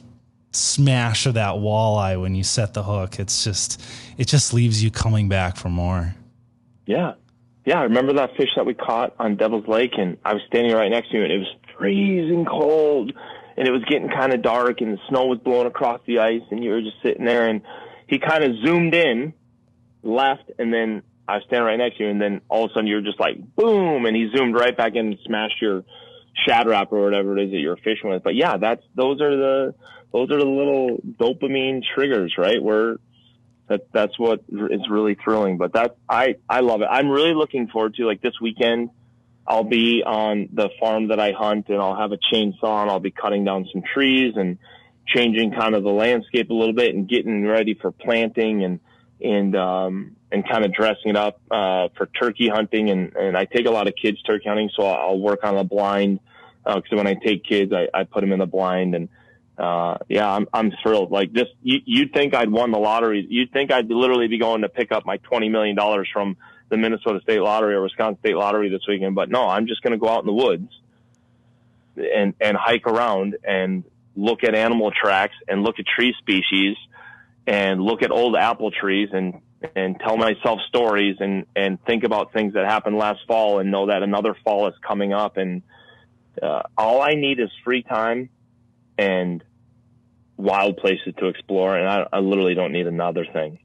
smash 0.51 1.25
of 1.25 1.35
that 1.35 1.55
walleye 1.55 2.21
when 2.21 2.35
you 2.35 2.43
set 2.43 2.73
the 2.73 2.83
hook. 2.83 3.19
It's 3.19 3.43
just 3.43 3.81
it 4.17 4.27
just 4.27 4.53
leaves 4.53 4.83
you 4.83 4.91
coming 4.91 5.27
back 5.27 5.57
for 5.57 5.69
more. 5.69 6.13
Yeah. 6.85 7.13
Yeah, 7.65 7.79
I 7.79 7.83
remember 7.83 8.13
that 8.13 8.35
fish 8.37 8.49
that 8.55 8.65
we 8.65 8.73
caught 8.73 9.15
on 9.17 9.37
Devil's 9.37 9.67
Lake 9.67 9.93
and 9.97 10.17
I 10.25 10.33
was 10.33 10.41
standing 10.47 10.73
right 10.73 10.89
next 10.89 11.11
to 11.11 11.17
you 11.17 11.23
and 11.23 11.31
it 11.31 11.37
was 11.37 11.55
freezing 11.77 12.45
cold 12.45 13.13
and 13.61 13.67
it 13.67 13.71
was 13.71 13.83
getting 13.83 14.09
kind 14.09 14.33
of 14.33 14.41
dark 14.41 14.81
and 14.81 14.97
the 14.97 15.01
snow 15.07 15.27
was 15.27 15.37
blowing 15.37 15.67
across 15.67 16.01
the 16.07 16.17
ice 16.17 16.41
and 16.49 16.63
you 16.63 16.71
were 16.71 16.81
just 16.81 16.99
sitting 17.03 17.25
there 17.25 17.47
and 17.47 17.61
he 18.07 18.17
kind 18.17 18.43
of 18.43 18.55
zoomed 18.65 18.95
in, 18.95 19.35
left, 20.01 20.49
and 20.57 20.73
then 20.73 21.03
I 21.27 21.35
was 21.35 21.43
standing 21.45 21.67
right 21.67 21.77
next 21.77 21.97
to 21.97 22.05
you, 22.05 22.09
and 22.09 22.19
then 22.19 22.41
all 22.49 22.65
of 22.65 22.71
a 22.71 22.73
sudden 22.73 22.87
you're 22.87 23.01
just 23.01 23.19
like 23.19 23.37
boom, 23.55 24.07
and 24.07 24.15
he 24.15 24.31
zoomed 24.35 24.55
right 24.55 24.75
back 24.75 24.95
in 24.95 25.05
and 25.05 25.17
smashed 25.23 25.61
your 25.61 25.83
Shad 26.47 26.67
Rap 26.67 26.91
or 26.91 27.03
whatever 27.03 27.37
it 27.37 27.45
is 27.45 27.51
that 27.51 27.59
you're 27.59 27.77
fishing 27.77 28.09
with. 28.09 28.23
But 28.23 28.33
yeah, 28.33 28.57
that's 28.57 28.81
those 28.95 29.21
are 29.21 29.37
the 29.37 29.75
those 30.11 30.31
are 30.31 30.39
the 30.39 30.45
little 30.45 30.97
dopamine 31.19 31.83
triggers, 31.93 32.33
right? 32.35 32.61
Where 32.61 32.97
that 33.67 33.93
that's 33.93 34.17
what 34.17 34.41
is 34.49 34.89
really 34.89 35.15
thrilling. 35.23 35.59
But 35.59 35.73
that 35.73 35.97
I 36.09 36.35
I 36.49 36.61
love 36.61 36.81
it. 36.81 36.87
I'm 36.89 37.09
really 37.09 37.35
looking 37.35 37.67
forward 37.67 37.93
to 37.95 38.07
like 38.07 38.21
this 38.21 38.41
weekend. 38.41 38.89
I'll 39.47 39.63
be 39.63 40.03
on 40.05 40.49
the 40.53 40.69
farm 40.79 41.09
that 41.09 41.19
I 41.19 41.31
hunt, 41.31 41.69
and 41.69 41.81
I'll 41.81 41.95
have 41.95 42.11
a 42.11 42.17
chainsaw, 42.17 42.81
and 42.83 42.91
I'll 42.91 42.99
be 42.99 43.11
cutting 43.11 43.43
down 43.43 43.67
some 43.71 43.81
trees 43.93 44.33
and 44.37 44.57
changing 45.07 45.51
kind 45.51 45.75
of 45.75 45.83
the 45.83 45.89
landscape 45.89 46.49
a 46.49 46.53
little 46.53 46.75
bit 46.75 46.95
and 46.95 47.09
getting 47.09 47.45
ready 47.45 47.73
for 47.73 47.91
planting 47.91 48.63
and 48.63 48.79
and 49.19 49.55
um, 49.55 50.15
and 50.31 50.47
kind 50.47 50.65
of 50.65 50.73
dressing 50.73 51.11
it 51.11 51.17
up 51.17 51.41
uh, 51.51 51.89
for 51.97 52.05
turkey 52.07 52.49
hunting. 52.49 52.89
And, 52.89 53.15
and 53.15 53.37
I 53.37 53.45
take 53.45 53.65
a 53.65 53.71
lot 53.71 53.87
of 53.87 53.95
kids 53.95 54.21
turkey 54.23 54.47
hunting, 54.47 54.69
so 54.75 54.83
I'll 54.83 55.19
work 55.19 55.43
on 55.43 55.55
the 55.55 55.63
blind. 55.63 56.19
Uh, 56.65 56.81
when 56.91 57.07
I 57.07 57.15
take 57.15 57.43
kids, 57.43 57.73
I, 57.73 57.87
I 57.93 58.03
put 58.03 58.21
them 58.21 58.31
in 58.31 58.39
the 58.39 58.45
blind, 58.45 58.95
and 58.95 59.09
uh, 59.57 59.97
yeah, 60.07 60.31
I'm 60.31 60.47
I'm 60.53 60.71
thrilled. 60.83 61.11
Like 61.11 61.33
this, 61.33 61.47
you, 61.61 61.79
you'd 61.85 62.13
think 62.13 62.35
I'd 62.35 62.51
won 62.51 62.71
the 62.71 62.79
lottery. 62.79 63.25
You'd 63.27 63.51
think 63.51 63.71
I'd 63.71 63.89
literally 63.89 64.27
be 64.27 64.37
going 64.37 64.61
to 64.61 64.69
pick 64.69 64.91
up 64.91 65.05
my 65.05 65.17
twenty 65.17 65.49
million 65.49 65.75
dollars 65.75 66.07
from 66.13 66.37
the 66.71 66.77
Minnesota 66.77 67.19
State 67.21 67.41
Lottery 67.41 67.75
or 67.75 67.83
Wisconsin 67.83 68.17
State 68.21 68.35
Lottery 68.35 68.69
this 68.69 68.81
weekend. 68.87 69.13
But 69.13 69.29
no, 69.29 69.47
I'm 69.47 69.67
just 69.67 69.83
going 69.83 69.91
to 69.91 69.99
go 69.99 70.09
out 70.09 70.21
in 70.21 70.25
the 70.25 70.33
woods 70.33 70.69
and 71.95 72.33
and 72.41 72.57
hike 72.57 72.87
around 72.87 73.37
and 73.43 73.83
look 74.15 74.43
at 74.43 74.55
animal 74.55 74.91
tracks 74.91 75.35
and 75.47 75.63
look 75.63 75.75
at 75.77 75.85
tree 75.85 76.15
species 76.17 76.75
and 77.45 77.81
look 77.81 78.01
at 78.01 78.11
old 78.11 78.35
apple 78.35 78.71
trees 78.71 79.09
and 79.11 79.41
and 79.75 79.99
tell 79.99 80.17
myself 80.17 80.59
stories 80.67 81.17
and 81.19 81.45
and 81.55 81.83
think 81.85 82.03
about 82.03 82.33
things 82.33 82.53
that 82.53 82.65
happened 82.65 82.97
last 82.97 83.19
fall 83.27 83.59
and 83.59 83.69
know 83.69 83.87
that 83.87 84.01
another 84.01 84.35
fall 84.43 84.67
is 84.67 84.73
coming 84.85 85.13
up 85.13 85.37
and 85.37 85.61
uh, 86.41 86.61
all 86.77 87.01
I 87.01 87.15
need 87.15 87.39
is 87.39 87.49
free 87.63 87.83
time 87.83 88.29
and 88.97 89.43
wild 90.37 90.77
places 90.77 91.13
to 91.19 91.27
explore 91.27 91.77
and 91.77 91.87
I, 91.87 92.07
I 92.13 92.19
literally 92.19 92.55
don't 92.55 92.71
need 92.71 92.87
another 92.87 93.25
thing. 93.25 93.59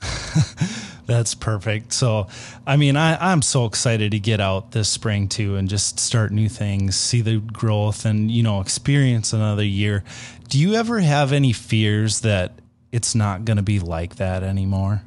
That's 1.12 1.34
perfect. 1.34 1.92
So, 1.92 2.26
I 2.66 2.78
mean, 2.78 2.96
I, 2.96 3.32
I'm 3.32 3.42
so 3.42 3.66
excited 3.66 4.12
to 4.12 4.18
get 4.18 4.40
out 4.40 4.70
this 4.70 4.88
spring 4.88 5.28
too 5.28 5.56
and 5.56 5.68
just 5.68 6.00
start 6.00 6.32
new 6.32 6.48
things, 6.48 6.96
see 6.96 7.20
the 7.20 7.36
growth, 7.36 8.06
and, 8.06 8.30
you 8.30 8.42
know, 8.42 8.62
experience 8.62 9.34
another 9.34 9.62
year. 9.62 10.04
Do 10.48 10.58
you 10.58 10.72
ever 10.72 11.00
have 11.00 11.30
any 11.30 11.52
fears 11.52 12.22
that 12.22 12.52
it's 12.92 13.14
not 13.14 13.44
going 13.44 13.58
to 13.58 13.62
be 13.62 13.78
like 13.78 14.16
that 14.16 14.42
anymore? 14.42 15.02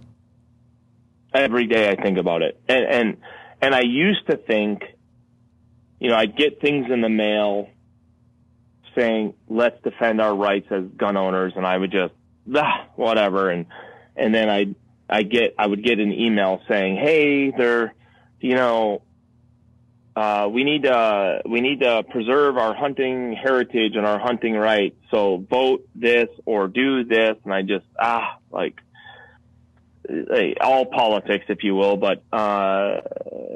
Every 1.34 1.66
day 1.66 1.90
I 1.90 1.96
think 2.00 2.20
about 2.20 2.44
it. 2.44 2.62
And, 2.68 2.86
and, 2.86 3.18
and 3.60 3.74
I 3.74 3.82
used 3.82 4.28
to 4.28 4.38
think, 4.38 4.84
you 6.00 6.10
know, 6.10 6.18
I'd 6.18 6.38
get 6.38 6.62
things 6.62 6.86
in 6.92 7.02
the 7.02 7.10
mail 7.10 7.68
saying, 8.94 9.34
let's 9.50 9.82
defend 9.82 10.22
our 10.22 10.36
rights 10.36 10.68
as 10.70 10.84
gun 10.96 11.18
owners. 11.18 11.54
And 11.56 11.66
I 11.66 11.76
would 11.76 11.92
just, 11.92 12.14
ah, 12.56 12.86
whatever. 12.96 13.50
And, 13.50 13.66
and 14.16 14.36
then 14.36 14.50
I'd, 14.52 14.76
I 15.10 15.24
get 15.24 15.56
I 15.58 15.68
would 15.68 15.84
get 15.84 16.00
an 16.00 16.12
email 16.12 16.62
saying, 16.68 16.98
"Hey, 16.98 17.52
they're, 17.52 17.94
you 18.40 18.56
know, 18.56 19.02
uh, 20.16 20.50
we 20.52 20.64
need 20.64 20.84
to 20.84 21.42
we 21.46 21.62
need 21.62 21.82
to 21.82 22.04
preserve 22.10 22.58
our 22.58 22.74
hunting 22.74 23.34
heritage 23.34 23.96
and 23.96 24.06
our 24.06 24.20
hunting 24.20 24.54
rights. 24.54 24.96
So 25.12 25.38
vote 25.38 25.88
this 25.94 26.30
or 26.46 26.68
do 26.68 27.04
this." 27.04 27.38
And 27.44 27.54
I 27.54 27.62
just 27.62 27.86
ah 28.00 28.38
like 28.52 28.80
all 30.62 30.86
politics, 30.86 31.46
if 31.50 31.64
you 31.64 31.76
will. 31.76 31.98
But 31.98 32.24
uh, 32.32 33.02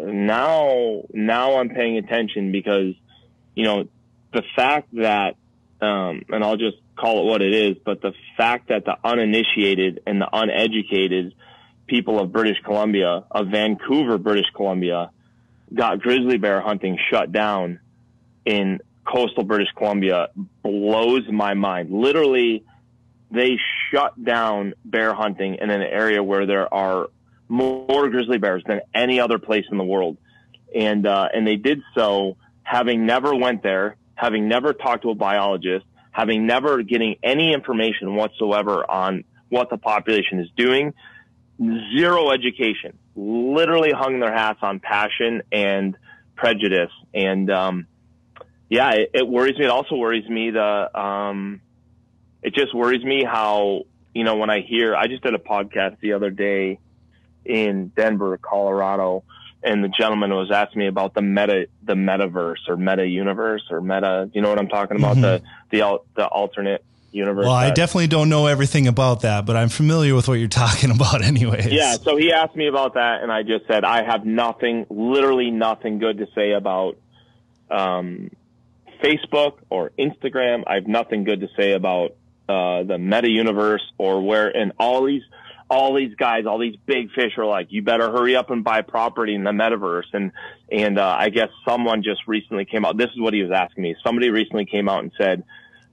now 0.06 1.04
now 1.14 1.60
I'm 1.60 1.70
paying 1.70 1.98
attention 1.98 2.52
because 2.52 2.94
you 3.56 3.64
know 3.64 3.88
the 4.34 4.44
fact 4.56 4.90
that 4.94 5.36
um, 5.82 6.24
and 6.30 6.44
I'll 6.44 6.58
just 6.58 6.78
call 7.00 7.22
it 7.22 7.32
what 7.32 7.42
it 7.42 7.54
is, 7.54 7.78
but 7.84 8.02
the 8.02 8.14
fact 8.38 8.70
that 8.70 8.86
the 8.86 8.96
uninitiated 9.04 10.02
and 10.06 10.22
the 10.22 10.30
uneducated 10.32 11.34
people 11.88 12.20
of 12.20 12.32
British 12.32 12.58
Columbia, 12.64 13.24
of 13.32 13.48
Vancouver, 13.48 14.18
British 14.18 14.50
Columbia, 14.56 15.12
got 15.74 16.00
grizzly 16.00 16.38
bear 16.38 16.62
hunting 16.62 16.98
shut 17.10 17.32
down 17.32 17.80
in 18.46 18.80
coastal 19.06 19.44
British 19.44 19.70
Columbia 19.76 20.30
blows 20.64 21.24
my 21.32 21.54
mind. 21.54 21.92
Literally, 21.92 22.64
they 23.32 23.58
shut 23.92 24.24
down 24.24 24.74
bear 24.86 25.14
hunting 25.14 25.56
in 25.56 25.70
an 25.70 25.82
area 25.82 26.22
where 26.24 26.46
there 26.46 26.72
are 26.74 27.08
more 27.48 28.10
grizzly 28.10 28.38
bears 28.38 28.64
than 28.68 28.82
any 28.94 29.20
other 29.20 29.40
place 29.40 29.66
in 29.72 29.78
the 29.78 29.84
world. 29.84 30.18
And, 30.76 31.06
uh, 31.08 31.30
and 31.34 31.48
they 31.48 31.56
did 31.56 31.82
so 31.96 32.38
having 32.64 33.06
never 33.06 33.34
went 33.36 33.64
there, 33.64 33.96
having 34.14 34.48
never 34.48 34.74
talked 34.74 35.04
to 35.04 35.10
a 35.10 35.16
biologist, 35.16 35.86
having 36.20 36.46
never 36.46 36.84
getting 36.84 37.16
any 37.24 37.54
information 37.54 38.14
whatsoever 38.14 38.84
on 38.92 39.24
what 39.48 39.70
the 39.70 39.78
population 39.78 40.42
is 40.42 40.50
doing, 40.58 40.94
zero 41.96 42.32
education, 42.32 42.98
literally 43.16 43.92
hung 43.92 44.20
their 44.20 44.34
hats 44.34 44.60
on 44.62 44.82
passion 44.82 45.42
and 45.50 45.96
prejudice. 46.36 46.92
And, 47.14 47.50
um, 47.50 47.88
yeah, 48.70 48.92
it, 48.92 49.12
it, 49.14 49.28
worries 49.30 49.58
me. 49.58 49.64
It 49.64 49.72
also 49.72 49.96
worries 49.96 50.28
me 50.28 50.52
the, 50.52 51.00
um, 51.00 51.62
it 52.44 52.54
just 52.54 52.76
worries 52.76 53.04
me 53.04 53.24
how, 53.24 53.84
you 54.14 54.26
know, 54.26 54.36
when 54.36 54.50
I 54.50 54.60
hear, 54.60 54.98
I 54.98 55.08
just 55.08 55.24
did 55.24 55.34
a 55.34 55.40
podcast 55.40 56.02
the 56.02 56.14
other 56.14 56.32
day 56.32 56.80
in 57.46 57.94
Denver, 57.96 58.38
Colorado, 58.38 59.24
and 59.64 59.84
the 59.84 59.90
gentleman 59.90 60.34
was 60.34 60.52
asking 60.52 60.80
me 60.80 60.88
about 60.88 61.14
the 61.14 61.22
meta, 61.22 61.68
the 61.84 61.94
metaverse 61.94 62.68
or 62.68 62.78
meta 62.78 63.06
universe 63.06 63.64
or 63.70 63.82
meta, 63.82 64.30
you 64.34 64.42
know 64.42 64.50
what 64.50 64.60
I'm 64.60 64.70
talking 64.70 64.98
about? 64.98 65.18
Mm-hmm. 65.18 65.22
The, 65.22 65.78
the, 65.78 66.00
the 66.16 66.28
alternate 66.28 66.84
universe. 67.12 67.46
Well, 67.46 67.54
I 67.54 67.72
definitely 67.72 68.08
don't 68.08 68.30
know 68.30 68.48
everything 68.48 68.88
about 68.88 69.22
that, 69.22 69.46
but 69.46 69.56
I'm 69.56 69.70
familiar 69.70 70.16
with 70.16 70.28
what 70.28 70.36
you're 70.36 70.48
talking 70.48 70.92
about 70.92 71.24
anyways. 71.24 71.68
Yeah, 71.68 71.96
so 71.96 72.16
he 72.16 72.32
asked 72.32 72.56
me 72.56 72.68
about 72.68 72.94
that 72.94 73.22
and 73.22 73.32
I 73.32 73.44
just 73.44 73.68
said 73.68 73.84
I 73.84 74.04
have 74.04 74.26
nothing, 74.26 74.86
literally 74.90 75.52
nothing 75.52 76.00
good 76.00 76.20
to 76.20 76.28
say 76.36 76.52
about 76.52 76.98
um, 77.70 78.32
Facebook 79.04 79.58
or 79.70 79.92
Instagram. 80.00 80.64
I 80.68 80.76
have 80.76 80.88
nothing 80.88 81.24
good 81.24 81.42
to 81.42 81.50
say 81.58 81.74
about 81.74 82.16
uh, 82.48 82.84
the 82.84 82.98
meta 82.98 83.30
universe 83.30 83.84
or 83.98 84.22
where 84.22 84.50
and 84.50 84.72
all 84.80 85.04
these 85.04 85.24
all 85.70 85.94
these 85.94 86.16
guys, 86.16 86.46
all 86.46 86.58
these 86.58 86.76
big 86.86 87.12
fish 87.12 87.38
are 87.38 87.46
like, 87.46 87.68
you 87.70 87.82
better 87.82 88.10
hurry 88.10 88.36
up 88.36 88.50
and 88.50 88.64
buy 88.64 88.82
property 88.82 89.36
in 89.36 89.44
the 89.44 89.52
metaverse. 89.52 90.12
And, 90.14 90.32
and, 90.72 90.98
uh, 90.98 91.16
I 91.18 91.30
guess 91.30 91.50
someone 91.68 92.02
just 92.02 92.22
recently 92.28 92.66
came 92.66 92.86
out. 92.86 92.98
This 92.98 93.12
is 93.14 93.20
what 93.20 93.34
he 93.34 93.44
was 93.44 93.52
asking 93.52 93.84
me. 93.84 93.96
Somebody 94.04 94.30
recently 94.30 94.66
came 94.66 94.90
out 94.90 95.04
and 95.04 95.12
said, 95.18 95.44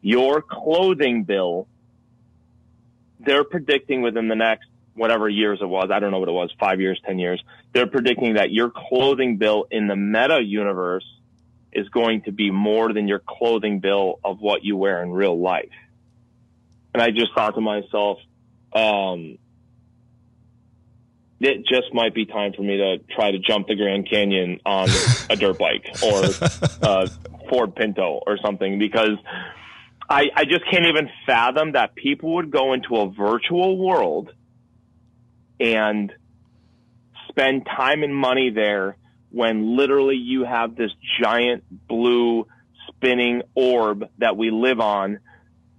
your 0.01 0.41
clothing 0.41 1.25
bill, 1.25 1.69
they're 3.21 3.45
predicting 3.45 4.03
within 4.03 4.29
the 4.29 4.37
next 4.37 4.67
whatever 4.95 5.29
years 5.29 5.59
it 5.61 5.67
was, 5.67 5.91
I 5.93 6.01
don't 6.01 6.11
know 6.11 6.19
what 6.19 6.29
it 6.29 6.33
was, 6.33 6.51
five 6.59 6.81
years, 6.81 6.99
10 7.05 7.19
years, 7.19 7.43
they're 7.73 7.87
predicting 7.87 8.35
that 8.35 8.51
your 8.51 8.71
clothing 8.71 9.37
bill 9.37 9.67
in 9.71 9.87
the 9.87 9.97
meta 9.97 10.41
universe 10.43 11.05
is 11.71 11.89
going 11.91 12.23
to 12.23 12.33
be 12.33 12.51
more 12.51 12.93
than 12.93 13.07
your 13.07 13.19
clothing 13.19 13.81
bill 13.81 14.19
of 14.25 14.41
what 14.41 14.65
you 14.65 14.77
wear 14.77 15.03
in 15.03 15.11
real 15.11 15.39
life. 15.39 15.69
And 16.95 17.03
I 17.03 17.11
just 17.11 17.35
thought 17.35 17.55
to 17.55 17.61
myself, 17.61 18.19
um, 18.73 19.37
it 21.41 21.67
just 21.67 21.93
might 21.93 22.15
be 22.15 22.25
time 22.25 22.53
for 22.55 22.63
me 22.63 22.79
to 22.79 22.99
try 23.15 23.31
to 23.31 23.39
jump 23.39 23.69
the 23.69 23.75
Grand 23.75 24.09
Canyon 24.09 24.61
on 24.65 24.89
a 25.29 25.37
dirt 25.37 25.59
bike 25.59 25.85
or 26.03 26.25
a 26.83 27.09
Ford 27.49 27.75
Pinto 27.75 28.21
or 28.27 28.39
something 28.45 28.79
because 28.79 29.19
I, 30.09 30.27
I 30.35 30.45
just 30.45 30.65
can't 30.71 30.87
even 30.87 31.11
fathom 31.27 31.73
that 31.73 31.95
people 31.95 32.35
would 32.37 32.51
go 32.51 32.73
into 32.73 32.97
a 32.97 33.11
virtual 33.11 33.77
world 33.77 34.33
and 35.61 36.13
spend 37.29 37.67
time 37.67 38.03
and 38.03 38.15
money 38.15 38.51
there 38.51 38.97
when 39.31 39.77
literally 39.77 40.17
you 40.17 40.45
have 40.45 40.77
this 40.77 40.93
giant 41.21 41.65
blue 41.87 42.47
spinning 42.89 43.43
orb 43.55 44.09
that 44.19 44.37
we 44.37 44.51
live 44.51 44.81
on, 44.81 45.19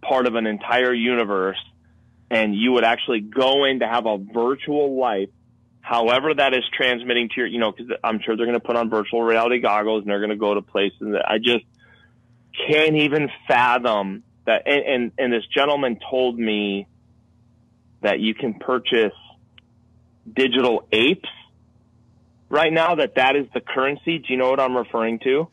part 0.01 0.27
of 0.27 0.35
an 0.35 0.45
entire 0.45 0.93
universe 0.93 1.57
and 2.29 2.55
you 2.55 2.73
would 2.73 2.83
actually 2.83 3.21
go 3.21 3.65
in 3.65 3.79
to 3.79 3.87
have 3.87 4.05
a 4.05 4.17
virtual 4.17 4.99
life, 4.99 5.29
however 5.87 6.33
that 6.33 6.53
is 6.53 6.63
transmitting 6.73 7.29
to 7.29 7.35
your, 7.37 7.47
you 7.47 7.59
know, 7.59 7.71
because 7.71 7.95
I'm 8.03 8.19
sure 8.21 8.35
they're 8.35 8.45
going 8.45 8.59
to 8.59 8.65
put 8.65 8.75
on 8.75 8.89
virtual 8.89 9.23
reality 9.23 9.59
goggles 9.59 10.01
and 10.01 10.11
they're 10.11 10.19
going 10.19 10.31
to 10.31 10.35
go 10.35 10.53
to 10.53 10.61
places 10.61 10.99
that 10.99 11.23
I 11.25 11.37
just 11.37 11.63
can't 12.67 12.95
even 12.97 13.29
fathom 13.47 14.23
that. 14.45 14.63
And, 14.65 14.83
and, 14.83 15.11
and 15.17 15.33
this 15.33 15.45
gentleman 15.47 15.97
told 16.09 16.37
me 16.37 16.87
that 18.01 18.19
you 18.19 18.33
can 18.33 18.55
purchase 18.55 19.13
digital 20.31 20.85
apes 20.91 21.29
right 22.49 22.73
now 22.73 22.95
that 22.95 23.15
that 23.15 23.37
is 23.37 23.45
the 23.53 23.61
currency. 23.61 24.19
Do 24.19 24.25
you 24.27 24.37
know 24.37 24.49
what 24.49 24.59
I'm 24.59 24.75
referring 24.75 25.19
to? 25.19 25.47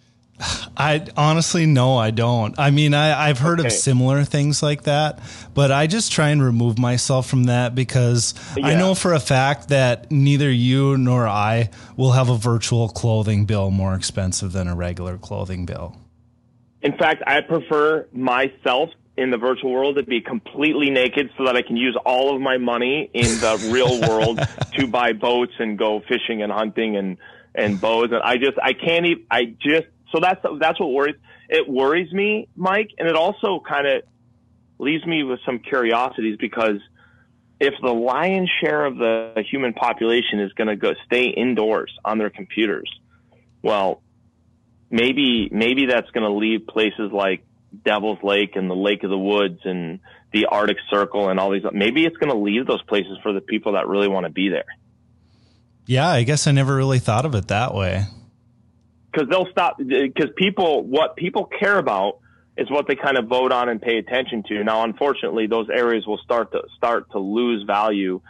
I 0.77 1.07
honestly 1.17 1.67
no, 1.67 1.97
I 1.97 2.11
don't. 2.11 2.59
I 2.59 2.71
mean, 2.71 2.95
I, 2.95 3.29
I've 3.29 3.39
heard 3.39 3.61
okay. 3.61 3.69
of 3.69 3.73
similar 3.73 4.25
things 4.25 4.63
like 4.63 4.83
that, 4.85 5.21
but 5.55 5.71
I 5.71 5.87
just 5.87 6.13
try 6.13 6.31
and 6.31 6.43
remove 6.43 6.79
myself 6.79 7.29
from 7.29 7.45
that 7.45 7.75
because 7.75 8.35
yeah. 8.57 8.69
I 8.69 8.75
know 8.75 8.95
for 8.95 9.13
a 9.13 9.21
fact 9.21 9.69
that 9.69 10.11
neither 10.11 10.51
you 10.51 10.97
nor 10.99 11.29
I 11.29 11.71
will 11.97 12.13
have 12.13 12.29
a 12.29 12.37
virtual 12.37 12.89
clothing 12.89 13.45
bill 13.45 13.71
more 13.71 13.95
expensive 13.95 14.53
than 14.53 14.67
a 14.67 14.75
regular 14.75 15.17
clothing 15.19 15.65
bill. 15.67 15.97
In 16.83 16.97
fact, 16.99 17.23
I 17.27 17.41
prefer 17.41 18.07
myself 18.13 18.91
in 19.17 19.31
the 19.31 19.39
virtual 19.39 19.73
world 19.73 19.97
to 19.97 20.03
be 20.03 20.21
completely 20.21 20.91
naked 20.91 21.31
so 21.39 21.45
that 21.45 21.57
I 21.57 21.63
can 21.63 21.77
use 21.77 21.97
all 22.05 22.35
of 22.35 22.41
my 22.41 22.59
money 22.59 23.11
in 23.15 23.27
the 23.41 23.71
real 23.73 24.01
world 24.09 24.41
to 24.75 24.87
buy 24.87 25.13
boats 25.13 25.53
and 25.59 25.79
go 25.79 26.01
fishing 26.01 26.43
and 26.43 26.53
hunting 26.53 26.97
and 26.97 27.17
and 27.55 27.81
bows 27.81 28.09
and 28.11 28.21
I 28.21 28.37
just 28.37 28.59
I 28.61 28.73
can't 28.73 29.07
even 29.07 29.25
I 29.31 29.45
just 29.45 29.87
so 30.13 30.21
that's 30.21 30.41
that's 30.59 30.79
what 30.79 30.91
worries 30.91 31.17
it 31.49 31.69
worries 31.69 32.13
me, 32.13 32.49
Mike, 32.57 32.91
and 32.99 33.09
it 33.09 33.17
also 33.17 33.61
kind 33.67 33.87
of 33.87 34.03
leaves 34.79 35.05
me 35.07 35.23
with 35.23 35.41
some 35.45 35.59
curiosities 35.59 36.37
because 36.39 36.81
if 37.61 37.75
the 37.81 37.93
lion's 37.93 38.51
share 38.61 38.85
of 38.85 38.97
the 38.97 39.45
human 39.51 39.73
population 39.73 40.41
is 40.41 40.53
going 40.53 40.69
to 40.69 40.77
go 40.77 40.95
stay 41.07 41.27
indoors 41.27 41.97
on 42.05 42.19
their 42.19 42.31
computers, 42.31 42.91
well, 43.63 44.03
maybe 44.91 45.49
maybe 45.53 45.87
that's 45.87 46.11
going 46.11 46.25
to 46.25 46.33
leave 46.33 46.67
places 46.67 47.13
like 47.13 47.45
Devil's 47.85 48.23
Lake 48.23 48.57
and 48.57 48.71
the 48.71 48.77
Lake 48.77 49.03
of 49.05 49.11
the 49.11 49.19
Woods 49.19 49.61
and 49.65 50.01
the 50.33 50.47
Arctic 50.47 50.79
Circle 50.91 51.29
and 51.29 51.39
all 51.39 51.51
these. 51.51 51.63
Maybe 51.73 52.05
it's 52.05 52.17
going 52.17 52.33
to 52.33 52.39
leave 52.39 52.67
those 52.67 52.83
places 52.83 53.19
for 53.23 53.33
the 53.33 53.41
people 53.41 53.73
that 53.73 53.89
really 53.89 54.09
want 54.09 54.27
to 54.27 54.33
be 54.33 54.49
there. 54.49 54.65
Yeah, 55.87 56.09
I 56.09 56.23
guess 56.23 56.47
I 56.47 56.53
never 56.53 56.75
really 56.75 56.99
thought 56.99 57.27
of 57.27 57.35
it 57.35 57.49
that 57.49 57.75
way. 57.75 58.07
Because 59.15 59.29
they'll 59.29 59.51
stop. 59.51 59.79
Because 59.79 60.31
people, 60.37 60.83
what 60.83 61.17
people 61.17 61.45
care 61.45 61.79
about 61.79 62.19
is 62.57 62.71
what 62.71 62.87
they 62.89 62.97
kind 62.97 63.17
of 63.17 63.27
vote 63.27 63.53
on 63.53 63.69
and 63.69 63.81
pay 63.81 63.99
attention 63.99 64.43
to. 64.49 64.65
Now, 64.65 64.85
unfortunately, 64.85 65.47
those 65.47 65.69
areas 65.69 66.07
will 66.07 66.19
start 66.19 66.53
to 66.53 66.63
start 66.77 67.11
to 67.13 67.19
lose 67.19 67.65
value 67.65 68.21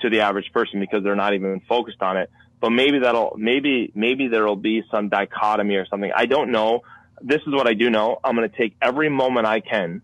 to 0.00 0.10
the 0.10 0.20
average 0.20 0.52
person 0.52 0.80
because 0.80 1.04
they're 1.04 1.16
not 1.16 1.34
even 1.34 1.60
focused 1.68 2.02
on 2.02 2.16
it. 2.16 2.30
But 2.60 2.70
maybe 2.70 3.00
that'll 3.00 3.36
maybe 3.38 3.92
maybe 3.94 4.28
there'll 4.28 4.56
be 4.56 4.82
some 4.90 5.08
dichotomy 5.08 5.76
or 5.76 5.86
something. 5.86 6.10
I 6.14 6.26
don't 6.26 6.50
know 6.50 6.82
this 7.22 7.40
is 7.46 7.52
what 7.52 7.66
I 7.66 7.74
do 7.74 7.90
know. 7.90 8.18
I'm 8.22 8.36
going 8.36 8.48
to 8.48 8.56
take 8.56 8.74
every 8.82 9.08
moment 9.08 9.46
I 9.46 9.60
can 9.60 10.02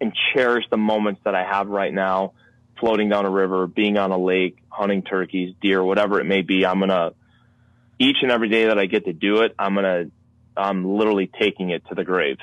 and 0.00 0.12
cherish 0.34 0.64
the 0.70 0.76
moments 0.76 1.20
that 1.24 1.34
I 1.34 1.44
have 1.44 1.68
right 1.68 1.92
now, 1.92 2.32
floating 2.78 3.08
down 3.08 3.24
a 3.24 3.30
river, 3.30 3.66
being 3.66 3.96
on 3.96 4.10
a 4.10 4.18
lake, 4.18 4.58
hunting 4.68 5.02
turkeys, 5.02 5.54
deer, 5.62 5.82
whatever 5.82 6.20
it 6.20 6.24
may 6.24 6.42
be. 6.42 6.66
I'm 6.66 6.78
going 6.78 6.90
to, 6.90 7.14
each 7.98 8.18
and 8.22 8.30
every 8.30 8.48
day 8.48 8.66
that 8.66 8.78
I 8.78 8.86
get 8.86 9.04
to 9.06 9.12
do 9.12 9.42
it, 9.42 9.54
I'm 9.58 9.74
going 9.74 9.84
to, 9.84 10.10
I'm 10.56 10.84
literally 10.96 11.30
taking 11.38 11.70
it 11.70 11.86
to 11.88 11.94
the 11.94 12.04
grave. 12.04 12.38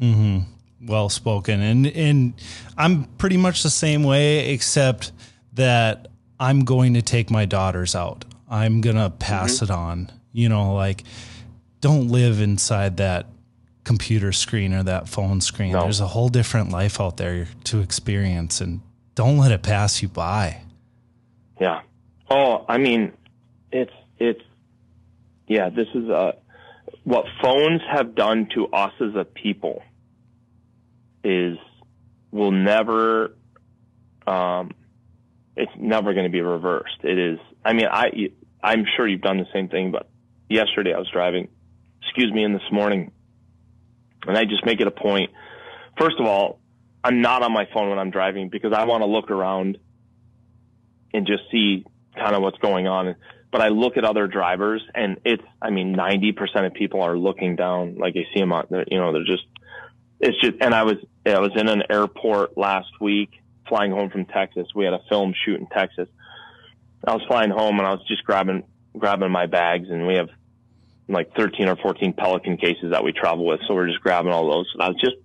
Mm-hmm. 0.00 0.86
Well 0.86 1.08
spoken. 1.08 1.60
And, 1.60 1.86
and 1.86 2.34
I'm 2.76 3.04
pretty 3.04 3.36
much 3.36 3.62
the 3.62 3.70
same 3.70 4.02
way, 4.02 4.52
except 4.52 5.12
that 5.54 6.08
I'm 6.38 6.64
going 6.64 6.94
to 6.94 7.02
take 7.02 7.30
my 7.30 7.44
daughters 7.44 7.94
out. 7.94 8.24
I'm 8.48 8.80
going 8.80 8.96
to 8.96 9.10
pass 9.10 9.56
mm-hmm. 9.56 9.64
it 9.64 9.70
on, 9.70 10.12
you 10.32 10.48
know, 10.48 10.74
like, 10.74 11.04
don't 11.80 12.08
live 12.08 12.40
inside 12.40 12.96
that 12.98 13.26
computer 13.84 14.32
screen 14.32 14.72
or 14.72 14.82
that 14.82 15.08
phone 15.08 15.40
screen. 15.40 15.72
No. 15.72 15.82
There's 15.82 16.00
a 16.00 16.06
whole 16.06 16.28
different 16.28 16.70
life 16.70 17.00
out 17.00 17.16
there 17.16 17.48
to 17.64 17.80
experience 17.80 18.60
and 18.60 18.80
don't 19.14 19.38
let 19.38 19.52
it 19.52 19.62
pass 19.62 20.02
you 20.02 20.08
by. 20.08 20.62
Yeah. 21.60 21.82
Oh, 22.30 22.64
I 22.68 22.78
mean, 22.78 23.12
it's, 23.72 23.92
it's, 24.18 24.40
yeah, 25.50 25.68
this 25.68 25.88
is, 25.96 26.08
uh, 26.08 26.32
what 27.02 27.24
phones 27.42 27.80
have 27.92 28.14
done 28.14 28.48
to 28.54 28.68
us 28.68 28.92
as 29.00 29.16
a 29.16 29.24
people 29.24 29.82
is 31.24 31.58
will 32.30 32.52
never, 32.52 33.36
um, 34.28 34.70
it's 35.56 35.72
never 35.76 36.14
going 36.14 36.24
to 36.24 36.30
be 36.30 36.40
reversed. 36.40 36.98
It 37.02 37.18
is, 37.18 37.40
I 37.64 37.72
mean, 37.72 37.86
I, 37.90 38.30
I'm 38.62 38.84
sure 38.96 39.08
you've 39.08 39.22
done 39.22 39.38
the 39.38 39.46
same 39.52 39.68
thing, 39.68 39.90
but 39.90 40.08
yesterday 40.48 40.94
I 40.94 40.98
was 40.98 41.08
driving, 41.12 41.48
excuse 42.00 42.32
me, 42.32 42.44
in 42.44 42.52
this 42.52 42.70
morning 42.70 43.10
and 44.28 44.38
I 44.38 44.44
just 44.44 44.64
make 44.64 44.80
it 44.80 44.86
a 44.86 44.92
point. 44.92 45.30
First 45.98 46.20
of 46.20 46.26
all, 46.26 46.60
I'm 47.02 47.22
not 47.22 47.42
on 47.42 47.52
my 47.52 47.66
phone 47.74 47.88
when 47.90 47.98
I'm 47.98 48.12
driving 48.12 48.50
because 48.50 48.72
I 48.72 48.84
want 48.84 49.02
to 49.02 49.06
look 49.06 49.32
around 49.32 49.78
and 51.12 51.26
just 51.26 51.42
see 51.50 51.84
kind 52.14 52.36
of 52.36 52.42
what's 52.42 52.58
going 52.58 52.86
on. 52.86 53.16
But 53.50 53.60
I 53.60 53.68
look 53.68 53.96
at 53.96 54.04
other 54.04 54.28
drivers 54.28 54.82
and 54.94 55.18
it's, 55.24 55.42
I 55.60 55.70
mean, 55.70 55.96
90% 55.96 56.66
of 56.66 56.74
people 56.74 57.02
are 57.02 57.18
looking 57.18 57.56
down. 57.56 57.96
Like 57.96 58.14
I 58.16 58.24
see 58.32 58.40
them 58.40 58.52
on, 58.52 58.66
you 58.88 58.98
know, 58.98 59.12
they're 59.12 59.24
just, 59.24 59.44
it's 60.20 60.40
just, 60.40 60.54
and 60.60 60.72
I 60.72 60.84
was, 60.84 60.96
I 61.26 61.40
was 61.40 61.50
in 61.56 61.68
an 61.68 61.82
airport 61.90 62.56
last 62.56 62.90
week 63.00 63.30
flying 63.68 63.90
home 63.90 64.10
from 64.10 64.26
Texas. 64.26 64.68
We 64.74 64.84
had 64.84 64.94
a 64.94 65.02
film 65.08 65.34
shoot 65.44 65.58
in 65.58 65.66
Texas. 65.66 66.08
I 67.04 67.14
was 67.14 67.22
flying 67.26 67.50
home 67.50 67.78
and 67.78 67.86
I 67.86 67.90
was 67.90 68.06
just 68.06 68.24
grabbing, 68.24 68.62
grabbing 68.96 69.32
my 69.32 69.46
bags 69.46 69.88
and 69.90 70.06
we 70.06 70.14
have 70.14 70.28
like 71.08 71.34
13 71.34 71.68
or 71.68 71.76
14 71.76 72.12
Pelican 72.12 72.56
cases 72.56 72.92
that 72.92 73.02
we 73.02 73.12
travel 73.12 73.44
with. 73.44 73.60
So 73.66 73.74
we're 73.74 73.88
just 73.88 74.00
grabbing 74.00 74.32
all 74.32 74.48
those. 74.48 74.70
And 74.74 74.82
I 74.82 74.88
was 74.88 75.00
just 75.00 75.16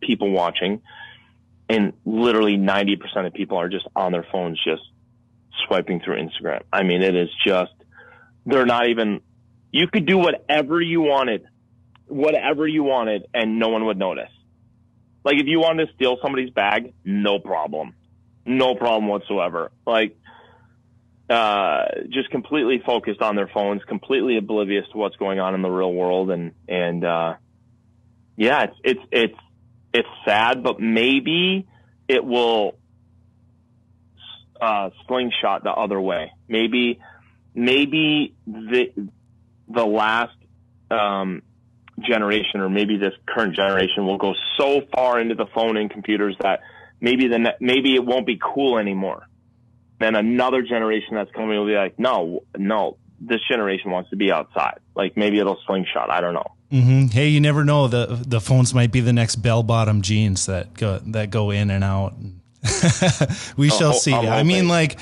people 0.00 0.30
watching. 0.30 0.82
And 1.68 1.94
literally 2.04 2.58
90% 2.58 3.26
of 3.26 3.32
people 3.32 3.56
are 3.56 3.68
just 3.68 3.86
on 3.96 4.12
their 4.12 4.26
phones, 4.30 4.60
just 4.62 4.82
swiping 5.66 6.00
through 6.00 6.16
Instagram. 6.16 6.62
I 6.72 6.82
mean, 6.82 7.02
it 7.02 7.14
is 7.14 7.28
just, 7.46 7.72
they're 8.46 8.66
not 8.66 8.88
even, 8.88 9.20
you 9.70 9.86
could 9.88 10.06
do 10.06 10.18
whatever 10.18 10.80
you 10.80 11.00
wanted, 11.00 11.46
whatever 12.06 12.66
you 12.66 12.82
wanted, 12.82 13.26
and 13.32 13.58
no 13.58 13.68
one 13.68 13.86
would 13.86 13.98
notice. 13.98 14.30
Like 15.24 15.36
if 15.36 15.46
you 15.46 15.60
wanted 15.60 15.86
to 15.86 15.94
steal 15.94 16.18
somebody's 16.20 16.50
bag, 16.50 16.94
no 17.04 17.38
problem. 17.38 17.94
No 18.44 18.74
problem 18.74 19.08
whatsoever. 19.08 19.70
Like 19.86 20.16
uh, 21.30 21.84
just 22.10 22.30
completely 22.30 22.82
focused 22.84 23.22
on 23.22 23.36
their 23.36 23.48
phones, 23.48 23.82
completely 23.84 24.36
oblivious 24.36 24.84
to 24.92 24.98
what's 24.98 25.16
going 25.16 25.38
on 25.38 25.54
in 25.54 25.62
the 25.62 25.70
real 25.70 25.92
world, 25.92 26.30
and 26.30 26.52
and 26.68 27.04
uh, 27.04 27.34
yeah, 28.36 28.64
it's 28.64 28.76
it's 28.82 29.00
it's 29.12 29.38
it's 29.94 30.08
sad, 30.26 30.62
but 30.62 30.80
maybe 30.80 31.66
it 32.08 32.24
will 32.24 32.76
uh, 34.62 34.90
slingshot 35.06 35.64
the 35.64 35.70
other 35.70 36.00
way. 36.00 36.32
Maybe 36.48 37.00
maybe 37.54 38.34
the 38.46 39.10
the 39.68 39.84
last 39.84 40.36
um, 40.90 41.42
generation, 42.00 42.60
or 42.60 42.70
maybe 42.70 42.96
this 42.96 43.14
current 43.26 43.56
generation, 43.56 44.06
will 44.06 44.18
go 44.18 44.34
so 44.56 44.82
far 44.94 45.20
into 45.20 45.34
the 45.34 45.46
phone 45.54 45.76
and 45.76 45.90
computers 45.90 46.36
that 46.40 46.60
maybe 47.00 47.28
the 47.28 47.38
ne- 47.38 47.56
maybe 47.60 47.94
it 47.94 48.04
won't 48.04 48.26
be 48.26 48.38
cool 48.40 48.78
anymore 48.78 49.26
then 50.02 50.16
another 50.16 50.62
generation 50.62 51.14
that's 51.14 51.30
coming 51.30 51.56
will 51.56 51.66
be 51.66 51.74
like, 51.74 51.98
no, 51.98 52.42
no, 52.56 52.96
this 53.20 53.40
generation 53.48 53.90
wants 53.90 54.10
to 54.10 54.16
be 54.16 54.32
outside. 54.32 54.80
Like 54.94 55.16
maybe 55.16 55.38
it'll 55.38 55.58
slingshot. 55.66 56.10
I 56.10 56.20
don't 56.20 56.34
know. 56.34 56.52
Mm-hmm. 56.72 57.06
Hey, 57.06 57.28
you 57.28 57.40
never 57.40 57.64
know. 57.64 57.86
the 57.86 58.22
The 58.26 58.40
phones 58.40 58.74
might 58.74 58.90
be 58.90 59.00
the 59.00 59.12
next 59.12 59.36
bell 59.36 59.62
bottom 59.62 60.02
jeans 60.02 60.46
that 60.46 60.74
go 60.74 60.98
that 61.06 61.30
go 61.30 61.50
in 61.50 61.70
and 61.70 61.84
out. 61.84 62.14
we 63.56 63.68
shall 63.70 63.92
see. 63.92 64.14
I 64.14 64.42
mean, 64.42 64.68
like 64.68 64.98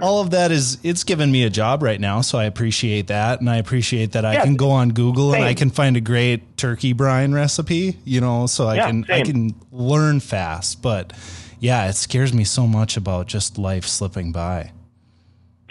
all 0.00 0.20
of 0.20 0.30
that 0.30 0.50
is 0.50 0.78
it's 0.82 1.04
given 1.04 1.30
me 1.30 1.44
a 1.44 1.50
job 1.50 1.82
right 1.82 2.00
now, 2.00 2.20
so 2.20 2.38
I 2.38 2.44
appreciate 2.44 3.08
that, 3.08 3.40
and 3.40 3.50
I 3.50 3.56
appreciate 3.56 4.12
that 4.12 4.24
I 4.24 4.42
can 4.42 4.56
go 4.56 4.70
on 4.70 4.90
Google 4.90 5.32
same. 5.32 5.42
and 5.42 5.48
I 5.48 5.54
can 5.54 5.70
find 5.70 5.96
a 5.96 6.00
great 6.00 6.56
turkey 6.56 6.92
brine 6.92 7.32
recipe. 7.32 7.98
You 8.04 8.20
know, 8.20 8.46
so 8.46 8.66
I 8.66 8.76
yeah, 8.76 8.86
can 8.86 9.04
same. 9.04 9.20
I 9.20 9.24
can 9.24 9.54
learn 9.72 10.20
fast, 10.20 10.82
but 10.82 11.12
yeah, 11.60 11.88
it 11.88 11.94
scares 11.94 12.32
me 12.32 12.44
so 12.44 12.66
much 12.66 12.96
about 12.96 13.26
just 13.26 13.58
life 13.58 13.86
slipping 13.86 14.32
by. 14.32 14.72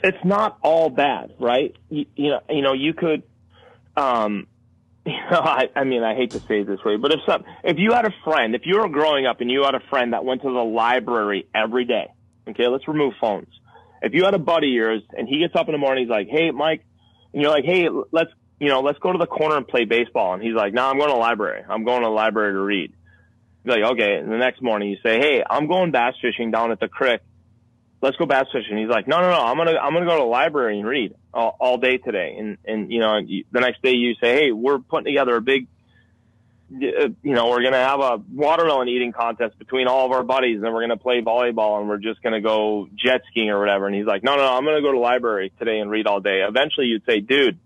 It's 0.03 0.23
not 0.23 0.57
all 0.61 0.89
bad, 0.89 1.33
right? 1.39 1.75
You, 1.89 2.05
you 2.15 2.29
know, 2.29 2.41
you 2.49 2.61
know, 2.61 2.73
you 2.73 2.93
could, 2.93 3.23
um, 3.97 4.47
you 5.13 5.31
know, 5.31 5.39
I, 5.39 5.69
I 5.75 5.83
mean, 5.83 6.03
I 6.03 6.15
hate 6.15 6.33
to 6.33 6.39
say 6.47 6.61
it 6.61 6.67
this 6.67 6.79
way, 6.85 6.97
but 6.97 7.11
if 7.11 7.19
some, 7.27 7.43
if 7.63 7.77
you 7.77 7.93
had 7.93 8.05
a 8.05 8.13
friend, 8.23 8.55
if 8.55 8.61
you 8.65 8.79
were 8.79 8.89
growing 8.89 9.25
up 9.25 9.41
and 9.41 9.49
you 9.49 9.63
had 9.63 9.75
a 9.75 9.81
friend 9.89 10.13
that 10.13 10.25
went 10.25 10.41
to 10.41 10.47
the 10.51 10.63
library 10.63 11.47
every 11.53 11.85
day, 11.85 12.07
okay, 12.47 12.67
let's 12.67 12.87
remove 12.87 13.13
phones. 13.19 13.49
If 14.01 14.13
you 14.13 14.23
had 14.23 14.33
a 14.33 14.39
buddy 14.39 14.67
of 14.67 14.73
yours 14.73 15.01
and 15.11 15.27
he 15.27 15.39
gets 15.39 15.55
up 15.55 15.67
in 15.67 15.73
the 15.73 15.77
morning, 15.77 16.05
he's 16.05 16.11
like, 16.11 16.27
"Hey, 16.29 16.51
Mike," 16.51 16.85
and 17.33 17.41
you're 17.41 17.51
like, 17.51 17.65
"Hey, 17.65 17.89
let's, 18.11 18.29
you 18.59 18.69
know, 18.69 18.79
let's 18.79 18.99
go 18.99 19.11
to 19.11 19.17
the 19.17 19.27
corner 19.27 19.57
and 19.57 19.67
play 19.67 19.83
baseball," 19.83 20.33
and 20.33 20.41
he's 20.41 20.55
like, 20.55 20.73
"No, 20.73 20.83
nah, 20.83 20.91
I'm 20.91 20.97
going 20.97 21.09
to 21.09 21.15
the 21.15 21.19
library. 21.19 21.63
I'm 21.67 21.83
going 21.83 22.01
to 22.01 22.07
the 22.07 22.11
library 22.11 22.53
to 22.53 22.61
read." 22.61 22.93
Like, 23.65 23.83
okay. 23.83 24.15
And 24.15 24.31
the 24.31 24.37
next 24.37 24.61
morning 24.61 24.89
you 24.89 24.97
say, 25.03 25.19
hey, 25.19 25.43
I'm 25.47 25.67
going 25.67 25.91
bass 25.91 26.15
fishing 26.21 26.51
down 26.51 26.71
at 26.71 26.79
the 26.79 26.87
creek. 26.87 27.21
Let's 28.01 28.15
go 28.15 28.25
bass 28.25 28.45
fishing. 28.51 28.77
He's 28.77 28.87
like, 28.87 29.07
no, 29.07 29.19
no, 29.19 29.29
no. 29.29 29.39
I'm 29.39 29.57
gonna 29.57 29.77
I'm 29.77 29.93
gonna 29.93 30.05
go 30.05 30.15
to 30.15 30.21
the 30.21 30.29
library 30.29 30.79
and 30.79 30.87
read 30.87 31.15
all, 31.33 31.57
all 31.59 31.77
day 31.77 31.97
today. 31.97 32.35
And 32.39 32.57
and 32.65 32.91
you 32.91 32.99
know 32.99 33.19
the 33.21 33.59
next 33.59 33.81
day 33.81 33.91
you 33.91 34.15
say, 34.21 34.35
hey, 34.35 34.51
we're 34.51 34.79
putting 34.79 35.05
together 35.05 35.35
a 35.35 35.41
big 35.41 35.67
uh, 36.71 37.09
you 37.23 37.33
know, 37.33 37.47
we're 37.49 37.61
to 37.73 37.79
have 37.79 37.99
a 37.99 38.21
watermelon 38.31 38.87
eating 38.89 39.11
contest 39.11 39.57
between 39.57 39.87
all 39.87 40.05
of 40.05 40.11
our 40.11 40.23
buddies 40.23 40.61
and 40.61 40.71
we're 40.71 40.81
to 40.91 40.97
play 40.97 41.21
volleyball 41.21 41.79
and 41.79 41.89
we're 41.89 41.97
just 41.97 42.21
to 42.33 42.41
go 42.41 42.87
jet 42.95 43.21
skiing 43.29 43.49
or 43.49 43.59
whatever. 43.59 43.87
And 43.87 43.95
he's 43.95 44.05
like, 44.05 44.23
no, 44.23 44.35
no, 44.35 44.43
no 44.43 44.55
I'm 44.55 44.63
to 44.75 44.81
go 44.81 44.91
to 44.91 44.97
the 44.97 45.01
library 45.01 45.51
today 45.57 45.79
and 45.79 45.89
read 45.89 46.05
all 46.05 46.19
day. 46.19 46.43
Eventually 46.47 46.85
you'd 46.85 47.05
say, 47.05 47.21
dude, 47.21 47.57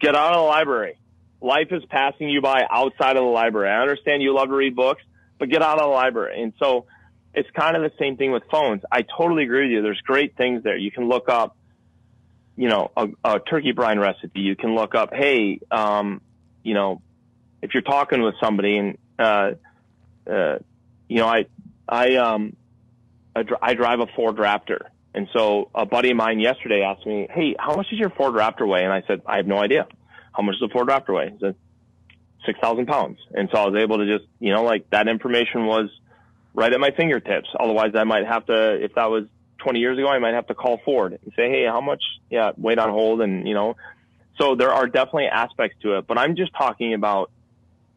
get 0.00 0.14
out 0.14 0.32
of 0.32 0.36
the 0.36 0.46
library. 0.46 0.96
Life 1.40 1.68
is 1.72 1.84
passing 1.86 2.28
you 2.28 2.40
by 2.40 2.62
outside 2.70 3.16
of 3.16 3.24
the 3.24 3.30
library. 3.30 3.68
I 3.68 3.80
understand 3.80 4.22
you 4.22 4.32
love 4.32 4.48
to 4.48 4.54
read 4.54 4.76
books, 4.76 5.02
but 5.38 5.50
get 5.50 5.62
out 5.62 5.78
of 5.78 5.84
the 5.84 5.88
library. 5.88 6.40
And 6.40 6.52
so 6.60 6.86
it's 7.36 7.50
kind 7.50 7.76
of 7.76 7.82
the 7.82 7.92
same 7.98 8.16
thing 8.16 8.32
with 8.32 8.42
phones. 8.50 8.82
I 8.90 9.02
totally 9.02 9.44
agree 9.44 9.64
with 9.64 9.72
you. 9.72 9.82
There's 9.82 10.00
great 10.00 10.36
things 10.36 10.64
there. 10.64 10.76
You 10.76 10.90
can 10.90 11.06
look 11.06 11.28
up, 11.28 11.54
you 12.56 12.68
know, 12.68 12.90
a, 12.96 13.08
a 13.22 13.40
turkey 13.40 13.72
brine 13.72 13.98
recipe. 13.98 14.40
You 14.40 14.56
can 14.56 14.74
look 14.74 14.94
up, 14.94 15.12
hey, 15.12 15.60
um, 15.70 16.22
you 16.62 16.72
know, 16.72 17.02
if 17.60 17.74
you're 17.74 17.82
talking 17.82 18.22
with 18.22 18.34
somebody 18.42 18.78
and, 18.78 18.98
uh, 19.18 19.50
uh, 20.26 20.58
you 21.08 21.18
know, 21.18 21.28
I, 21.28 21.44
I, 21.86 22.16
um, 22.16 22.56
I, 23.36 23.42
dr- 23.42 23.60
I 23.62 23.74
drive 23.74 24.00
a 24.00 24.06
Ford 24.16 24.36
Raptor. 24.36 24.86
And 25.14 25.28
so 25.34 25.70
a 25.74 25.84
buddy 25.84 26.10
of 26.10 26.16
mine 26.16 26.40
yesterday 26.40 26.82
asked 26.82 27.06
me, 27.06 27.28
Hey, 27.30 27.54
how 27.58 27.76
much 27.76 27.90
does 27.90 27.98
your 27.98 28.10
Ford 28.10 28.34
Raptor 28.34 28.66
weigh? 28.66 28.84
And 28.84 28.92
I 28.92 29.02
said, 29.06 29.20
I 29.26 29.36
have 29.36 29.46
no 29.46 29.58
idea. 29.58 29.86
How 30.32 30.42
much 30.42 30.56
does 30.58 30.70
a 30.70 30.72
Ford 30.72 30.88
Raptor 30.88 31.14
weigh? 31.14 31.30
He 31.30 31.38
said, 31.38 31.54
6,000 32.46 32.86
pounds. 32.86 33.18
And 33.32 33.50
so 33.52 33.58
I 33.58 33.68
was 33.68 33.82
able 33.82 33.98
to 33.98 34.06
just, 34.06 34.28
you 34.40 34.54
know, 34.54 34.62
like 34.62 34.88
that 34.90 35.06
information 35.08 35.66
was 35.66 35.90
right 36.56 36.72
at 36.72 36.80
my 36.80 36.90
fingertips. 36.90 37.48
Otherwise 37.58 37.92
I 37.94 38.02
might 38.02 38.26
have 38.26 38.46
to, 38.46 38.82
if 38.82 38.94
that 38.94 39.10
was 39.10 39.26
20 39.58 39.78
years 39.78 39.98
ago, 39.98 40.08
I 40.08 40.18
might 40.18 40.34
have 40.34 40.48
to 40.48 40.54
call 40.54 40.80
Ford 40.84 41.12
and 41.12 41.32
say, 41.36 41.48
Hey, 41.48 41.66
how 41.66 41.80
much? 41.80 42.02
Yeah, 42.30 42.50
wait 42.56 42.78
on 42.78 42.90
hold. 42.90 43.20
And, 43.20 43.46
you 43.46 43.54
know, 43.54 43.76
so 44.40 44.56
there 44.56 44.72
are 44.72 44.86
definitely 44.86 45.26
aspects 45.26 45.76
to 45.82 45.98
it, 45.98 46.06
but 46.06 46.18
I'm 46.18 46.34
just 46.34 46.52
talking 46.54 46.94
about 46.94 47.30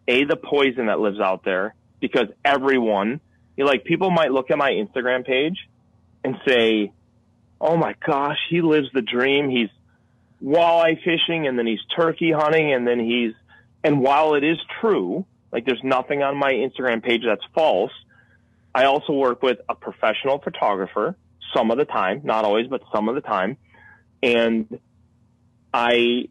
a 0.07 0.23
the 0.25 0.35
poison 0.35 0.87
that 0.87 0.99
lives 0.99 1.19
out 1.19 1.43
there 1.43 1.75
because 1.99 2.27
everyone 2.43 3.19
you 3.55 3.65
know, 3.65 3.69
like 3.69 3.83
people 3.83 4.09
might 4.09 4.31
look 4.31 4.51
at 4.51 4.57
my 4.57 4.71
Instagram 4.71 5.25
page 5.25 5.57
and 6.23 6.35
say, 6.47 6.91
"Oh 7.59 7.75
my 7.75 7.93
gosh, 8.05 8.37
he 8.49 8.61
lives 8.61 8.87
the 8.93 9.01
dream. 9.01 9.49
He's 9.49 9.69
walleye 10.41 10.97
fishing 11.03 11.45
and 11.45 11.59
then 11.59 11.67
he's 11.67 11.81
turkey 11.95 12.31
hunting 12.31 12.73
and 12.73 12.87
then 12.87 12.99
he's 12.99 13.33
and 13.83 14.01
while 14.01 14.35
it 14.35 14.43
is 14.43 14.57
true, 14.81 15.25
like 15.51 15.65
there's 15.65 15.83
nothing 15.83 16.23
on 16.23 16.37
my 16.37 16.51
Instagram 16.51 17.03
page 17.03 17.21
that's 17.25 17.43
false, 17.53 17.91
I 18.73 18.85
also 18.85 19.13
work 19.13 19.41
with 19.41 19.59
a 19.67 19.75
professional 19.75 20.39
photographer 20.39 21.15
some 21.55 21.71
of 21.71 21.77
the 21.77 21.85
time, 21.85 22.21
not 22.23 22.45
always, 22.45 22.67
but 22.67 22.81
some 22.93 23.09
of 23.09 23.15
the 23.15 23.21
time. 23.21 23.57
And 24.21 24.79
I 25.73 26.29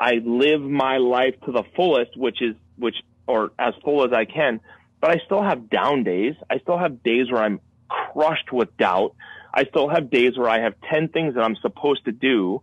I 0.00 0.14
live 0.24 0.60
my 0.60 0.98
life 0.98 1.34
to 1.46 1.52
the 1.52 1.64
fullest, 1.76 2.16
which 2.16 2.40
is 2.42 2.54
which 2.76 2.96
or 3.26 3.52
as 3.58 3.74
full 3.84 4.04
as 4.04 4.12
I 4.12 4.24
can, 4.24 4.60
but 5.00 5.10
I 5.10 5.20
still 5.24 5.42
have 5.42 5.70
down 5.70 6.04
days. 6.04 6.34
I 6.50 6.58
still 6.58 6.78
have 6.78 7.02
days 7.02 7.30
where 7.30 7.42
I'm 7.42 7.60
crushed 7.88 8.52
with 8.52 8.76
doubt. 8.76 9.14
I 9.52 9.64
still 9.64 9.88
have 9.88 10.10
days 10.10 10.36
where 10.36 10.48
I 10.48 10.60
have 10.60 10.74
10 10.90 11.08
things 11.08 11.34
that 11.34 11.42
I'm 11.42 11.56
supposed 11.56 12.04
to 12.06 12.12
do 12.12 12.60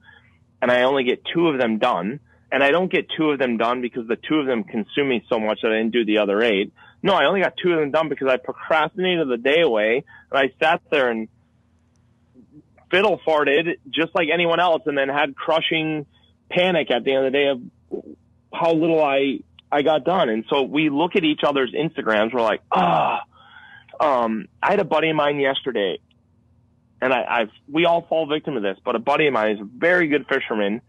and 0.62 0.72
I 0.72 0.84
only 0.84 1.04
get 1.04 1.24
two 1.34 1.48
of 1.48 1.58
them 1.58 1.80
done. 1.80 2.20
And 2.52 2.62
I 2.64 2.72
don't 2.72 2.92
get 2.92 3.08
two 3.16 3.32
of 3.32 3.40
them 3.40 3.58
done 3.58 3.82
because 3.82 4.08
the 4.08 4.18
two 4.18 4.36
of 4.36 4.46
them 4.46 4.64
consume 4.64 5.10
me 5.10 5.24
so 5.30 5.40
much 5.40 5.60
that 5.64 5.72
I 5.72 5.78
didn't 5.78 5.94
do 5.94 6.06
the 6.06 6.18
other 6.18 6.42
eight. 6.44 6.74
No, 7.02 7.14
I 7.14 7.26
only 7.26 7.42
got 7.42 7.54
two 7.62 7.72
of 7.72 7.80
them 7.80 7.92
done 7.92 8.10
because 8.10 8.28
I 8.28 8.38
procrastinated 8.38 9.28
the 9.28 9.38
day 9.38 9.62
away 9.62 10.04
and 10.32 10.38
I 10.40 10.54
sat 10.62 10.82
there 10.92 11.10
and 11.10 11.30
fiddle 12.92 13.20
farted 13.26 13.78
just 13.90 14.14
like 14.14 14.28
anyone 14.32 14.60
else 14.60 14.84
and 14.86 14.98
then 14.98 15.08
had 15.08 15.36
crushing 15.36 16.06
panic 16.50 16.92
at 16.92 17.06
the 17.06 17.14
end 17.14 17.26
of 17.26 17.32
the 17.32 17.38
day 17.38 17.48
of 17.48 18.18
how 18.54 18.74
little 18.74 19.02
I 19.02 19.40
I 19.72 19.82
got 19.84 20.04
done. 20.04 20.28
And 20.28 20.44
so 20.50 20.64
we 20.64 20.90
look 20.90 21.16
at 21.16 21.24
each 21.24 21.42
other's 21.46 21.74
Instagrams. 21.74 22.34
We're 22.34 22.42
like, 22.42 22.62
ah, 22.70 23.22
um, 24.02 24.50
I 24.62 24.72
had 24.72 24.82
a 24.82 24.86
buddy 24.86 25.10
of 25.10 25.16
mine 25.16 25.40
yesterday 25.40 26.00
and 27.02 27.12
I, 27.12 27.24
I've, 27.28 27.50
we 27.70 27.86
all 27.86 28.06
fall 28.08 28.28
victim 28.28 28.54
to 28.54 28.60
this, 28.60 28.78
but 28.86 28.96
a 28.96 29.00
buddy 29.00 29.28
of 29.28 29.34
mine 29.34 29.54
is 29.54 29.60
a 29.60 29.66
very 29.66 30.08
good 30.08 30.28
fisherman 30.28 30.82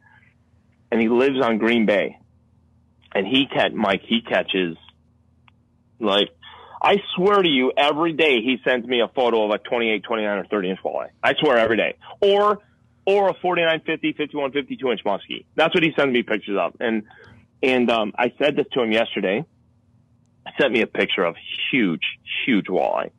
and 0.93 1.01
he 1.01 1.09
lives 1.09 1.41
on 1.43 1.57
Green 1.57 1.87
Bay 1.87 2.19
and 3.15 3.27
he 3.27 3.47
catch, 3.47 3.73
Mike, 3.73 4.03
he 4.07 4.21
catches 4.21 4.77
like, 5.99 6.29
I 6.83 6.97
swear 7.17 7.41
to 7.41 7.49
you, 7.49 7.73
every 7.75 8.13
day 8.13 8.43
he 8.43 8.59
sends 8.63 8.87
me 8.87 9.01
a 9.01 9.09
photo 9.09 9.45
of 9.45 9.53
a 9.53 9.59
28, 9.59 10.03
29 10.03 10.39
or 10.39 10.45
30 10.45 10.71
inch 10.71 10.81
walleye. 10.85 11.09
I 11.23 11.33
swear 11.41 11.57
every 11.57 11.79
day. 11.79 11.97
Or, 12.21 12.59
or 13.07 13.31
a 13.31 13.35
49, 13.35 13.81
50, 13.87 14.13
51, 14.13 14.53
52 14.53 14.91
inch 14.91 15.01
muskie. 15.05 15.47
That's 15.55 15.75
what 15.75 15.83
he 15.83 15.95
sends 15.97 16.13
me 16.13 16.23
pictures 16.23 16.59
of. 16.61 16.75
And, 16.79 17.05
and 17.63 17.91
um, 17.91 18.13
I 18.19 18.35
said 18.39 18.57
this 18.57 18.67
to 18.73 18.83
him 18.83 18.93
yesterday. 18.93 19.47
He 20.47 20.53
sent 20.61 20.75
me 20.75 20.83
a 20.83 20.87
picture 20.87 21.25
of 21.25 21.37
huge, 21.71 22.03
huge 22.45 22.67
walleye. 22.67 23.13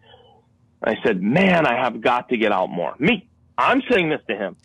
I 0.83 0.95
said, 1.03 1.23
man, 1.23 1.65
I 1.65 1.81
have 1.81 2.01
got 2.01 2.29
to 2.29 2.37
get 2.37 2.51
out 2.51 2.69
more. 2.69 2.93
Me, 2.99 3.27
I'm 3.57 3.81
saying 3.89 4.09
this 4.09 4.21
to 4.27 4.35
him. 4.35 4.57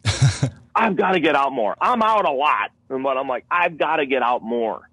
I've 0.78 0.96
got 0.96 1.12
to 1.12 1.20
get 1.20 1.34
out 1.34 1.52
more. 1.52 1.76
I'm 1.80 2.02
out 2.02 2.24
a 2.24 2.30
lot. 2.30 2.70
But 2.88 3.16
I'm 3.16 3.28
like, 3.28 3.44
I've 3.50 3.76
got 3.76 3.96
to 3.96 4.06
get 4.06 4.22
out 4.22 4.42
more. 4.42 4.88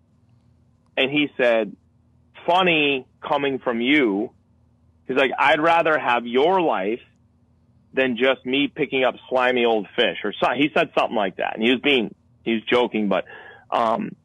And 0.98 1.12
he 1.12 1.30
said, 1.38 1.76
funny 2.46 3.08
coming 3.22 3.60
from 3.60 3.82
you. 3.82 4.32
He's 5.08 5.18
like, 5.18 5.32
I'd 5.38 5.62
rather 5.62 5.98
have 5.98 6.26
your 6.26 6.62
life 6.62 7.02
than 7.94 8.18
just 8.18 8.46
me 8.46 8.68
picking 8.68 9.04
up 9.04 9.16
slimy 9.30 9.66
old 9.66 9.88
fish 9.96 10.18
or. 10.24 10.34
He 10.56 10.70
said 10.74 10.92
something 10.98 11.16
like 11.16 11.38
that. 11.38 11.56
And 11.56 11.64
he 11.64 11.72
was 11.72 11.80
being, 11.82 12.14
he 12.44 12.54
was 12.54 12.64
joking, 12.64 13.08
but, 13.08 13.26
um, 13.72 14.16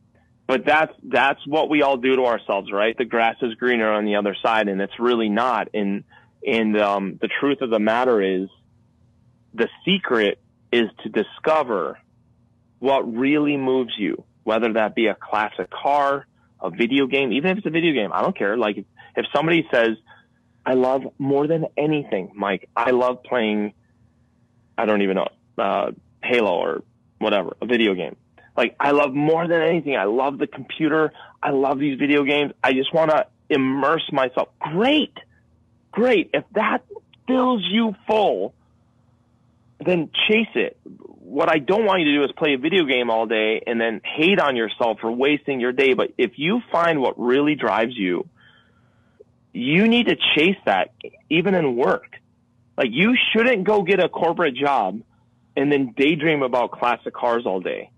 but 0.51 0.65
that's 0.67 0.93
that's 1.05 1.47
what 1.47 1.71
we 1.71 1.83
all 1.83 1.97
do 1.97 2.17
to 2.17 2.25
ourselves, 2.25 2.73
right? 2.73 2.99
The 2.99 3.05
grass 3.05 3.37
is 3.41 3.55
greener 3.55 3.89
on 3.89 4.05
the 4.05 4.17
other 4.17 4.35
side, 4.43 4.67
and 4.67 4.81
it's 4.83 4.99
really 4.99 5.29
not. 5.29 5.69
And 5.75 6.03
and 6.45 6.77
um, 6.77 7.19
the 7.23 7.29
truth 7.29 7.61
of 7.61 7.71
the 7.71 7.79
matter 7.79 8.21
is, 8.21 8.49
the 9.55 9.69
secret 9.85 10.41
is 10.73 10.89
to 11.03 11.09
discover 11.09 11.99
what 12.79 13.01
really 13.13 13.57
moves 13.57 13.93
you, 13.99 14.25
whether 14.45 14.73
that 14.75 14.95
be 14.95 15.07
a 15.07 15.15
classic 15.15 15.71
car, 15.71 16.27
a 16.61 16.71
video 16.71 17.07
game, 17.07 17.33
even 17.33 17.51
if 17.51 17.59
it's 17.59 17.67
a 17.67 17.71
video 17.71 17.93
game. 17.93 18.11
I 18.13 18.23
don't 18.23 18.37
care. 18.37 18.57
Like 18.57 18.79
if, 18.79 18.85
if 19.17 19.27
somebody 19.35 19.67
says, 19.73 19.97
"I 20.65 20.75
love 20.75 21.03
more 21.19 21.47
than 21.47 21.67
anything, 21.77 22.33
Mike. 22.35 22.69
I 22.77 22.91
love 22.91 23.23
playing." 23.23 23.75
I 24.79 24.87
don't 24.87 25.03
even 25.03 25.17
know 25.17 25.29
uh, 25.59 25.91
Halo 26.25 26.53
or 26.53 26.83
whatever, 27.19 27.55
a 27.61 27.67
video 27.67 27.95
game 27.95 28.17
like 28.61 28.77
I 28.79 28.91
love 28.91 29.15
more 29.15 29.49
than 29.49 29.63
anything. 29.63 29.97
I 29.97 30.05
love 30.05 30.39
the 30.39 30.47
computer. 30.47 31.13
I 31.43 31.51
love 31.51 31.79
these 31.79 31.99
video 31.99 32.25
games. 32.25 32.53
I 32.63 32.73
just 32.73 32.93
want 32.93 33.11
to 33.11 33.27
immerse 33.49 34.07
myself. 34.13 34.49
Great. 34.59 35.17
Great. 35.93 36.31
If 36.35 36.45
that 36.53 36.85
fills 37.27 37.63
you 37.71 37.95
full, 38.07 38.55
then 39.85 40.11
chase 40.29 40.49
it. 40.55 40.79
What 40.85 41.49
I 41.49 41.59
don't 41.59 41.85
want 41.85 42.01
you 42.01 42.07
to 42.07 42.15
do 42.19 42.25
is 42.25 42.33
play 42.37 42.55
a 42.55 42.59
video 42.59 42.85
game 42.85 43.11
all 43.11 43.27
day 43.27 43.63
and 43.67 43.81
then 43.81 44.01
hate 44.05 44.41
on 44.41 44.57
yourself 44.57 44.99
for 45.01 45.11
wasting 45.11 45.61
your 45.61 45.73
day. 45.73 45.95
But 45.95 46.13
if 46.19 46.33
you 46.37 46.61
find 46.73 47.01
what 47.01 47.19
really 47.19 47.55
drives 47.55 47.97
you, 47.97 48.29
you 49.53 49.89
need 49.89 50.07
to 50.07 50.17
chase 50.37 50.57
that 50.67 50.93
even 51.29 51.55
in 51.55 51.77
work. 51.77 52.17
Like 52.77 52.89
you 52.91 53.17
shouldn't 53.33 53.65
go 53.65 53.83
get 53.83 54.03
a 54.03 54.09
corporate 54.09 54.55
job 54.55 55.01
and 55.57 55.71
then 55.71 55.95
daydream 55.97 56.43
about 56.43 56.73
classic 56.73 57.15
cars 57.15 57.45
all 57.47 57.61
day 57.61 57.91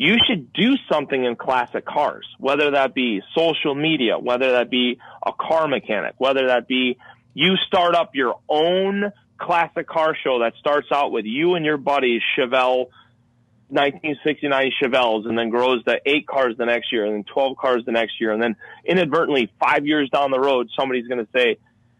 you 0.00 0.16
should 0.26 0.50
do 0.54 0.76
something 0.90 1.26
in 1.26 1.36
classic 1.36 1.84
cars, 1.84 2.26
whether 2.38 2.70
that 2.70 2.94
be 2.94 3.20
social 3.36 3.74
media, 3.74 4.18
whether 4.18 4.52
that 4.52 4.70
be 4.70 4.98
a 5.22 5.30
car 5.30 5.68
mechanic, 5.68 6.14
whether 6.16 6.46
that 6.46 6.66
be 6.66 6.96
you 7.34 7.56
start 7.66 7.94
up 7.94 8.14
your 8.14 8.38
own 8.48 9.12
classic 9.40 9.88
car 9.88 10.16
show 10.22 10.40
that 10.40 10.54
starts 10.58 10.88
out 10.92 11.12
with 11.12 11.24
you 11.24 11.54
and 11.54 11.64
your 11.64 11.76
buddies 11.76 12.22
Chevelle 12.36 12.86
1969 13.70 14.72
Chevelles 14.82 15.28
and 15.28 15.38
then 15.38 15.48
grows 15.48 15.84
to 15.84 16.00
eight 16.04 16.26
cars 16.26 16.56
the 16.58 16.66
next 16.66 16.92
year 16.92 17.06
and 17.06 17.14
then 17.14 17.24
12 17.32 17.56
cars 17.56 17.84
the 17.86 17.92
next 17.92 18.20
year. 18.20 18.32
And 18.32 18.42
then 18.42 18.56
inadvertently 18.84 19.50
five 19.60 19.86
years 19.86 20.10
down 20.10 20.30
the 20.30 20.40
road, 20.40 20.68
somebody's 20.76 21.06
going 21.06 21.24
to 21.24 21.30
say, 21.32 21.58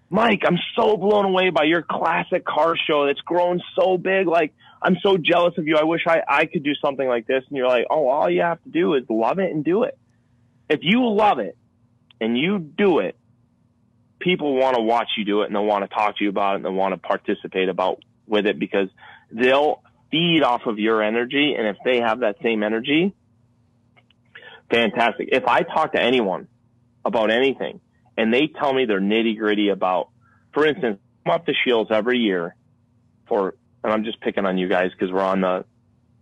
Mike, 0.09 0.43
I'm 0.45 0.59
so 0.75 0.97
blown 0.97 1.27
away 1.27 1.51
by 1.51 1.65
your 1.65 1.83
classic 1.83 2.45
car 2.45 2.75
show 2.77 3.07
that's 3.07 3.21
grown 3.21 3.61
so 3.79 3.97
big. 3.97 4.27
Like, 4.27 4.53
I'm 4.83 4.97
so 5.01 5.17
jealous 5.17 5.57
of 5.59 5.69
you. 5.69 5.77
I 5.77 5.85
wish 5.85 6.03
I, 6.07 6.23
I 6.27 6.47
could 6.47 6.65
do 6.65 6.75
something 6.83 7.07
like 7.07 7.29
this. 7.29 7.45
And 7.49 7.57
you're 7.57 7.69
like, 7.69 7.87
oh, 7.89 8.09
all 8.09 8.29
you 8.29 8.43
have 8.43 8.61
to 8.65 8.71
do 8.71 8.95
is 8.95 9.05
love 9.09 9.39
it 9.39 9.53
and 9.53 9.65
do 9.65 9.85
it. 9.85 9.97
If 10.69 10.81
you 10.83 11.09
love 11.09 11.39
it 11.39 11.57
and 12.21 12.37
you 12.37 12.59
do 12.59 12.99
it, 12.99 13.17
people 14.21 14.55
want 14.55 14.77
to 14.77 14.83
watch 14.83 15.09
you 15.17 15.25
do 15.25 15.43
it 15.43 15.47
and 15.47 15.55
they'll 15.55 15.65
want 15.65 15.89
to 15.89 15.95
talk 15.95 16.19
to 16.19 16.25
you 16.25 16.31
about 16.31 16.53
it 16.53 16.57
and 16.57 16.65
they'll 16.65 16.73
want 16.73 16.93
to 16.93 16.99
participate 16.99 17.69
about 17.69 18.03
with 18.27 18.47
it 18.47 18.59
because 18.59 18.89
they'll 19.33 19.83
feed 20.11 20.43
off 20.43 20.63
of 20.67 20.79
your 20.79 21.03
energy. 21.03 21.55
And 21.57 21.67
if 21.67 21.77
they 21.85 21.99
have 22.01 22.21
that 22.21 22.37
same 22.43 22.63
energy, 22.63 23.15
fantastic. 24.71 25.31
If 25.33 25.45
I 25.47 25.63
talk 25.63 25.93
to 25.93 26.01
anyone 26.01 26.49
about 27.05 27.31
anything 27.31 27.81
and 28.17 28.33
they 28.33 28.47
tell 28.47 28.73
me 28.73 28.85
they're 28.85 29.01
nitty 29.01 29.39
gritty 29.39 29.71
about, 29.71 30.11
for 30.53 30.67
instance, 30.67 30.99
come 31.25 31.35
up 31.35 31.47
to 31.47 31.53
Scheels 31.63 31.89
every 31.91 32.19
year 32.19 32.55
for, 33.27 33.55
and 33.83 33.93
I'm 33.93 34.05
just 34.05 34.21
picking 34.21 34.45
on 34.45 34.59
you 34.59 34.69
guys 34.69 34.91
because 34.93 35.13
we're 35.13 35.23
on 35.23 35.41
the, 35.41 35.65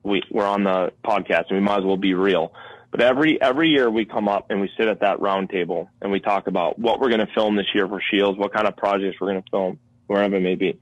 we, 0.03 0.23
we're 0.31 0.47
on 0.47 0.63
the 0.65 0.93
podcast 1.05 1.47
and 1.51 1.59
we 1.59 1.61
might 1.61 1.79
as 1.79 1.85
well 1.85 1.97
be 1.97 2.15
real. 2.15 2.53
But 2.91 3.03
every, 3.03 3.41
every 3.41 3.69
year 3.69 3.91
we 3.91 4.07
come 4.07 4.29
up 4.29 4.51
and 4.51 4.61
we 4.61 4.71
sit 4.79 4.89
at 4.89 5.01
that 5.01 5.21
round 5.21 5.51
table 5.51 5.91
and 6.01 6.11
we 6.11 6.21
talk 6.21 6.47
about 6.47 6.79
what 6.79 7.01
we're 7.01 7.11
going 7.11 7.27
to 7.27 7.33
film 7.35 7.57
this 7.57 7.67
year 7.75 7.87
for 7.87 8.01
Scheels, 8.09 8.39
what 8.39 8.53
kind 8.53 8.67
of 8.67 8.77
projects 8.77 9.21
we're 9.21 9.33
going 9.33 9.43
to 9.43 9.51
film, 9.51 9.79
wherever 10.07 10.37
it 10.37 10.41
may 10.41 10.55
be. 10.55 10.81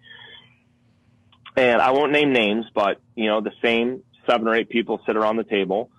And 1.57 1.81
I 1.81 1.91
won't 1.91 2.13
name 2.13 2.33
names, 2.33 2.67
but 2.75 3.01
you 3.15 3.27
know, 3.27 3.41
the 3.41 3.53
same 3.63 4.03
seven 4.29 4.47
or 4.47 4.55
eight 4.55 4.69
people 4.69 5.01
sit 5.07 5.17
around 5.17 5.37
the 5.37 5.45
table. 5.45 5.91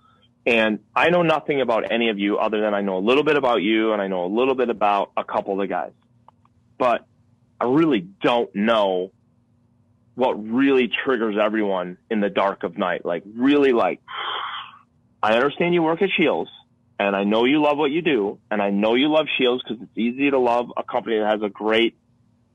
And 0.46 0.78
I 0.94 1.10
know 1.10 1.22
nothing 1.22 1.60
about 1.60 1.90
any 1.90 2.08
of 2.08 2.18
you 2.18 2.38
other 2.38 2.60
than 2.60 2.72
I 2.72 2.80
know 2.80 2.96
a 2.96 3.04
little 3.04 3.24
bit 3.24 3.36
about 3.36 3.60
you 3.60 3.92
and 3.92 4.00
I 4.00 4.06
know 4.06 4.24
a 4.24 4.32
little 4.32 4.54
bit 4.54 4.70
about 4.70 5.10
a 5.16 5.24
couple 5.24 5.52
of 5.52 5.58
the 5.58 5.66
guys. 5.66 5.92
But 6.78 7.04
I 7.60 7.64
really 7.64 8.00
don't 8.00 8.54
know 8.54 9.12
what 10.14 10.32
really 10.34 10.90
triggers 11.04 11.36
everyone 11.40 11.98
in 12.10 12.20
the 12.20 12.30
dark 12.30 12.62
of 12.62 12.78
night. 12.78 13.04
Like 13.04 13.24
really 13.36 13.72
like, 13.72 14.00
I 15.22 15.34
understand 15.34 15.74
you 15.74 15.82
work 15.82 16.02
at 16.02 16.10
Scheels 16.14 16.48
and 16.98 17.14
I 17.14 17.24
know 17.24 17.44
you 17.44 17.62
love 17.62 17.78
what 17.78 17.90
you 17.90 18.02
do 18.02 18.38
and 18.50 18.62
I 18.62 18.70
know 18.70 18.94
you 18.94 19.08
love 19.08 19.26
Scheels 19.36 19.62
because 19.62 19.82
it's 19.82 19.98
easy 19.98 20.30
to 20.30 20.38
love 20.38 20.72
a 20.76 20.82
company 20.82 21.18
that 21.18 21.30
has 21.30 21.42
a 21.42 21.48
great 21.48 21.96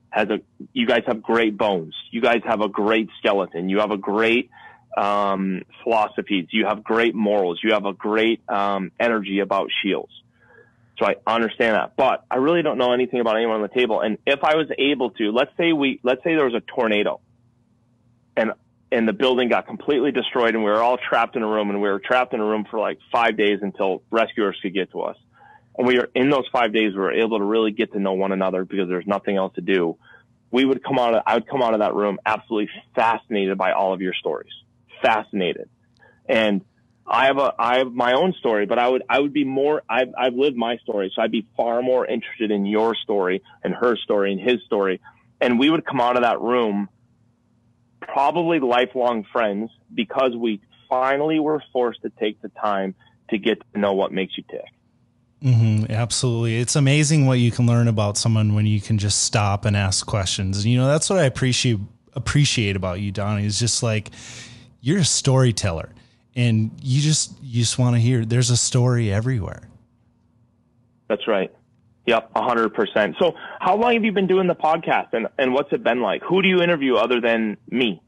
has 0.09 0.29
a 0.29 0.39
you 0.73 0.85
guys 0.85 1.03
have 1.07 1.23
great 1.23 1.57
bones. 1.57 1.95
You 2.11 2.21
guys 2.21 2.41
have 2.45 2.61
a 2.61 2.69
great 2.69 3.09
skeleton. 3.19 3.69
You 3.69 3.79
have 3.79 3.91
a 3.91 3.97
great 3.97 4.49
um, 4.95 5.63
philosophies. 5.83 6.47
You 6.51 6.65
have 6.65 6.83
great 6.83 7.15
morals. 7.15 7.59
You 7.63 7.73
have 7.73 7.85
a 7.85 7.93
great 7.93 8.47
um, 8.47 8.91
energy 8.99 9.39
about 9.39 9.69
Scheels. 9.79 10.09
So 10.99 11.07
I 11.07 11.15
understand 11.25 11.75
that, 11.75 11.95
but 11.95 12.23
I 12.29 12.35
really 12.35 12.61
don't 12.61 12.77
know 12.77 12.93
anything 12.93 13.19
about 13.19 13.35
anyone 13.35 13.55
on 13.55 13.61
the 13.63 13.67
table. 13.67 14.01
And 14.01 14.19
if 14.27 14.43
I 14.43 14.55
was 14.55 14.67
able 14.77 15.09
to, 15.11 15.31
let's 15.31 15.49
say 15.57 15.73
we, 15.73 15.99
let's 16.03 16.23
say 16.23 16.35
there 16.35 16.45
was 16.45 16.53
a 16.53 16.61
tornado, 16.61 17.19
and 18.37 18.51
and 18.93 19.07
the 19.07 19.13
building 19.13 19.49
got 19.49 19.67
completely 19.67 20.11
destroyed, 20.11 20.55
and 20.55 20.63
we 20.63 20.69
were 20.69 20.81
all 20.81 20.97
trapped 20.97 21.35
in 21.35 21.43
a 21.43 21.47
room, 21.47 21.69
and 21.69 21.81
we 21.81 21.89
were 21.89 21.99
trapped 21.99 22.33
in 22.33 22.39
a 22.39 22.45
room 22.45 22.65
for 22.69 22.79
like 22.79 22.99
five 23.11 23.35
days 23.35 23.59
until 23.61 24.03
rescuers 24.11 24.57
could 24.61 24.73
get 24.73 24.91
to 24.91 25.01
us. 25.01 25.17
And 25.77 25.87
we 25.87 25.97
were 25.97 26.09
in 26.13 26.29
those 26.29 26.47
five 26.51 26.71
days, 26.73 26.93
we 26.93 26.99
were 26.99 27.13
able 27.13 27.39
to 27.39 27.43
really 27.43 27.71
get 27.71 27.91
to 27.93 27.99
know 27.99 28.13
one 28.13 28.31
another 28.31 28.63
because 28.63 28.87
there's 28.87 29.07
nothing 29.07 29.35
else 29.35 29.55
to 29.55 29.61
do. 29.61 29.97
We 30.51 30.65
would 30.65 30.83
come 30.83 30.99
out 30.99 31.15
of, 31.15 31.23
I 31.25 31.33
would 31.33 31.47
come 31.47 31.63
out 31.63 31.73
of 31.73 31.79
that 31.79 31.95
room 31.95 32.19
absolutely 32.25 32.69
fascinated 32.93 33.57
by 33.57 33.71
all 33.71 33.93
of 33.93 34.01
your 34.01 34.13
stories 34.13 34.53
fascinated. 35.03 35.69
And 36.27 36.61
I 37.05 37.25
have 37.25 37.37
a, 37.37 37.53
I 37.59 37.77
have 37.79 37.91
my 37.91 38.13
own 38.13 38.33
story, 38.39 38.65
but 38.65 38.79
I 38.79 38.87
would, 38.87 39.03
I 39.09 39.19
would 39.19 39.33
be 39.33 39.43
more, 39.43 39.83
I've, 39.89 40.13
I've 40.17 40.33
lived 40.33 40.55
my 40.55 40.77
story. 40.77 41.11
So 41.13 41.21
I'd 41.21 41.31
be 41.31 41.45
far 41.55 41.81
more 41.81 42.05
interested 42.05 42.49
in 42.49 42.65
your 42.65 42.95
story 42.95 43.43
and 43.63 43.75
her 43.75 43.97
story 43.97 44.31
and 44.31 44.41
his 44.41 44.63
story. 44.65 45.01
And 45.41 45.59
we 45.59 45.69
would 45.69 45.85
come 45.85 45.99
out 45.99 46.15
of 46.15 46.23
that 46.23 46.39
room 46.39 46.87
probably 48.07 48.59
lifelong 48.59 49.25
friends 49.31 49.71
because 49.93 50.35
we 50.35 50.61
finally 50.89 51.39
were 51.39 51.63
forced 51.71 52.01
to 52.03 52.09
take 52.09 52.41
the 52.41 52.49
time 52.49 52.95
to 53.29 53.37
get 53.37 53.61
to 53.73 53.79
know 53.79 53.93
what 53.93 54.11
makes 54.11 54.37
you 54.37 54.43
tick. 54.49 54.65
Mm-hmm, 55.41 55.91
absolutely. 55.91 56.57
It's 56.59 56.75
amazing 56.75 57.25
what 57.25 57.39
you 57.39 57.51
can 57.51 57.65
learn 57.65 57.87
about 57.87 58.17
someone 58.17 58.55
when 58.55 58.65
you 58.65 58.79
can 58.79 58.97
just 58.97 59.23
stop 59.23 59.65
and 59.65 59.75
ask 59.75 60.05
questions. 60.05 60.63
And, 60.63 60.71
You 60.71 60.77
know, 60.77 60.87
that's 60.87 61.09
what 61.09 61.19
I 61.19 61.23
appreciate 61.23 61.79
appreciate 62.15 62.75
about 62.75 63.01
you, 63.01 63.11
Donnie, 63.11 63.45
is 63.45 63.59
just 63.59 63.81
like 63.81 64.11
you're 64.81 64.99
a 64.99 65.05
storyteller 65.05 65.89
and 66.35 66.71
you 66.81 67.01
just 67.01 67.33
you 67.41 67.61
just 67.61 67.77
want 67.77 67.95
to 67.95 67.99
hear 67.99 68.25
there's 68.25 68.49
a 68.49 68.57
story 68.57 69.11
everywhere 69.11 69.69
that's 71.07 71.27
right 71.27 71.51
yep 72.05 72.31
100% 72.33 73.17
so 73.19 73.33
how 73.59 73.75
long 73.75 73.93
have 73.93 74.03
you 74.03 74.11
been 74.11 74.27
doing 74.27 74.47
the 74.47 74.55
podcast 74.55 75.13
and, 75.13 75.27
and 75.37 75.53
what's 75.53 75.71
it 75.71 75.83
been 75.83 76.01
like 76.01 76.21
who 76.23 76.41
do 76.41 76.47
you 76.47 76.61
interview 76.61 76.95
other 76.95 77.19
than 77.21 77.57
me 77.69 78.01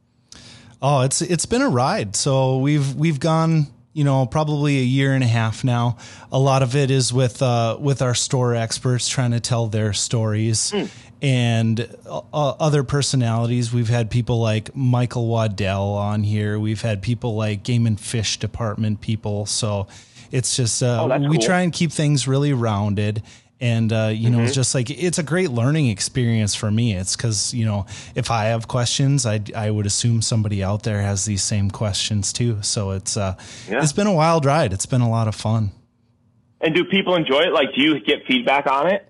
oh 0.81 1.01
it's 1.01 1.21
it's 1.21 1.45
been 1.45 1.61
a 1.61 1.69
ride 1.69 2.15
so 2.15 2.57
we've 2.57 2.95
we've 2.95 3.19
gone 3.19 3.67
you 3.95 4.03
know, 4.03 4.25
probably 4.25 4.77
a 4.77 4.83
year 4.83 5.13
and 5.13 5.23
a 5.23 5.27
half 5.27 5.63
now. 5.63 5.95
A 6.29 6.37
lot 6.37 6.61
of 6.61 6.75
it 6.75 6.91
is 6.91 7.13
with 7.13 7.41
uh, 7.41 7.77
with 7.79 8.01
our 8.01 8.13
store 8.13 8.53
experts 8.53 9.07
trying 9.07 9.31
to 9.31 9.39
tell 9.39 9.67
their 9.67 9.93
stories, 9.93 10.71
mm. 10.71 10.89
and 11.21 11.79
uh, 12.05 12.19
other 12.33 12.83
personalities. 12.83 13.71
We've 13.73 13.87
had 13.87 14.11
people 14.11 14.41
like 14.41 14.75
Michael 14.75 15.27
Waddell 15.27 15.93
on 15.93 16.23
here. 16.23 16.59
We've 16.59 16.81
had 16.81 17.01
people 17.01 17.35
like 17.35 17.63
Game 17.63 17.87
and 17.87 17.97
Fish 17.97 18.37
Department 18.37 18.99
people. 18.99 19.45
So 19.45 19.87
it's 20.29 20.57
just 20.57 20.83
uh, 20.83 21.07
oh, 21.09 21.29
we 21.29 21.37
cool. 21.37 21.45
try 21.45 21.61
and 21.61 21.71
keep 21.71 21.93
things 21.93 22.27
really 22.27 22.51
rounded 22.51 23.23
and 23.61 23.91
uh, 23.93 24.11
you 24.13 24.29
know, 24.29 24.37
mm-hmm. 24.37 24.47
it's 24.47 24.55
just 24.55 24.75
like 24.75 24.89
it's 24.89 25.17
a 25.17 25.23
great 25.23 25.49
learning 25.49 25.87
experience 25.87 26.55
for 26.55 26.69
me. 26.69 26.93
It's 26.93 27.15
because 27.15 27.53
you 27.53 27.65
know, 27.65 27.85
if 28.13 28.29
I 28.29 28.45
have 28.45 28.67
questions, 28.67 29.25
I 29.25 29.41
I 29.55 29.71
would 29.71 29.85
assume 29.85 30.21
somebody 30.21 30.63
out 30.63 30.83
there 30.83 31.01
has 31.01 31.25
these 31.25 31.43
same 31.43 31.71
questions 31.71 32.33
too. 32.33 32.61
So 32.61 32.91
it's 32.91 33.15
uh, 33.15 33.35
yeah. 33.69 33.81
it's 33.81 33.93
been 33.93 34.07
a 34.07 34.13
wild 34.13 34.45
ride. 34.45 34.73
It's 34.73 34.85
been 34.85 35.01
a 35.01 35.09
lot 35.09 35.27
of 35.27 35.35
fun. 35.35 35.71
And 36.61 36.73
do 36.73 36.83
people 36.85 37.15
enjoy 37.15 37.41
it? 37.41 37.53
Like, 37.53 37.69
do 37.75 37.81
you 37.81 37.99
get 37.99 38.25
feedback 38.27 38.65
on 38.67 38.91
it? 38.91 39.07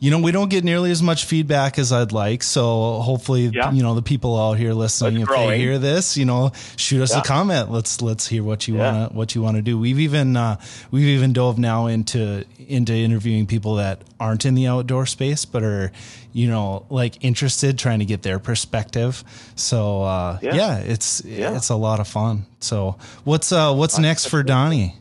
You 0.00 0.10
know, 0.10 0.18
we 0.18 0.32
don't 0.32 0.48
get 0.48 0.64
nearly 0.64 0.90
as 0.90 1.02
much 1.02 1.26
feedback 1.26 1.78
as 1.78 1.92
I'd 1.92 2.10
like. 2.10 2.42
So 2.42 3.00
hopefully, 3.00 3.46
yeah. 3.48 3.70
you 3.70 3.82
know, 3.82 3.94
the 3.94 4.02
people 4.02 4.40
out 4.40 4.54
here 4.54 4.72
listening, 4.72 5.20
if 5.20 5.28
they 5.28 5.58
hear 5.58 5.78
this, 5.78 6.16
you 6.16 6.24
know, 6.24 6.52
shoot 6.76 7.02
us 7.02 7.12
yeah. 7.12 7.20
a 7.20 7.22
comment. 7.22 7.70
Let's 7.70 8.00
let's 8.00 8.26
hear 8.26 8.42
what 8.42 8.66
you 8.66 8.78
yeah. 8.78 8.92
wanna 8.92 9.08
what 9.12 9.34
you 9.34 9.42
wanna 9.42 9.60
do. 9.60 9.78
We've 9.78 10.00
even 10.00 10.38
uh, 10.38 10.58
we've 10.90 11.06
even 11.06 11.34
dove 11.34 11.58
now 11.58 11.86
into 11.86 12.46
into 12.66 12.94
interviewing 12.94 13.46
people 13.46 13.74
that 13.74 14.00
aren't 14.18 14.46
in 14.46 14.54
the 14.54 14.68
outdoor 14.68 15.04
space, 15.04 15.44
but 15.44 15.62
are 15.62 15.92
you 16.32 16.48
know 16.48 16.86
like 16.88 17.22
interested, 17.22 17.78
trying 17.78 17.98
to 17.98 18.06
get 18.06 18.22
their 18.22 18.38
perspective. 18.38 19.22
So 19.54 20.02
uh, 20.02 20.38
yeah. 20.40 20.78
it's 20.78 21.20
it's 21.20 21.68
a 21.68 21.76
lot 21.76 22.00
of 22.00 22.08
fun. 22.08 22.46
So 22.60 22.96
what's 23.24 23.52
uh, 23.52 23.74
what's 23.74 23.98
next 23.98 24.28
for 24.28 24.42
Donnie? 24.42 24.96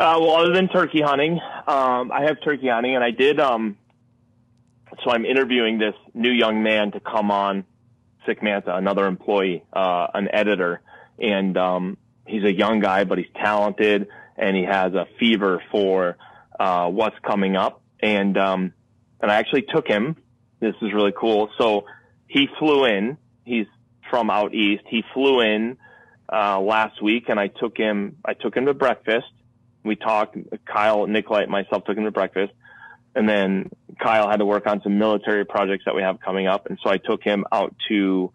Uh, 0.00 0.16
well, 0.18 0.36
other 0.36 0.54
than 0.54 0.66
turkey 0.66 1.02
hunting, 1.02 1.38
um, 1.68 2.10
I 2.10 2.22
have 2.22 2.40
turkey 2.42 2.68
hunting, 2.68 2.94
and 2.94 3.04
I 3.04 3.10
did. 3.10 3.38
Um, 3.38 3.76
so 5.04 5.10
I'm 5.10 5.26
interviewing 5.26 5.78
this 5.78 5.94
new 6.14 6.30
young 6.30 6.62
man 6.62 6.92
to 6.92 7.00
come 7.00 7.30
on 7.30 7.66
Sick 8.24 8.42
Manta, 8.42 8.74
another 8.74 9.04
employee, 9.06 9.62
uh, 9.74 10.06
an 10.14 10.28
editor, 10.32 10.80
and 11.18 11.54
um, 11.58 11.98
he's 12.26 12.44
a 12.44 12.52
young 12.52 12.80
guy, 12.80 13.04
but 13.04 13.18
he's 13.18 13.28
talented, 13.36 14.08
and 14.38 14.56
he 14.56 14.64
has 14.64 14.94
a 14.94 15.06
fever 15.18 15.62
for 15.70 16.16
uh, 16.58 16.88
what's 16.88 17.18
coming 17.18 17.56
up. 17.56 17.82
And 18.02 18.38
um, 18.38 18.72
and 19.20 19.30
I 19.30 19.34
actually 19.34 19.66
took 19.68 19.86
him. 19.86 20.16
This 20.60 20.76
is 20.80 20.94
really 20.94 21.12
cool. 21.14 21.50
So 21.58 21.84
he 22.26 22.48
flew 22.58 22.86
in. 22.86 23.18
He's 23.44 23.66
from 24.08 24.30
out 24.30 24.54
east. 24.54 24.84
He 24.88 25.04
flew 25.12 25.42
in 25.42 25.76
uh, 26.32 26.58
last 26.58 27.02
week, 27.02 27.24
and 27.28 27.38
I 27.38 27.48
took 27.48 27.76
him. 27.76 28.16
I 28.24 28.32
took 28.32 28.56
him 28.56 28.64
to 28.64 28.72
breakfast 28.72 29.26
we 29.84 29.96
talked. 29.96 30.36
Kyle, 30.66 31.06
Nikolai, 31.06 31.46
myself 31.46 31.84
took 31.84 31.96
him 31.96 32.04
to 32.04 32.10
breakfast, 32.10 32.52
and 33.14 33.28
then 33.28 33.70
Kyle 33.98 34.28
had 34.28 34.38
to 34.38 34.46
work 34.46 34.66
on 34.66 34.82
some 34.82 34.98
military 34.98 35.44
projects 35.44 35.84
that 35.86 35.94
we 35.94 36.02
have 36.02 36.20
coming 36.20 36.46
up, 36.46 36.66
and 36.66 36.78
so 36.82 36.90
I 36.90 36.98
took 36.98 37.22
him 37.22 37.44
out 37.50 37.74
to 37.88 38.32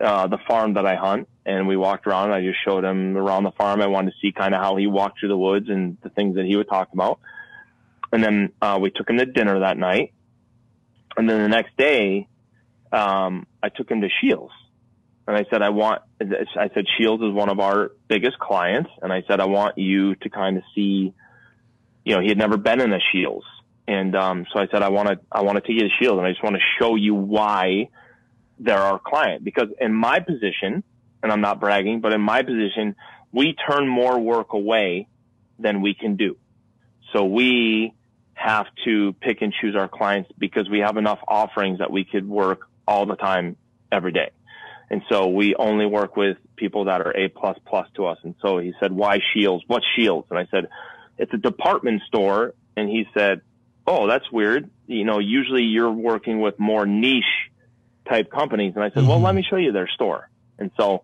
uh, 0.00 0.26
the 0.28 0.38
farm 0.46 0.74
that 0.74 0.86
I 0.86 0.96
hunt, 0.96 1.28
and 1.44 1.66
we 1.66 1.76
walked 1.76 2.06
around. 2.06 2.26
And 2.26 2.34
I 2.34 2.42
just 2.42 2.58
showed 2.64 2.84
him 2.84 3.16
around 3.16 3.44
the 3.44 3.52
farm. 3.52 3.80
I 3.80 3.86
wanted 3.86 4.12
to 4.12 4.16
see 4.20 4.32
kind 4.32 4.54
of 4.54 4.60
how 4.60 4.76
he 4.76 4.86
walked 4.86 5.20
through 5.20 5.30
the 5.30 5.38
woods 5.38 5.68
and 5.68 5.98
the 6.02 6.10
things 6.10 6.36
that 6.36 6.44
he 6.44 6.56
would 6.56 6.68
talk 6.68 6.92
about. 6.92 7.18
And 8.12 8.22
then 8.22 8.52
uh, 8.62 8.78
we 8.80 8.90
took 8.90 9.10
him 9.10 9.18
to 9.18 9.26
dinner 9.26 9.60
that 9.60 9.76
night, 9.76 10.12
and 11.16 11.28
then 11.28 11.42
the 11.42 11.48
next 11.48 11.76
day, 11.76 12.28
um, 12.92 13.46
I 13.62 13.68
took 13.68 13.90
him 13.90 14.00
to 14.00 14.08
Scheels 14.18 14.52
and 15.28 15.36
I 15.36 15.44
said, 15.50 15.60
I 15.60 15.68
want, 15.68 16.00
I 16.22 16.70
said, 16.72 16.86
Scheels 16.96 17.20
is 17.20 17.34
one 17.34 17.50
of 17.50 17.60
our 17.60 17.92
biggest 18.08 18.38
clients. 18.38 18.88
And 19.02 19.12
I 19.12 19.22
said, 19.28 19.40
I 19.40 19.44
want 19.44 19.76
you 19.76 20.14
to 20.14 20.30
kind 20.30 20.56
of 20.56 20.62
see, 20.74 21.12
you 22.02 22.14
know, 22.14 22.22
he 22.22 22.28
had 22.28 22.38
never 22.38 22.56
been 22.56 22.80
in 22.80 22.90
a 22.94 22.98
Scheels. 23.10 23.44
And, 23.86 24.16
um, 24.16 24.46
so 24.50 24.58
I 24.58 24.68
said, 24.68 24.82
I 24.82 24.88
want 24.88 25.10
to, 25.10 25.20
I 25.30 25.42
want 25.42 25.56
to 25.56 25.60
take 25.60 25.82
you 25.82 25.86
to 25.86 25.94
Scheels 25.98 26.16
and 26.16 26.26
I 26.26 26.30
just 26.30 26.42
want 26.42 26.56
to 26.56 26.62
show 26.80 26.96
you 26.96 27.14
why 27.14 27.90
they're 28.58 28.78
our 28.78 28.98
client. 28.98 29.44
Because 29.44 29.68
in 29.78 29.92
my 29.92 30.20
position, 30.20 30.82
and 31.22 31.30
I'm 31.30 31.42
not 31.42 31.60
bragging, 31.60 32.00
but 32.00 32.14
in 32.14 32.22
my 32.22 32.42
position, 32.42 32.96
we 33.30 33.54
turn 33.70 33.86
more 33.86 34.18
work 34.18 34.54
away 34.54 35.08
than 35.58 35.82
we 35.82 35.92
can 35.92 36.16
do. 36.16 36.38
So 37.12 37.26
we 37.26 37.92
have 38.32 38.64
to 38.86 39.12
pick 39.20 39.42
and 39.42 39.52
choose 39.60 39.76
our 39.76 39.88
clients 39.88 40.30
because 40.38 40.70
we 40.70 40.78
have 40.78 40.96
enough 40.96 41.18
offerings 41.28 41.80
that 41.80 41.90
we 41.90 42.04
could 42.04 42.26
work 42.26 42.60
all 42.86 43.04
the 43.04 43.16
time 43.16 43.58
every 43.92 44.12
day. 44.12 44.30
And 44.90 45.02
so 45.10 45.28
we 45.28 45.54
only 45.54 45.86
work 45.86 46.16
with 46.16 46.38
people 46.56 46.86
that 46.86 47.00
are 47.00 47.14
A 47.16 47.28
plus 47.28 47.58
plus 47.66 47.86
to 47.96 48.06
us. 48.06 48.18
And 48.22 48.34
so 48.40 48.58
he 48.58 48.72
said, 48.80 48.92
why 48.92 49.20
Scheels? 49.30 49.62
What 49.66 49.82
Scheels? 49.94 50.24
And 50.30 50.38
I 50.38 50.46
said, 50.50 50.68
it's 51.18 51.32
a 51.34 51.36
department 51.36 52.02
store. 52.06 52.54
And 52.76 52.88
he 52.88 53.04
said, 53.12 53.42
oh, 53.86 54.06
that's 54.06 54.30
weird. 54.32 54.70
You 54.86 55.04
know, 55.04 55.18
usually 55.18 55.64
you're 55.64 55.92
working 55.92 56.40
with 56.40 56.58
more 56.58 56.86
niche 56.86 57.24
type 58.08 58.30
companies. 58.30 58.72
And 58.74 58.82
I 58.82 58.88
said, 58.88 59.00
mm-hmm. 59.00 59.08
well, 59.08 59.20
let 59.20 59.34
me 59.34 59.44
show 59.48 59.56
you 59.56 59.72
their 59.72 59.88
store. 59.88 60.30
And 60.58 60.70
so, 60.78 61.02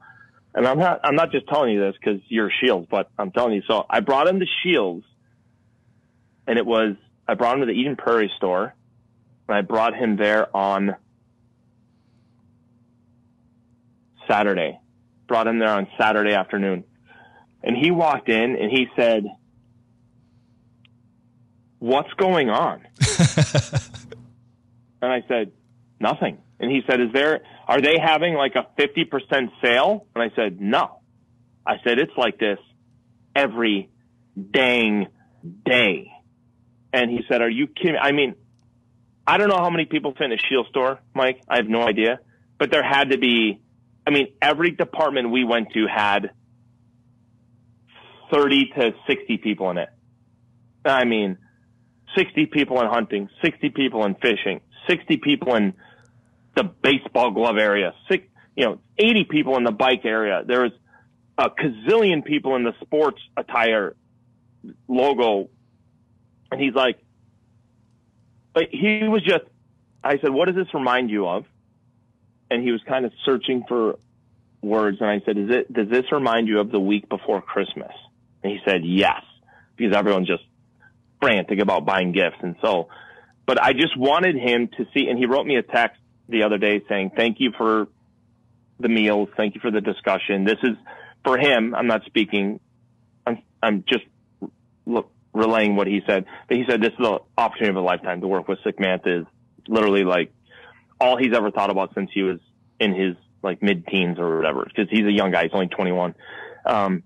and 0.55 0.66
I'm 0.66 0.78
not, 0.78 1.01
I'm 1.05 1.16
not 1.16 1.30
just 1.30 1.47
telling 1.49 1.74
you 1.74 1.80
this 1.80 1.95
because 2.01 2.20
you're 2.28 2.51
Scheels, 2.62 2.87
but 2.91 3.11
I'm 3.18 3.32
telling 3.32 3.55
you. 3.55 3.62
So 3.68 3.85
I 3.89 4.01
brought 4.01 4.28
him 4.28 4.41
to 4.41 4.47
Scheels 4.61 5.05
and 6.47 6.59
it 6.59 6.66
was 6.66 6.97
I 7.26 7.35
brought 7.35 7.55
him 7.55 7.61
to 7.61 7.66
the 7.66 7.72
Eden 7.72 7.97
Prairie 7.97 8.30
store, 8.37 8.74
and 9.49 9.57
I 9.57 9.62
brought 9.62 9.95
him 9.95 10.16
there 10.16 10.55
on 10.55 10.97
Saturday. 14.29 14.79
Brought 15.27 15.47
him 15.47 15.59
there 15.59 15.70
on 15.70 15.89
Saturday 15.99 16.35
afternoon. 16.35 16.85
And 17.62 17.77
he 17.77 17.91
walked 17.91 18.29
in 18.29 18.57
and 18.57 18.70
he 18.70 18.87
said, 18.97 19.25
What's 21.79 22.12
going 22.14 22.49
on? 22.49 22.87
and 25.03 25.12
I 25.12 25.22
said, 25.29 25.53
Nothing. 26.01 26.39
And 26.61 26.70
he 26.70 26.83
said, 26.89 27.01
Is 27.01 27.12
there, 27.12 27.41
are 27.66 27.81
they 27.81 27.97
having 27.99 28.35
like 28.35 28.55
a 28.55 28.66
50% 28.81 29.51
sale? 29.62 30.07
And 30.14 30.22
I 30.22 30.35
said, 30.35 30.61
No. 30.61 31.01
I 31.66 31.77
said, 31.85 31.99
It's 31.99 32.16
like 32.16 32.39
this 32.39 32.59
every 33.35 33.91
dang 34.51 35.09
day. 35.64 36.11
And 36.93 37.11
he 37.11 37.20
said, 37.29 37.43
Are 37.43 37.51
you 37.51 37.66
kidding? 37.66 37.97
I 38.01 38.12
mean, 38.12 38.35
I 39.27 39.39
don't 39.39 39.49
know 39.49 39.59
how 39.59 39.70
many 39.70 39.87
people 39.87 40.12
fit 40.12 40.27
in 40.27 40.33
a 40.33 40.39
Scheels 40.39 40.66
store, 40.68 41.01
Mike. 41.14 41.41
I 41.49 41.57
have 41.57 41.68
no 41.68 41.83
idea. 41.83 42.20
But 42.59 42.70
there 42.70 42.83
had 42.83 43.11
to 43.11 43.18
be, 43.18 43.61
I 44.07 44.11
mean, 44.11 44.28
every 44.40 44.70
department 44.70 45.30
we 45.30 45.44
went 45.44 45.72
to 45.72 45.86
had 45.86 46.30
30 48.32 48.72
to 48.76 48.94
60 49.07 49.38
people 49.38 49.70
in 49.70 49.78
it. 49.78 49.88
I 50.84 51.05
mean, 51.05 51.38
60 52.16 52.46
people 52.46 52.80
in 52.80 52.86
hunting, 52.86 53.28
60 53.42 53.70
people 53.70 54.05
in 54.05 54.14
fishing, 54.16 54.61
60 54.88 55.16
people 55.18 55.55
in 55.55 55.74
the 56.55 56.64
baseball 56.64 57.30
glove 57.30 57.57
area, 57.59 57.94
six, 58.09 58.26
you 58.57 58.66
know, 58.66 58.78
80 58.98 59.24
people 59.24 59.57
in 59.57 59.64
the 59.64 59.72
bike 59.72 60.05
area. 60.05 60.42
There 60.46 60.62
was 60.62 60.72
a 61.38 61.50
gazillion 61.50 62.24
people 62.24 62.55
in 62.57 62.64
the 62.64 62.74
sports 62.82 63.20
attire 63.36 63.96
logo. 64.86 65.48
And 66.52 66.61
he's 66.61 66.74
like, 66.74 66.98
but 68.52 68.64
he 68.70 69.02
was 69.09 69.22
just, 69.22 69.44
I 70.02 70.18
said, 70.18 70.30
what 70.30 70.46
does 70.46 70.55
this 70.55 70.72
remind 70.72 71.11
you 71.11 71.26
of? 71.26 71.44
And 72.55 72.62
he 72.62 72.70
was 72.70 72.80
kind 72.86 73.05
of 73.05 73.12
searching 73.24 73.64
for 73.66 73.98
words. 74.62 74.98
And 75.00 75.11
I 75.11 75.20
said, 75.26 75.36
is 75.36 75.50
it, 75.50 75.72
does 75.72 75.88
this 75.88 76.05
remind 76.12 76.46
you 76.48 76.61
of 76.61 76.70
the 76.70 76.80
week 76.80 77.09
before 77.09 77.42
Christmas? 77.42 77.92
And 78.42 78.52
he 78.52 78.59
said, 78.64 78.82
yes, 78.84 79.22
because 79.76 79.94
everyone's 79.96 80.28
just 80.28 80.44
frantic 81.20 81.59
about 81.59 81.84
buying 81.84 82.12
gifts. 82.12 82.36
And 82.42 82.55
so, 82.62 82.88
but 83.46 83.61
I 83.61 83.72
just 83.72 83.96
wanted 83.96 84.36
him 84.36 84.68
to 84.76 84.86
see, 84.94 85.09
and 85.09 85.18
he 85.18 85.26
wrote 85.26 85.46
me 85.46 85.57
a 85.57 85.62
text 85.62 86.00
the 86.28 86.44
other 86.44 86.59
day 86.59 86.82
saying, 86.88 87.11
thank 87.16 87.40
you 87.40 87.52
for 87.57 87.88
the 88.78 88.88
meals. 88.88 89.28
Thank 89.36 89.55
you 89.55 89.61
for 89.61 89.70
the 89.70 89.80
discussion. 89.80 90.44
This 90.44 90.59
is 90.62 90.76
for 91.24 91.38
him. 91.38 91.74
I'm 91.74 91.86
not 91.86 92.05
speaking. 92.05 92.61
I'm, 93.26 93.42
I'm 93.62 93.84
just 93.88 94.05
look, 94.86 95.11
relaying 95.32 95.76
what 95.76 95.86
he 95.86 96.00
said. 96.07 96.26
But 96.48 96.57
he 96.57 96.64
said, 96.68 96.80
this 96.80 96.92
is 96.92 96.98
the 96.98 97.18
opportunity 97.36 97.70
of 97.70 97.76
a 97.76 97.86
lifetime 97.86 98.20
to 98.20 98.28
work 98.28 98.48
with 98.48 98.59
Sick 98.64 98.78
Manta 98.78 99.20
is 99.20 99.26
literally 99.66 100.05
like 100.05 100.32
all 101.05 101.16
he's 101.16 101.34
ever 101.34 101.50
thought 101.50 101.70
about 101.70 101.92
since 101.94 102.11
he 102.12 102.22
was 102.22 102.40
in 102.80 102.94
his 102.94 103.14
like 103.42 103.62
mid 103.62 103.86
teens 103.86 104.18
or 104.18 104.36
whatever. 104.36 104.66
Cause 104.74 104.86
he's 104.90 105.05
a 105.05 105.12
young 105.12 105.30
guy. 105.30 105.44
He's 105.44 105.52
only 105.52 105.68
21. 105.68 106.14
Um, 106.64 107.02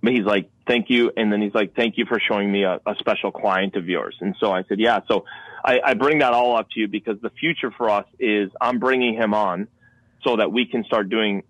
but 0.00 0.12
he's 0.12 0.24
like, 0.24 0.50
thank 0.66 0.90
you. 0.90 1.10
And 1.16 1.32
then 1.32 1.42
he's 1.42 1.54
like, 1.54 1.74
thank 1.74 1.98
you 1.98 2.04
for 2.06 2.20
showing 2.20 2.50
me 2.52 2.62
a, 2.62 2.80
a 2.86 2.94
special 2.98 3.32
client 3.32 3.74
of 3.74 3.88
yours. 3.88 4.16
And 4.20 4.36
so 4.38 4.52
I 4.52 4.62
said, 4.64 4.78
yeah. 4.78 5.00
So 5.08 5.24
I, 5.64 5.80
I 5.84 5.94
bring 5.94 6.18
that 6.18 6.32
all 6.32 6.56
up 6.56 6.70
to 6.70 6.80
you 6.80 6.88
because 6.88 7.20
the 7.20 7.30
future 7.30 7.72
for 7.76 7.90
us 7.90 8.06
is 8.18 8.50
I'm 8.60 8.78
bringing 8.78 9.14
him 9.14 9.34
on 9.34 9.66
so 10.22 10.36
that 10.36 10.52
we 10.52 10.66
can 10.66 10.84
start 10.84 11.08
doing 11.08 11.42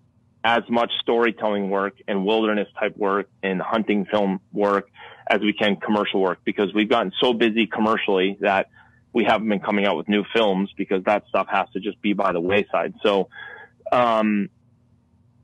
as 0.43 0.61
much 0.69 0.91
storytelling 1.01 1.69
work 1.69 1.95
and 2.07 2.25
wilderness 2.25 2.67
type 2.79 2.95
work 2.97 3.27
and 3.43 3.61
hunting 3.61 4.05
film 4.05 4.39
work 4.53 4.89
as 5.27 5.41
we 5.41 5.53
can 5.53 5.75
commercial 5.75 6.21
work 6.21 6.39
because 6.45 6.73
we've 6.73 6.89
gotten 6.89 7.11
so 7.19 7.33
busy 7.33 7.67
commercially 7.67 8.37
that 8.41 8.69
we 9.15 9.23
haven't 9.23 9.47
been 9.47 9.61
coming 9.61 9.85
out 9.85 9.95
with 9.95 10.09
new 10.09 10.25
films 10.33 10.69
because 10.77 11.05
that 11.05 11.23
stuff 11.29 11.47
has 11.49 11.69
to 11.71 11.79
just 11.79 11.99
be 12.01 12.11
by 12.11 12.33
the 12.33 12.41
wayside. 12.41 12.93
So, 13.01 13.29
um, 13.91 14.49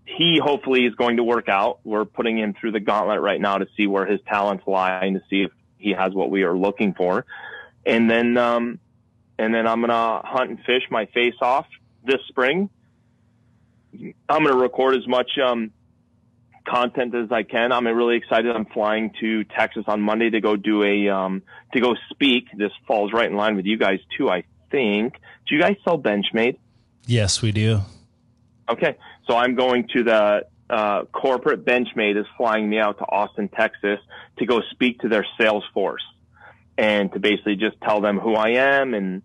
he 0.05 0.39
hopefully 0.43 0.85
is 0.85 0.93
going 0.95 1.17
to 1.17 1.23
work 1.23 1.47
out. 1.47 1.79
We're 1.85 2.03
putting 2.03 2.37
him 2.37 2.53
through 2.59 2.73
the 2.73 2.81
gauntlet 2.81 3.21
right 3.21 3.39
now 3.39 3.59
to 3.59 3.67
see 3.77 3.87
where 3.87 4.05
his 4.05 4.19
talents 4.27 4.65
lie 4.67 4.99
and 5.05 5.15
to 5.15 5.21
see 5.29 5.43
if 5.43 5.51
he 5.77 5.91
has 5.91 6.13
what 6.13 6.29
we 6.29 6.43
are 6.43 6.55
looking 6.55 6.93
for. 6.93 7.25
And 7.85 8.11
then, 8.11 8.35
um, 8.35 8.79
and 9.39 9.55
then 9.55 9.65
I'm 9.65 9.79
going 9.79 9.89
to 9.89 10.27
hunt 10.27 10.49
and 10.49 10.59
fish 10.59 10.83
my 10.91 11.05
face 11.05 11.35
off 11.41 11.65
this 12.03 12.19
spring. 12.27 12.69
I'm 13.93 14.43
going 14.43 14.47
to 14.47 14.57
record 14.57 14.95
as 14.95 15.07
much, 15.07 15.31
um, 15.41 15.71
content 16.65 17.15
as 17.15 17.31
I 17.31 17.43
can. 17.43 17.71
I'm 17.71 17.87
really 17.87 18.17
excited. 18.17 18.55
I'm 18.55 18.65
flying 18.65 19.13
to 19.19 19.43
Texas 19.43 19.85
on 19.87 20.01
Monday 20.01 20.29
to 20.29 20.41
go 20.41 20.55
do 20.55 20.83
a, 20.83 21.09
um, 21.09 21.43
to 21.73 21.79
go 21.79 21.95
speak. 22.09 22.45
This 22.55 22.71
falls 22.87 23.11
right 23.13 23.29
in 23.29 23.35
line 23.35 23.55
with 23.55 23.65
you 23.65 23.77
guys 23.77 23.99
too, 24.17 24.29
I 24.29 24.43
think. 24.69 25.13
Do 25.47 25.55
you 25.55 25.61
guys 25.61 25.75
sell 25.83 25.97
Benchmade? 25.97 26.57
Yes, 27.05 27.41
we 27.41 27.51
do. 27.51 27.81
Okay. 28.69 28.95
So 29.27 29.35
I'm 29.35 29.55
going 29.55 29.87
to 29.95 30.03
the 30.03 30.45
uh, 30.69 31.03
corporate 31.05 31.65
Benchmade 31.65 32.17
is 32.17 32.25
flying 32.37 32.69
me 32.69 32.79
out 32.79 32.97
to 32.99 33.03
Austin, 33.05 33.49
Texas 33.49 33.99
to 34.39 34.45
go 34.45 34.61
speak 34.71 34.99
to 34.99 35.09
their 35.09 35.25
sales 35.39 35.63
force 35.73 36.03
and 36.77 37.11
to 37.13 37.19
basically 37.19 37.55
just 37.55 37.79
tell 37.81 38.01
them 38.01 38.17
who 38.17 38.33
I 38.33 38.51
am 38.51 38.93
and 38.93 39.21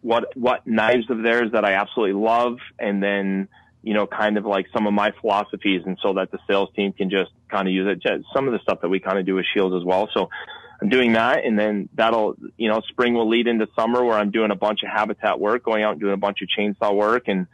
what, 0.00 0.36
what 0.36 0.66
knives 0.66 1.10
of 1.10 1.22
theirs 1.22 1.52
that 1.52 1.64
I 1.64 1.74
absolutely 1.74 2.14
love. 2.14 2.58
And 2.78 3.02
then, 3.02 3.48
you 3.88 3.94
know, 3.94 4.06
kind 4.06 4.36
of 4.36 4.44
like 4.44 4.66
some 4.72 4.86
of 4.86 4.92
my 4.92 5.12
philosophies. 5.20 5.82
And 5.86 5.98
so 6.02 6.14
that 6.14 6.30
the 6.30 6.38
sales 6.46 6.68
team 6.76 6.92
can 6.92 7.08
just 7.10 7.30
kind 7.48 7.66
of 7.66 7.72
use 7.72 7.86
it. 7.90 8.24
Some 8.34 8.46
of 8.46 8.52
the 8.52 8.60
stuff 8.60 8.80
that 8.82 8.88
we 8.88 9.00
kind 9.00 9.18
of 9.18 9.26
do 9.26 9.34
with 9.34 9.46
Scheels 9.50 9.72
as 9.80 9.84
well. 9.84 10.08
So 10.14 10.28
I'm 10.80 10.88
doing 10.88 11.14
that. 11.14 11.44
And 11.44 11.58
then 11.58 11.88
that'll, 11.94 12.36
you 12.56 12.68
know, 12.68 12.80
spring 12.88 13.14
will 13.14 13.28
lead 13.28 13.46
into 13.46 13.66
summer 13.78 14.04
where 14.04 14.18
I'm 14.18 14.30
doing 14.30 14.50
a 14.50 14.56
bunch 14.56 14.80
of 14.82 14.90
habitat 14.90 15.40
work, 15.40 15.64
going 15.64 15.82
out 15.84 15.92
and 15.92 16.00
doing 16.00 16.14
a 16.14 16.18
bunch 16.18 16.38
of 16.42 16.48
chainsaw 16.56 16.94
work 16.94 17.28
and, 17.28 17.46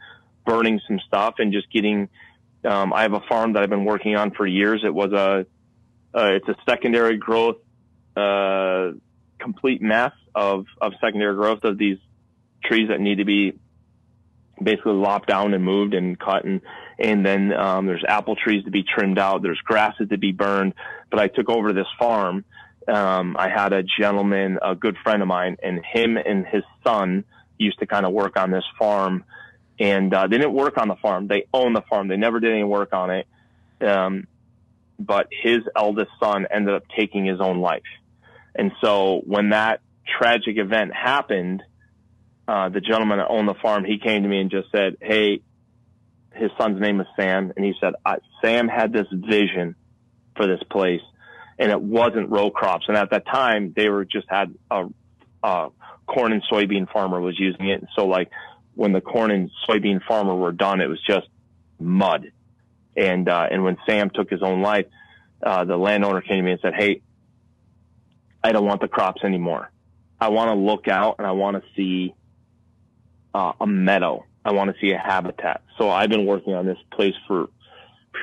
burning 0.45 0.79
some 0.87 0.99
stuff 1.07 1.35
and 1.39 1.51
just 1.51 1.69
getting. 1.71 2.07
Um, 2.63 2.93
I 2.93 3.03
have 3.03 3.13
a 3.13 3.21
farm 3.21 3.53
that 3.53 3.63
I've 3.63 3.69
been 3.69 3.85
working 3.85 4.15
on 4.15 4.31
for 4.31 4.47
years. 4.47 4.81
It 4.83 4.93
was 4.93 5.11
a, 5.11 5.45
uh, 6.17 6.31
it's 6.33 6.47
a 6.47 6.55
secondary 6.67 7.17
growth, 7.17 7.57
uh, 8.15 8.91
complete 9.39 9.81
mess 9.81 10.13
of 10.33 10.65
of 10.79 10.93
secondary 11.01 11.35
growth 11.35 11.63
of 11.63 11.77
these 11.77 11.97
trees 12.63 12.87
that 12.89 12.99
need 12.99 13.17
to 13.17 13.25
be 13.25 13.59
basically 14.61 14.93
lopped 14.93 15.27
down 15.27 15.53
and 15.53 15.63
moved 15.63 15.93
and 15.93 16.19
cut 16.19 16.45
and 16.45 16.61
and 16.97 17.25
then 17.25 17.51
um, 17.51 17.85
there's 17.85 18.03
apple 18.07 18.35
trees 18.35 18.63
to 18.63 18.71
be 18.71 18.83
trimmed 18.83 19.19
out 19.19 19.41
there's 19.41 19.59
grasses 19.59 20.07
to 20.09 20.17
be 20.17 20.31
burned 20.31 20.73
but 21.11 21.19
i 21.19 21.27
took 21.27 21.49
over 21.49 21.73
this 21.73 21.87
farm 21.99 22.45
um, 22.87 23.35
i 23.37 23.49
had 23.49 23.73
a 23.73 23.83
gentleman 23.99 24.57
a 24.61 24.75
good 24.75 24.95
friend 25.03 25.21
of 25.21 25.27
mine 25.27 25.57
and 25.61 25.81
him 25.85 26.17
and 26.17 26.45
his 26.45 26.63
son 26.85 27.25
used 27.57 27.79
to 27.79 27.85
kind 27.85 28.05
of 28.05 28.13
work 28.13 28.37
on 28.37 28.51
this 28.51 28.63
farm 28.79 29.23
and 29.79 30.13
uh, 30.13 30.27
they 30.27 30.37
didn't 30.37 30.53
work 30.53 30.77
on 30.77 30.87
the 30.87 30.95
farm. 30.95 31.27
They 31.27 31.47
own 31.53 31.73
the 31.73 31.81
farm. 31.81 32.07
They 32.07 32.17
never 32.17 32.39
did 32.39 32.51
any 32.51 32.63
work 32.63 32.93
on 32.93 33.09
it. 33.11 33.27
Um, 33.81 34.27
but 34.97 35.27
his 35.31 35.59
eldest 35.75 36.11
son 36.19 36.47
ended 36.49 36.73
up 36.73 36.83
taking 36.97 37.25
his 37.25 37.41
own 37.41 37.59
life. 37.59 37.83
And 38.55 38.71
so 38.81 39.21
when 39.25 39.49
that 39.49 39.81
tragic 40.17 40.57
event 40.57 40.93
happened, 40.93 41.61
uh, 42.47 42.69
the 42.69 42.81
gentleman 42.81 43.17
that 43.17 43.27
owned 43.27 43.47
the 43.47 43.55
farm, 43.55 43.85
he 43.85 43.97
came 43.97 44.23
to 44.23 44.29
me 44.29 44.39
and 44.39 44.51
just 44.51 44.71
said, 44.71 44.97
Hey, 45.01 45.41
his 46.33 46.51
son's 46.57 46.79
name 46.79 46.99
is 46.99 47.07
Sam. 47.15 47.51
And 47.55 47.65
he 47.65 47.73
said, 47.79 47.93
Sam 48.41 48.67
had 48.67 48.93
this 48.93 49.07
vision 49.11 49.75
for 50.35 50.47
this 50.47 50.61
place 50.69 51.01
and 51.57 51.71
it 51.71 51.81
wasn't 51.81 52.29
row 52.29 52.51
crops. 52.51 52.85
And 52.87 52.97
at 52.97 53.11
that 53.11 53.25
time 53.25 53.73
they 53.75 53.89
were 53.89 54.05
just 54.05 54.27
had 54.29 54.53
a, 54.69 54.87
a 55.43 55.69
corn 56.07 56.33
and 56.33 56.43
soybean 56.51 56.91
farmer 56.91 57.19
was 57.19 57.39
using 57.39 57.69
it. 57.69 57.79
And 57.79 57.87
so 57.95 58.05
like 58.05 58.29
when 58.75 58.91
the 58.91 59.01
corn 59.01 59.31
and 59.31 59.49
soybean 59.67 60.03
farmer 60.05 60.35
were 60.35 60.51
done, 60.51 60.81
it 60.81 60.87
was 60.87 61.01
just 61.07 61.27
mud. 61.79 62.31
And, 62.95 63.27
uh, 63.27 63.47
and 63.49 63.63
when 63.63 63.77
Sam 63.87 64.09
took 64.09 64.29
his 64.29 64.41
own 64.41 64.61
life, 64.61 64.87
uh, 65.43 65.65
the 65.65 65.77
landowner 65.77 66.21
came 66.21 66.37
to 66.37 66.43
me 66.43 66.51
and 66.51 66.59
said, 66.61 66.73
Hey, 66.75 67.01
I 68.43 68.51
don't 68.51 68.65
want 68.65 68.81
the 68.81 68.87
crops 68.87 69.23
anymore. 69.23 69.71
I 70.19 70.29
want 70.29 70.49
to 70.49 70.55
look 70.55 70.87
out 70.87 71.15
and 71.17 71.27
I 71.27 71.31
want 71.31 71.57
to 71.57 71.63
see, 71.75 72.13
uh, 73.35 73.51
a 73.59 73.67
meadow. 73.67 74.25
I 74.45 74.53
want 74.53 74.73
to 74.73 74.79
see 74.79 74.91
a 74.91 74.97
habitat. 74.97 75.61
So 75.77 75.89
I've 75.89 76.09
been 76.09 76.25
working 76.25 76.53
on 76.53 76.65
this 76.65 76.77
place 76.93 77.15
for 77.27 77.49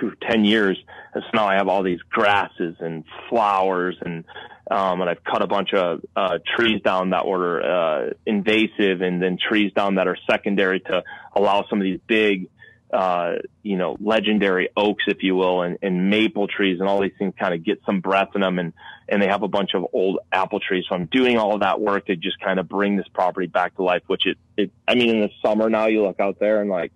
whew, 0.00 0.14
10 0.28 0.44
years. 0.46 0.78
And 1.12 1.22
so 1.22 1.28
now 1.34 1.46
I 1.46 1.56
have 1.56 1.68
all 1.68 1.82
these 1.82 2.00
grasses 2.08 2.76
and 2.80 3.04
flowers 3.28 3.96
and, 4.00 4.24
um, 4.70 5.02
and 5.02 5.10
I've 5.10 5.22
cut 5.22 5.42
a 5.42 5.46
bunch 5.46 5.74
of 5.74 6.00
uh, 6.16 6.38
trees 6.56 6.80
down 6.80 7.10
that 7.10 7.26
were 7.26 7.62
uh, 7.62 8.10
invasive, 8.24 9.02
and 9.02 9.20
then 9.20 9.36
trees 9.36 9.72
down 9.74 9.96
that 9.96 10.08
are 10.08 10.16
secondary 10.30 10.80
to 10.80 11.02
allow 11.36 11.66
some 11.68 11.78
of 11.78 11.84
these 11.84 12.00
big, 12.06 12.48
uh, 12.92 13.36
you 13.62 13.76
know, 13.76 13.96
legendary 14.00 14.68
oaks, 14.76 15.04
if 15.06 15.22
you 15.22 15.34
will, 15.34 15.62
and, 15.62 15.78
and 15.82 16.10
maple 16.10 16.46
trees, 16.46 16.78
and 16.78 16.88
all 16.88 17.00
these 17.00 17.12
things 17.18 17.34
kind 17.38 17.54
of 17.54 17.64
get 17.64 17.80
some 17.86 18.00
breath 18.00 18.30
in 18.34 18.40
them, 18.42 18.58
and 18.58 18.72
and 19.08 19.20
they 19.20 19.26
have 19.26 19.42
a 19.42 19.48
bunch 19.48 19.70
of 19.74 19.84
old 19.92 20.18
apple 20.30 20.60
trees. 20.60 20.84
So 20.88 20.94
I'm 20.94 21.06
doing 21.06 21.38
all 21.38 21.54
of 21.54 21.60
that 21.60 21.80
work 21.80 22.06
to 22.06 22.16
just 22.16 22.38
kind 22.40 22.60
of 22.60 22.68
bring 22.68 22.96
this 22.96 23.08
property 23.12 23.46
back 23.46 23.76
to 23.76 23.82
life. 23.82 24.02
Which 24.06 24.26
it, 24.26 24.38
it, 24.56 24.70
I 24.86 24.94
mean, 24.94 25.10
in 25.10 25.20
the 25.20 25.30
summer 25.44 25.68
now, 25.70 25.86
you 25.86 26.02
look 26.02 26.20
out 26.20 26.38
there 26.38 26.60
and 26.60 26.70
like, 26.70 26.92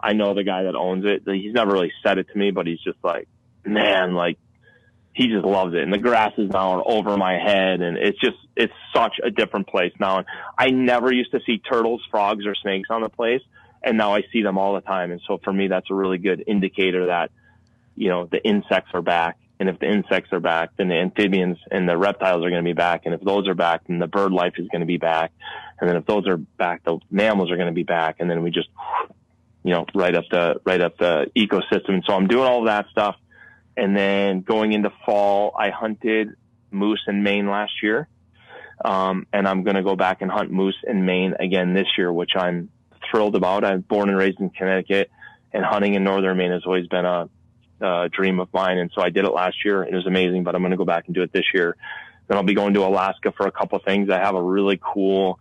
I 0.00 0.12
know 0.12 0.34
the 0.34 0.44
guy 0.44 0.64
that 0.64 0.74
owns 0.74 1.04
it. 1.04 1.22
He's 1.26 1.52
never 1.52 1.72
really 1.72 1.92
said 2.02 2.18
it 2.18 2.28
to 2.32 2.38
me, 2.38 2.50
but 2.50 2.66
he's 2.66 2.80
just 2.80 2.98
like, 3.02 3.28
man, 3.64 4.14
like 4.14 4.38
he 5.12 5.26
just 5.26 5.44
loves 5.44 5.74
it. 5.74 5.82
And 5.82 5.92
the 5.92 5.98
grass 5.98 6.32
is 6.38 6.48
now 6.50 6.82
over 6.84 7.16
my 7.16 7.34
head 7.34 7.80
and 7.80 7.98
it's 7.98 8.18
just, 8.20 8.36
it's 8.56 8.72
such 8.94 9.16
a 9.22 9.30
different 9.30 9.66
place 9.66 9.92
now. 9.98 10.18
And 10.18 10.26
I 10.56 10.70
never 10.70 11.12
used 11.12 11.32
to 11.32 11.40
see 11.44 11.58
turtles, 11.58 12.02
frogs 12.10 12.46
or 12.46 12.54
snakes 12.54 12.88
on 12.90 13.02
the 13.02 13.08
place. 13.08 13.42
And 13.82 13.96
now 13.96 14.14
I 14.14 14.22
see 14.32 14.42
them 14.42 14.58
all 14.58 14.74
the 14.74 14.80
time. 14.80 15.12
And 15.12 15.20
so 15.26 15.38
for 15.42 15.52
me, 15.52 15.68
that's 15.68 15.90
a 15.90 15.94
really 15.94 16.18
good 16.18 16.44
indicator 16.46 17.06
that, 17.06 17.30
you 17.96 18.08
know, 18.08 18.26
the 18.26 18.42
insects 18.44 18.90
are 18.94 19.02
back. 19.02 19.38
And 19.60 19.68
if 19.68 19.78
the 19.78 19.86
insects 19.90 20.32
are 20.32 20.40
back, 20.40 20.70
then 20.76 20.88
the 20.88 20.94
amphibians 20.94 21.58
and 21.70 21.88
the 21.88 21.96
reptiles 21.96 22.44
are 22.44 22.50
going 22.50 22.62
to 22.62 22.68
be 22.68 22.74
back. 22.74 23.06
And 23.06 23.14
if 23.14 23.20
those 23.20 23.48
are 23.48 23.54
back, 23.54 23.86
then 23.88 23.98
the 23.98 24.06
bird 24.06 24.32
life 24.32 24.54
is 24.56 24.68
going 24.68 24.80
to 24.80 24.86
be 24.86 24.98
back. 24.98 25.32
And 25.80 25.88
then 25.88 25.96
if 25.96 26.06
those 26.06 26.26
are 26.28 26.36
back, 26.36 26.84
the 26.84 26.98
mammals 27.10 27.50
are 27.50 27.56
going 27.56 27.68
to 27.68 27.72
be 27.72 27.82
back. 27.82 28.16
And 28.20 28.30
then 28.30 28.42
we 28.42 28.50
just, 28.50 28.68
you 29.64 29.72
know, 29.72 29.84
right 29.94 30.14
up 30.14 30.24
the, 30.30 30.60
right 30.64 30.80
up 30.80 30.96
the 30.98 31.30
ecosystem. 31.36 31.90
And 31.90 32.04
so 32.06 32.14
I'm 32.14 32.28
doing 32.28 32.46
all 32.46 32.64
that 32.64 32.86
stuff. 32.90 33.16
And 33.76 33.96
then 33.96 34.42
going 34.42 34.72
into 34.72 34.92
fall, 35.04 35.54
I 35.58 35.70
hunted 35.70 36.36
moose 36.70 37.02
in 37.06 37.22
Maine 37.22 37.48
last 37.48 37.72
year. 37.82 38.08
Um, 38.84 39.26
and 39.32 39.48
I'm 39.48 39.64
going 39.64 39.76
to 39.76 39.82
go 39.82 39.96
back 39.96 40.22
and 40.22 40.30
hunt 40.30 40.52
moose 40.52 40.76
in 40.86 41.04
Maine 41.04 41.34
again 41.38 41.74
this 41.74 41.88
year, 41.96 42.12
which 42.12 42.32
I'm 42.36 42.70
thrilled 43.10 43.36
about. 43.36 43.64
I'm 43.64 43.80
born 43.80 44.08
and 44.08 44.18
raised 44.18 44.40
in 44.40 44.50
Connecticut 44.50 45.10
and 45.52 45.64
hunting 45.64 45.94
in 45.94 46.04
northern 46.04 46.36
Maine 46.36 46.52
has 46.52 46.64
always 46.66 46.86
been 46.86 47.04
a, 47.04 47.28
a 47.80 48.08
dream 48.08 48.40
of 48.40 48.52
mine. 48.52 48.78
And 48.78 48.90
so 48.94 49.02
I 49.02 49.10
did 49.10 49.24
it 49.24 49.30
last 49.30 49.64
year. 49.64 49.82
It 49.82 49.94
was 49.94 50.06
amazing, 50.06 50.44
but 50.44 50.54
I'm 50.54 50.62
going 50.62 50.72
to 50.72 50.76
go 50.76 50.84
back 50.84 51.06
and 51.06 51.14
do 51.14 51.22
it 51.22 51.32
this 51.32 51.44
year. 51.54 51.76
Then 52.26 52.36
I'll 52.36 52.44
be 52.44 52.54
going 52.54 52.74
to 52.74 52.84
Alaska 52.84 53.32
for 53.36 53.46
a 53.46 53.50
couple 53.50 53.78
of 53.78 53.84
things. 53.84 54.10
I 54.10 54.18
have 54.18 54.34
a 54.34 54.42
really 54.42 54.78
cool, 54.80 55.38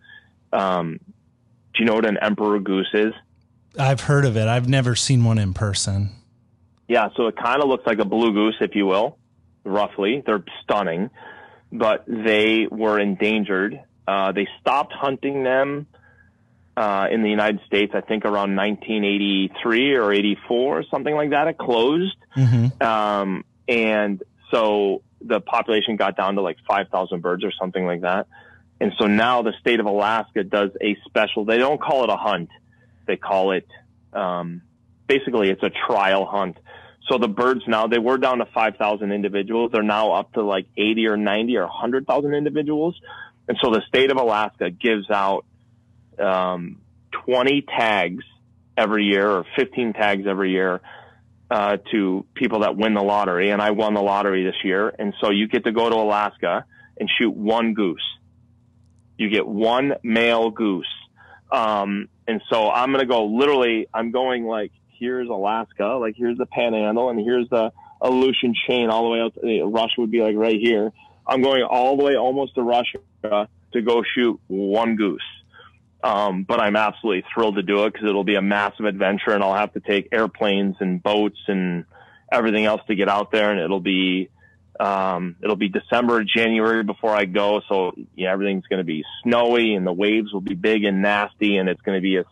um, 0.53 0.99
do 1.73 1.79
you 1.79 1.85
know 1.85 1.95
what 1.95 2.05
an 2.05 2.17
emperor 2.17 2.59
goose 2.59 2.89
is? 2.93 3.13
I've 3.77 4.01
heard 4.01 4.25
of 4.25 4.37
it. 4.37 4.47
I've 4.47 4.69
never 4.69 4.95
seen 4.95 5.23
one 5.23 5.37
in 5.37 5.53
person. 5.53 6.11
Yeah, 6.87 7.09
so 7.17 7.27
it 7.27 7.35
kind 7.35 7.61
of 7.61 7.67
looks 7.67 7.85
like 7.85 7.99
a 7.99 8.05
blue 8.05 8.33
goose, 8.33 8.55
if 8.61 8.73
you 8.73 8.85
will, 8.85 9.17
roughly. 9.65 10.23
They're 10.25 10.43
stunning, 10.63 11.09
but 11.71 12.05
they 12.07 12.67
were 12.71 12.97
endangered. 12.97 13.81
Uh, 14.07 14.31
they 14.31 14.47
stopped 14.61 14.93
hunting 14.93 15.43
them 15.43 15.85
uh, 16.77 17.07
in 17.09 17.23
the 17.23 17.29
United 17.29 17.59
States, 17.65 17.93
I 17.95 18.01
think 18.01 18.23
around 18.23 18.55
1983 18.55 19.95
or 19.95 20.13
84 20.13 20.79
or 20.79 20.83
something 20.91 21.15
like 21.15 21.31
that. 21.31 21.47
It 21.47 21.57
closed. 21.57 22.15
Mm-hmm. 22.35 22.83
Um, 22.83 23.43
and 23.67 24.21
so 24.51 25.01
the 25.19 25.41
population 25.41 25.95
got 25.95 26.15
down 26.15 26.35
to 26.35 26.41
like 26.41 26.57
5,000 26.67 27.19
birds 27.21 27.43
or 27.43 27.51
something 27.59 27.83
like 27.83 28.01
that. 28.01 28.27
And 28.79 28.93
so 28.99 29.07
now 29.07 29.41
the 29.41 29.53
state 29.59 29.79
of 29.79 29.87
Alaska 29.87 30.43
does 30.43 30.69
a 30.79 30.95
special, 31.07 31.45
they 31.45 31.57
don't 31.57 31.81
call 31.81 32.03
it 32.03 32.11
a 32.11 32.15
hunt. 32.15 32.49
They 33.07 33.17
call 33.17 33.53
it, 33.53 33.67
um, 34.13 34.61
basically 35.07 35.49
it's 35.49 35.63
a 35.63 35.71
trial 35.87 36.27
hunt. 36.27 36.57
So 37.09 37.17
the 37.17 37.27
birds 37.27 37.61
now, 37.65 37.87
they 37.87 37.97
were 37.97 38.19
down 38.19 38.37
to 38.37 38.45
5,000 38.45 39.11
individuals. 39.11 39.71
They're 39.71 39.81
now 39.81 40.11
up 40.11 40.33
to 40.33 40.43
like 40.43 40.67
80 40.77 41.07
or 41.07 41.17
90 41.17 41.57
or 41.57 41.63
100,000 41.63 42.35
individuals. 42.35 42.99
And 43.47 43.57
so 43.63 43.71
the 43.71 43.81
state 43.87 44.11
of 44.11 44.17
Alaska 44.17 44.69
gives 44.69 45.09
out, 45.09 45.45
um, 46.19 46.81
20 47.25 47.63
tags 47.63 48.23
every 48.77 49.05
year 49.05 49.29
or 49.29 49.45
15 49.55 49.93
tags 49.93 50.27
every 50.27 50.51
year, 50.51 50.81
uh, 51.49 51.77
to 51.91 52.25
people 52.33 52.59
that 52.59 52.75
win 52.75 52.93
the 52.93 53.01
lottery. 53.01 53.49
And 53.51 53.61
I 53.61 53.71
won 53.71 53.93
the 53.93 54.01
lottery 54.01 54.43
this 54.43 54.63
year. 54.63 54.93
And 54.97 55.13
so 55.21 55.31
you 55.31 55.47
get 55.47 55.63
to 55.65 55.71
go 55.71 55.89
to 55.89 55.95
Alaska 55.95 56.65
and 56.97 57.09
shoot 57.17 57.31
one 57.31 57.73
goose. 57.73 58.03
You 59.17 59.29
get 59.29 59.47
one 59.47 59.93
male 60.03 60.49
goose. 60.51 60.93
Um, 61.51 62.09
and 62.27 62.41
so 62.49 62.69
I'm 62.69 62.91
going 62.91 62.99
to 62.99 63.07
go 63.07 63.25
literally, 63.25 63.87
I'm 63.93 64.11
going 64.11 64.45
like 64.45 64.71
here's 64.99 65.29
Alaska, 65.29 65.97
like 65.99 66.15
here's 66.17 66.37
the 66.37 66.45
Panhandle, 66.45 67.09
and 67.09 67.19
here's 67.19 67.47
the 67.49 67.71
Aleutian 68.01 68.53
chain 68.67 68.89
all 68.89 69.03
the 69.03 69.09
way 69.09 69.21
out. 69.21 69.33
To, 69.35 69.65
Russia 69.65 69.93
would 69.99 70.11
be 70.11 70.21
like 70.21 70.35
right 70.35 70.59
here. 70.59 70.91
I'm 71.25 71.41
going 71.41 71.63
all 71.63 71.97
the 71.97 72.03
way 72.03 72.15
almost 72.15 72.55
to 72.55 72.61
Russia 72.61 72.99
to 73.23 73.81
go 73.81 74.03
shoot 74.15 74.39
one 74.47 74.95
goose. 74.95 75.21
Um, 76.03 76.43
but 76.43 76.59
I'm 76.59 76.75
absolutely 76.75 77.25
thrilled 77.33 77.55
to 77.55 77.63
do 77.63 77.85
it 77.85 77.93
because 77.93 78.07
it'll 78.07 78.23
be 78.23 78.35
a 78.35 78.41
massive 78.41 78.85
adventure, 78.85 79.31
and 79.31 79.43
I'll 79.43 79.55
have 79.55 79.73
to 79.73 79.79
take 79.79 80.09
airplanes 80.11 80.75
and 80.79 81.01
boats 81.01 81.39
and 81.47 81.85
everything 82.31 82.65
else 82.65 82.81
to 82.87 82.95
get 82.95 83.09
out 83.09 83.31
there, 83.31 83.51
and 83.51 83.59
it'll 83.59 83.79
be 83.79 84.29
um, 84.79 85.37
it'll 85.41 85.55
be 85.55 85.69
December, 85.69 86.23
January 86.23 86.83
before 86.83 87.15
I 87.15 87.25
go, 87.25 87.61
so 87.67 87.93
yeah, 88.15 88.31
everything's 88.31 88.67
going 88.67 88.77
to 88.77 88.85
be 88.85 89.03
snowy, 89.23 89.73
and 89.73 89.87
the 89.87 89.93
waves 89.93 90.31
will 90.31 90.41
be 90.41 90.53
big 90.53 90.83
and 90.83 91.01
nasty, 91.01 91.57
and 91.57 91.67
it's 91.67 91.81
going 91.81 91.97
to 91.97 92.01
be 92.01 92.17
a 92.17 92.25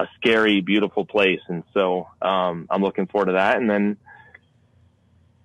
a 0.00 0.08
scary, 0.16 0.60
beautiful 0.60 1.04
place. 1.04 1.40
And 1.48 1.62
so 1.74 2.08
um, 2.22 2.66
I'm 2.70 2.82
looking 2.82 3.06
forward 3.06 3.26
to 3.26 3.32
that. 3.32 3.58
And 3.58 3.68
then 3.68 3.98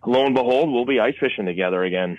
lo 0.06 0.26
and 0.26 0.34
behold, 0.34 0.72
we'll 0.72 0.86
be 0.86 1.00
ice 1.00 1.16
fishing 1.20 1.46
together 1.46 1.84
again 1.84 2.18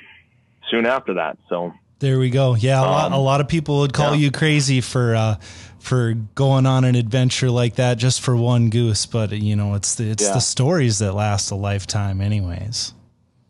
soon 0.70 0.86
after 0.86 1.14
that. 1.14 1.38
So 1.48 1.72
there 1.98 2.18
we 2.18 2.30
go. 2.30 2.54
Yeah, 2.54 2.80
a, 2.80 2.84
um, 2.84 2.90
lot, 2.90 3.12
a 3.12 3.16
lot 3.16 3.40
of 3.40 3.48
people 3.48 3.80
would 3.80 3.92
call 3.92 4.14
yeah. 4.14 4.22
you 4.22 4.30
crazy 4.30 4.80
for 4.80 5.14
uh, 5.14 5.36
for 5.78 6.14
going 6.34 6.66
on 6.66 6.84
an 6.84 6.94
adventure 6.94 7.50
like 7.50 7.76
that 7.76 7.96
just 7.96 8.20
for 8.20 8.36
one 8.36 8.70
goose, 8.70 9.06
but 9.06 9.32
you 9.32 9.56
know 9.56 9.74
it's 9.74 9.94
the 9.94 10.10
it's 10.10 10.24
yeah. 10.24 10.34
the 10.34 10.40
stories 10.40 10.98
that 10.98 11.12
last 11.12 11.50
a 11.50 11.54
lifetime, 11.54 12.20
anyways. 12.20 12.92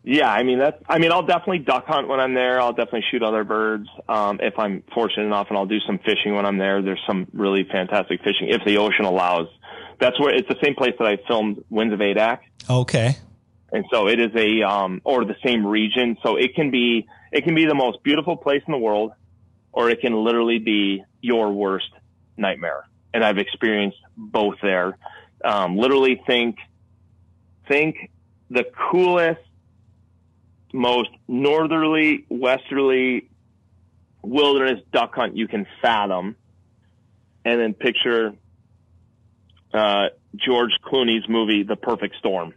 Yeah, 0.03 0.31
I 0.31 0.43
mean 0.43 0.59
that's. 0.59 0.81
I 0.87 0.99
mean, 0.99 1.11
I'll 1.11 1.25
definitely 1.25 1.59
duck 1.59 1.85
hunt 1.85 2.07
when 2.07 2.21
I'm 2.21 2.33
there. 2.33 2.61
I'll 2.61 2.71
definitely 2.71 3.03
shoot 3.11 3.23
other 3.23 3.43
birds 3.43 3.89
um, 4.07 4.39
if 4.41 4.57
I'm 4.57 4.83
fortunate 4.93 5.25
enough, 5.25 5.47
and 5.49 5.57
I'll 5.57 5.65
do 5.65 5.79
some 5.81 5.99
fishing 5.99 6.33
when 6.33 6.45
I'm 6.45 6.57
there. 6.57 6.81
There's 6.81 7.01
some 7.05 7.27
really 7.33 7.65
fantastic 7.69 8.21
fishing 8.23 8.47
if 8.47 8.63
the 8.65 8.77
ocean 8.77 9.03
allows. 9.03 9.47
That's 9.99 10.17
where 10.17 10.33
it's 10.33 10.47
the 10.47 10.57
same 10.63 10.75
place 10.75 10.93
that 10.99 11.07
I 11.07 11.17
filmed 11.27 11.61
Winds 11.69 11.93
of 11.93 11.99
Adak. 11.99 12.39
Okay. 12.69 13.17
And 13.73 13.83
so 13.91 14.07
it 14.07 14.21
is 14.21 14.31
a 14.33 14.61
um, 14.61 15.01
or 15.03 15.25
the 15.25 15.35
same 15.43 15.65
region, 15.65 16.17
so 16.23 16.37
it 16.37 16.55
can 16.55 16.71
be 16.71 17.05
it 17.31 17.43
can 17.43 17.55
be 17.55 17.65
the 17.65 17.75
most 17.75 18.03
beautiful 18.03 18.37
place 18.37 18.61
in 18.67 18.71
the 18.71 18.77
world, 18.77 19.11
or 19.71 19.89
it 19.89 20.01
can 20.01 20.13
literally 20.13 20.59
be 20.59 21.03
your 21.21 21.51
worst 21.51 21.89
nightmare. 22.37 22.85
And 23.13 23.23
I've 23.23 23.37
experienced 23.37 23.97
both 24.15 24.55
there. 24.61 24.97
Um, 25.43 25.77
literally 25.77 26.21
think 26.25 26.57
think 27.67 28.11
the 28.49 28.65
coolest 28.91 29.41
most 30.73 31.09
northerly, 31.27 32.25
westerly 32.29 33.29
wilderness 34.21 34.81
duck 34.91 35.15
hunt 35.15 35.35
you 35.35 35.47
can 35.47 35.65
fathom. 35.81 36.35
And 37.45 37.59
then 37.61 37.73
picture 37.73 38.33
uh, 39.73 40.07
George 40.35 40.71
Clooney's 40.85 41.27
movie, 41.29 41.63
The 41.63 41.75
Perfect 41.75 42.15
Storm. 42.19 42.53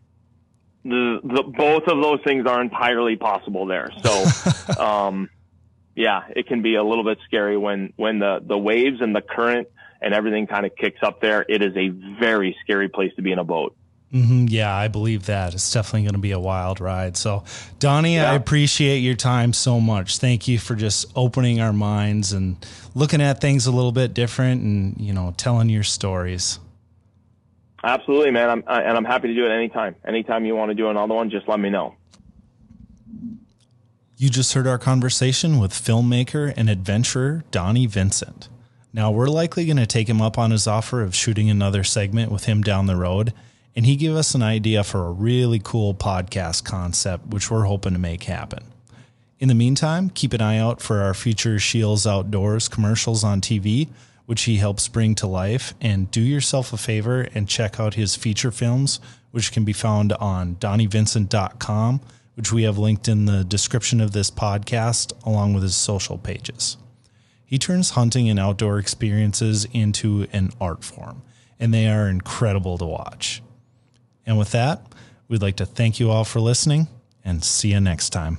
The, 0.84 1.20
the, 1.22 1.42
both 1.42 1.84
of 1.88 2.02
those 2.02 2.20
things 2.24 2.46
are 2.46 2.60
entirely 2.60 3.16
possible 3.16 3.66
there. 3.66 3.90
So, 4.02 4.82
um, 4.82 5.28
yeah, 5.94 6.22
it 6.34 6.46
can 6.46 6.62
be 6.62 6.76
a 6.76 6.82
little 6.82 7.04
bit 7.04 7.18
scary 7.26 7.56
when, 7.56 7.92
when 7.96 8.18
the, 8.18 8.40
the 8.44 8.56
waves 8.56 9.00
and 9.00 9.14
the 9.14 9.20
current 9.20 9.68
and 10.00 10.14
everything 10.14 10.46
kind 10.46 10.64
of 10.64 10.74
kicks 10.74 11.00
up 11.02 11.20
there. 11.20 11.44
It 11.48 11.62
is 11.62 11.76
a 11.76 11.88
very 11.88 12.56
scary 12.62 12.88
place 12.88 13.14
to 13.16 13.22
be 13.22 13.32
in 13.32 13.38
a 13.38 13.44
boat. 13.44 13.76
Mm-hmm. 14.12 14.46
Yeah, 14.48 14.74
I 14.74 14.88
believe 14.88 15.26
that. 15.26 15.54
It's 15.54 15.72
definitely 15.72 16.02
going 16.02 16.14
to 16.14 16.20
be 16.20 16.32
a 16.32 16.38
wild 16.38 16.80
ride. 16.80 17.16
So, 17.16 17.44
Donnie, 17.78 18.16
yeah. 18.16 18.32
I 18.32 18.34
appreciate 18.34 18.98
your 18.98 19.14
time 19.14 19.52
so 19.52 19.80
much. 19.80 20.18
Thank 20.18 20.48
you 20.48 20.58
for 20.58 20.74
just 20.74 21.06
opening 21.14 21.60
our 21.60 21.72
minds 21.72 22.32
and 22.32 22.56
looking 22.94 23.22
at 23.22 23.40
things 23.40 23.66
a 23.66 23.70
little 23.70 23.92
bit 23.92 24.12
different 24.12 24.62
and, 24.62 25.00
you 25.00 25.12
know, 25.12 25.32
telling 25.36 25.68
your 25.68 25.84
stories. 25.84 26.58
Absolutely, 27.82 28.30
man. 28.30 28.50
I'm, 28.50 28.64
and 28.66 28.96
I'm 28.96 29.04
happy 29.04 29.28
to 29.28 29.34
do 29.34 29.46
it 29.46 29.50
anytime. 29.50 29.96
Anytime 30.04 30.44
you 30.44 30.54
want 30.54 30.70
to 30.70 30.74
do 30.74 30.88
another 30.88 31.14
one, 31.14 31.30
just 31.30 31.48
let 31.48 31.58
me 31.58 31.70
know. 31.70 31.94
You 34.16 34.28
just 34.28 34.52
heard 34.52 34.66
our 34.66 34.78
conversation 34.78 35.58
with 35.58 35.72
filmmaker 35.72 36.52
and 36.56 36.68
adventurer 36.68 37.42
Donnie 37.50 37.86
Vincent. 37.86 38.48
Now, 38.92 39.10
we're 39.10 39.28
likely 39.28 39.64
going 39.64 39.78
to 39.78 39.86
take 39.86 40.08
him 40.08 40.20
up 40.20 40.36
on 40.36 40.50
his 40.50 40.66
offer 40.66 41.02
of 41.02 41.14
shooting 41.14 41.48
another 41.48 41.82
segment 41.84 42.30
with 42.30 42.44
him 42.44 42.60
down 42.60 42.86
the 42.86 42.96
road 42.96 43.32
and 43.76 43.86
he 43.86 43.96
gave 43.96 44.14
us 44.14 44.34
an 44.34 44.42
idea 44.42 44.82
for 44.84 45.06
a 45.06 45.10
really 45.10 45.60
cool 45.62 45.94
podcast 45.94 46.64
concept, 46.64 47.28
which 47.28 47.50
we're 47.50 47.64
hoping 47.64 47.92
to 47.92 47.98
make 47.98 48.24
happen. 48.24 48.64
In 49.38 49.48
the 49.48 49.54
meantime, 49.54 50.10
keep 50.10 50.32
an 50.32 50.42
eye 50.42 50.58
out 50.58 50.82
for 50.82 51.00
our 51.00 51.14
future 51.14 51.58
Scheels 51.58 52.06
Outdoors 52.06 52.68
commercials 52.68 53.24
on 53.24 53.40
TV, 53.40 53.88
which 54.30 54.42
he 54.42 54.58
helps 54.58 54.86
bring 54.86 55.12
to 55.12 55.26
life. 55.26 55.74
And 55.80 56.08
do 56.08 56.20
yourself 56.20 56.72
a 56.72 56.76
favor 56.76 57.22
and 57.34 57.48
check 57.48 57.80
out 57.80 57.94
his 57.94 58.14
feature 58.14 58.52
films, 58.52 59.00
which 59.32 59.50
can 59.50 59.64
be 59.64 59.72
found 59.72 60.12
on 60.12 60.54
DonnieVincent.com, 60.54 62.00
which 62.36 62.52
we 62.52 62.62
have 62.62 62.78
linked 62.78 63.08
in 63.08 63.24
the 63.24 63.42
description 63.42 64.00
of 64.00 64.12
this 64.12 64.30
podcast, 64.30 65.12
along 65.26 65.54
with 65.54 65.64
his 65.64 65.74
social 65.74 66.16
pages. 66.16 66.76
He 67.44 67.58
turns 67.58 67.90
hunting 67.90 68.30
and 68.30 68.38
outdoor 68.38 68.78
experiences 68.78 69.66
into 69.72 70.28
an 70.32 70.50
art 70.60 70.84
form, 70.84 71.22
and 71.58 71.74
they 71.74 71.88
are 71.88 72.08
incredible 72.08 72.78
to 72.78 72.86
watch. 72.86 73.42
And 74.24 74.38
with 74.38 74.52
that, 74.52 74.94
we'd 75.26 75.42
like 75.42 75.56
to 75.56 75.66
thank 75.66 75.98
you 75.98 76.08
all 76.08 76.22
for 76.22 76.38
listening 76.38 76.86
and 77.24 77.42
see 77.42 77.72
you 77.72 77.80
next 77.80 78.10
time. 78.10 78.38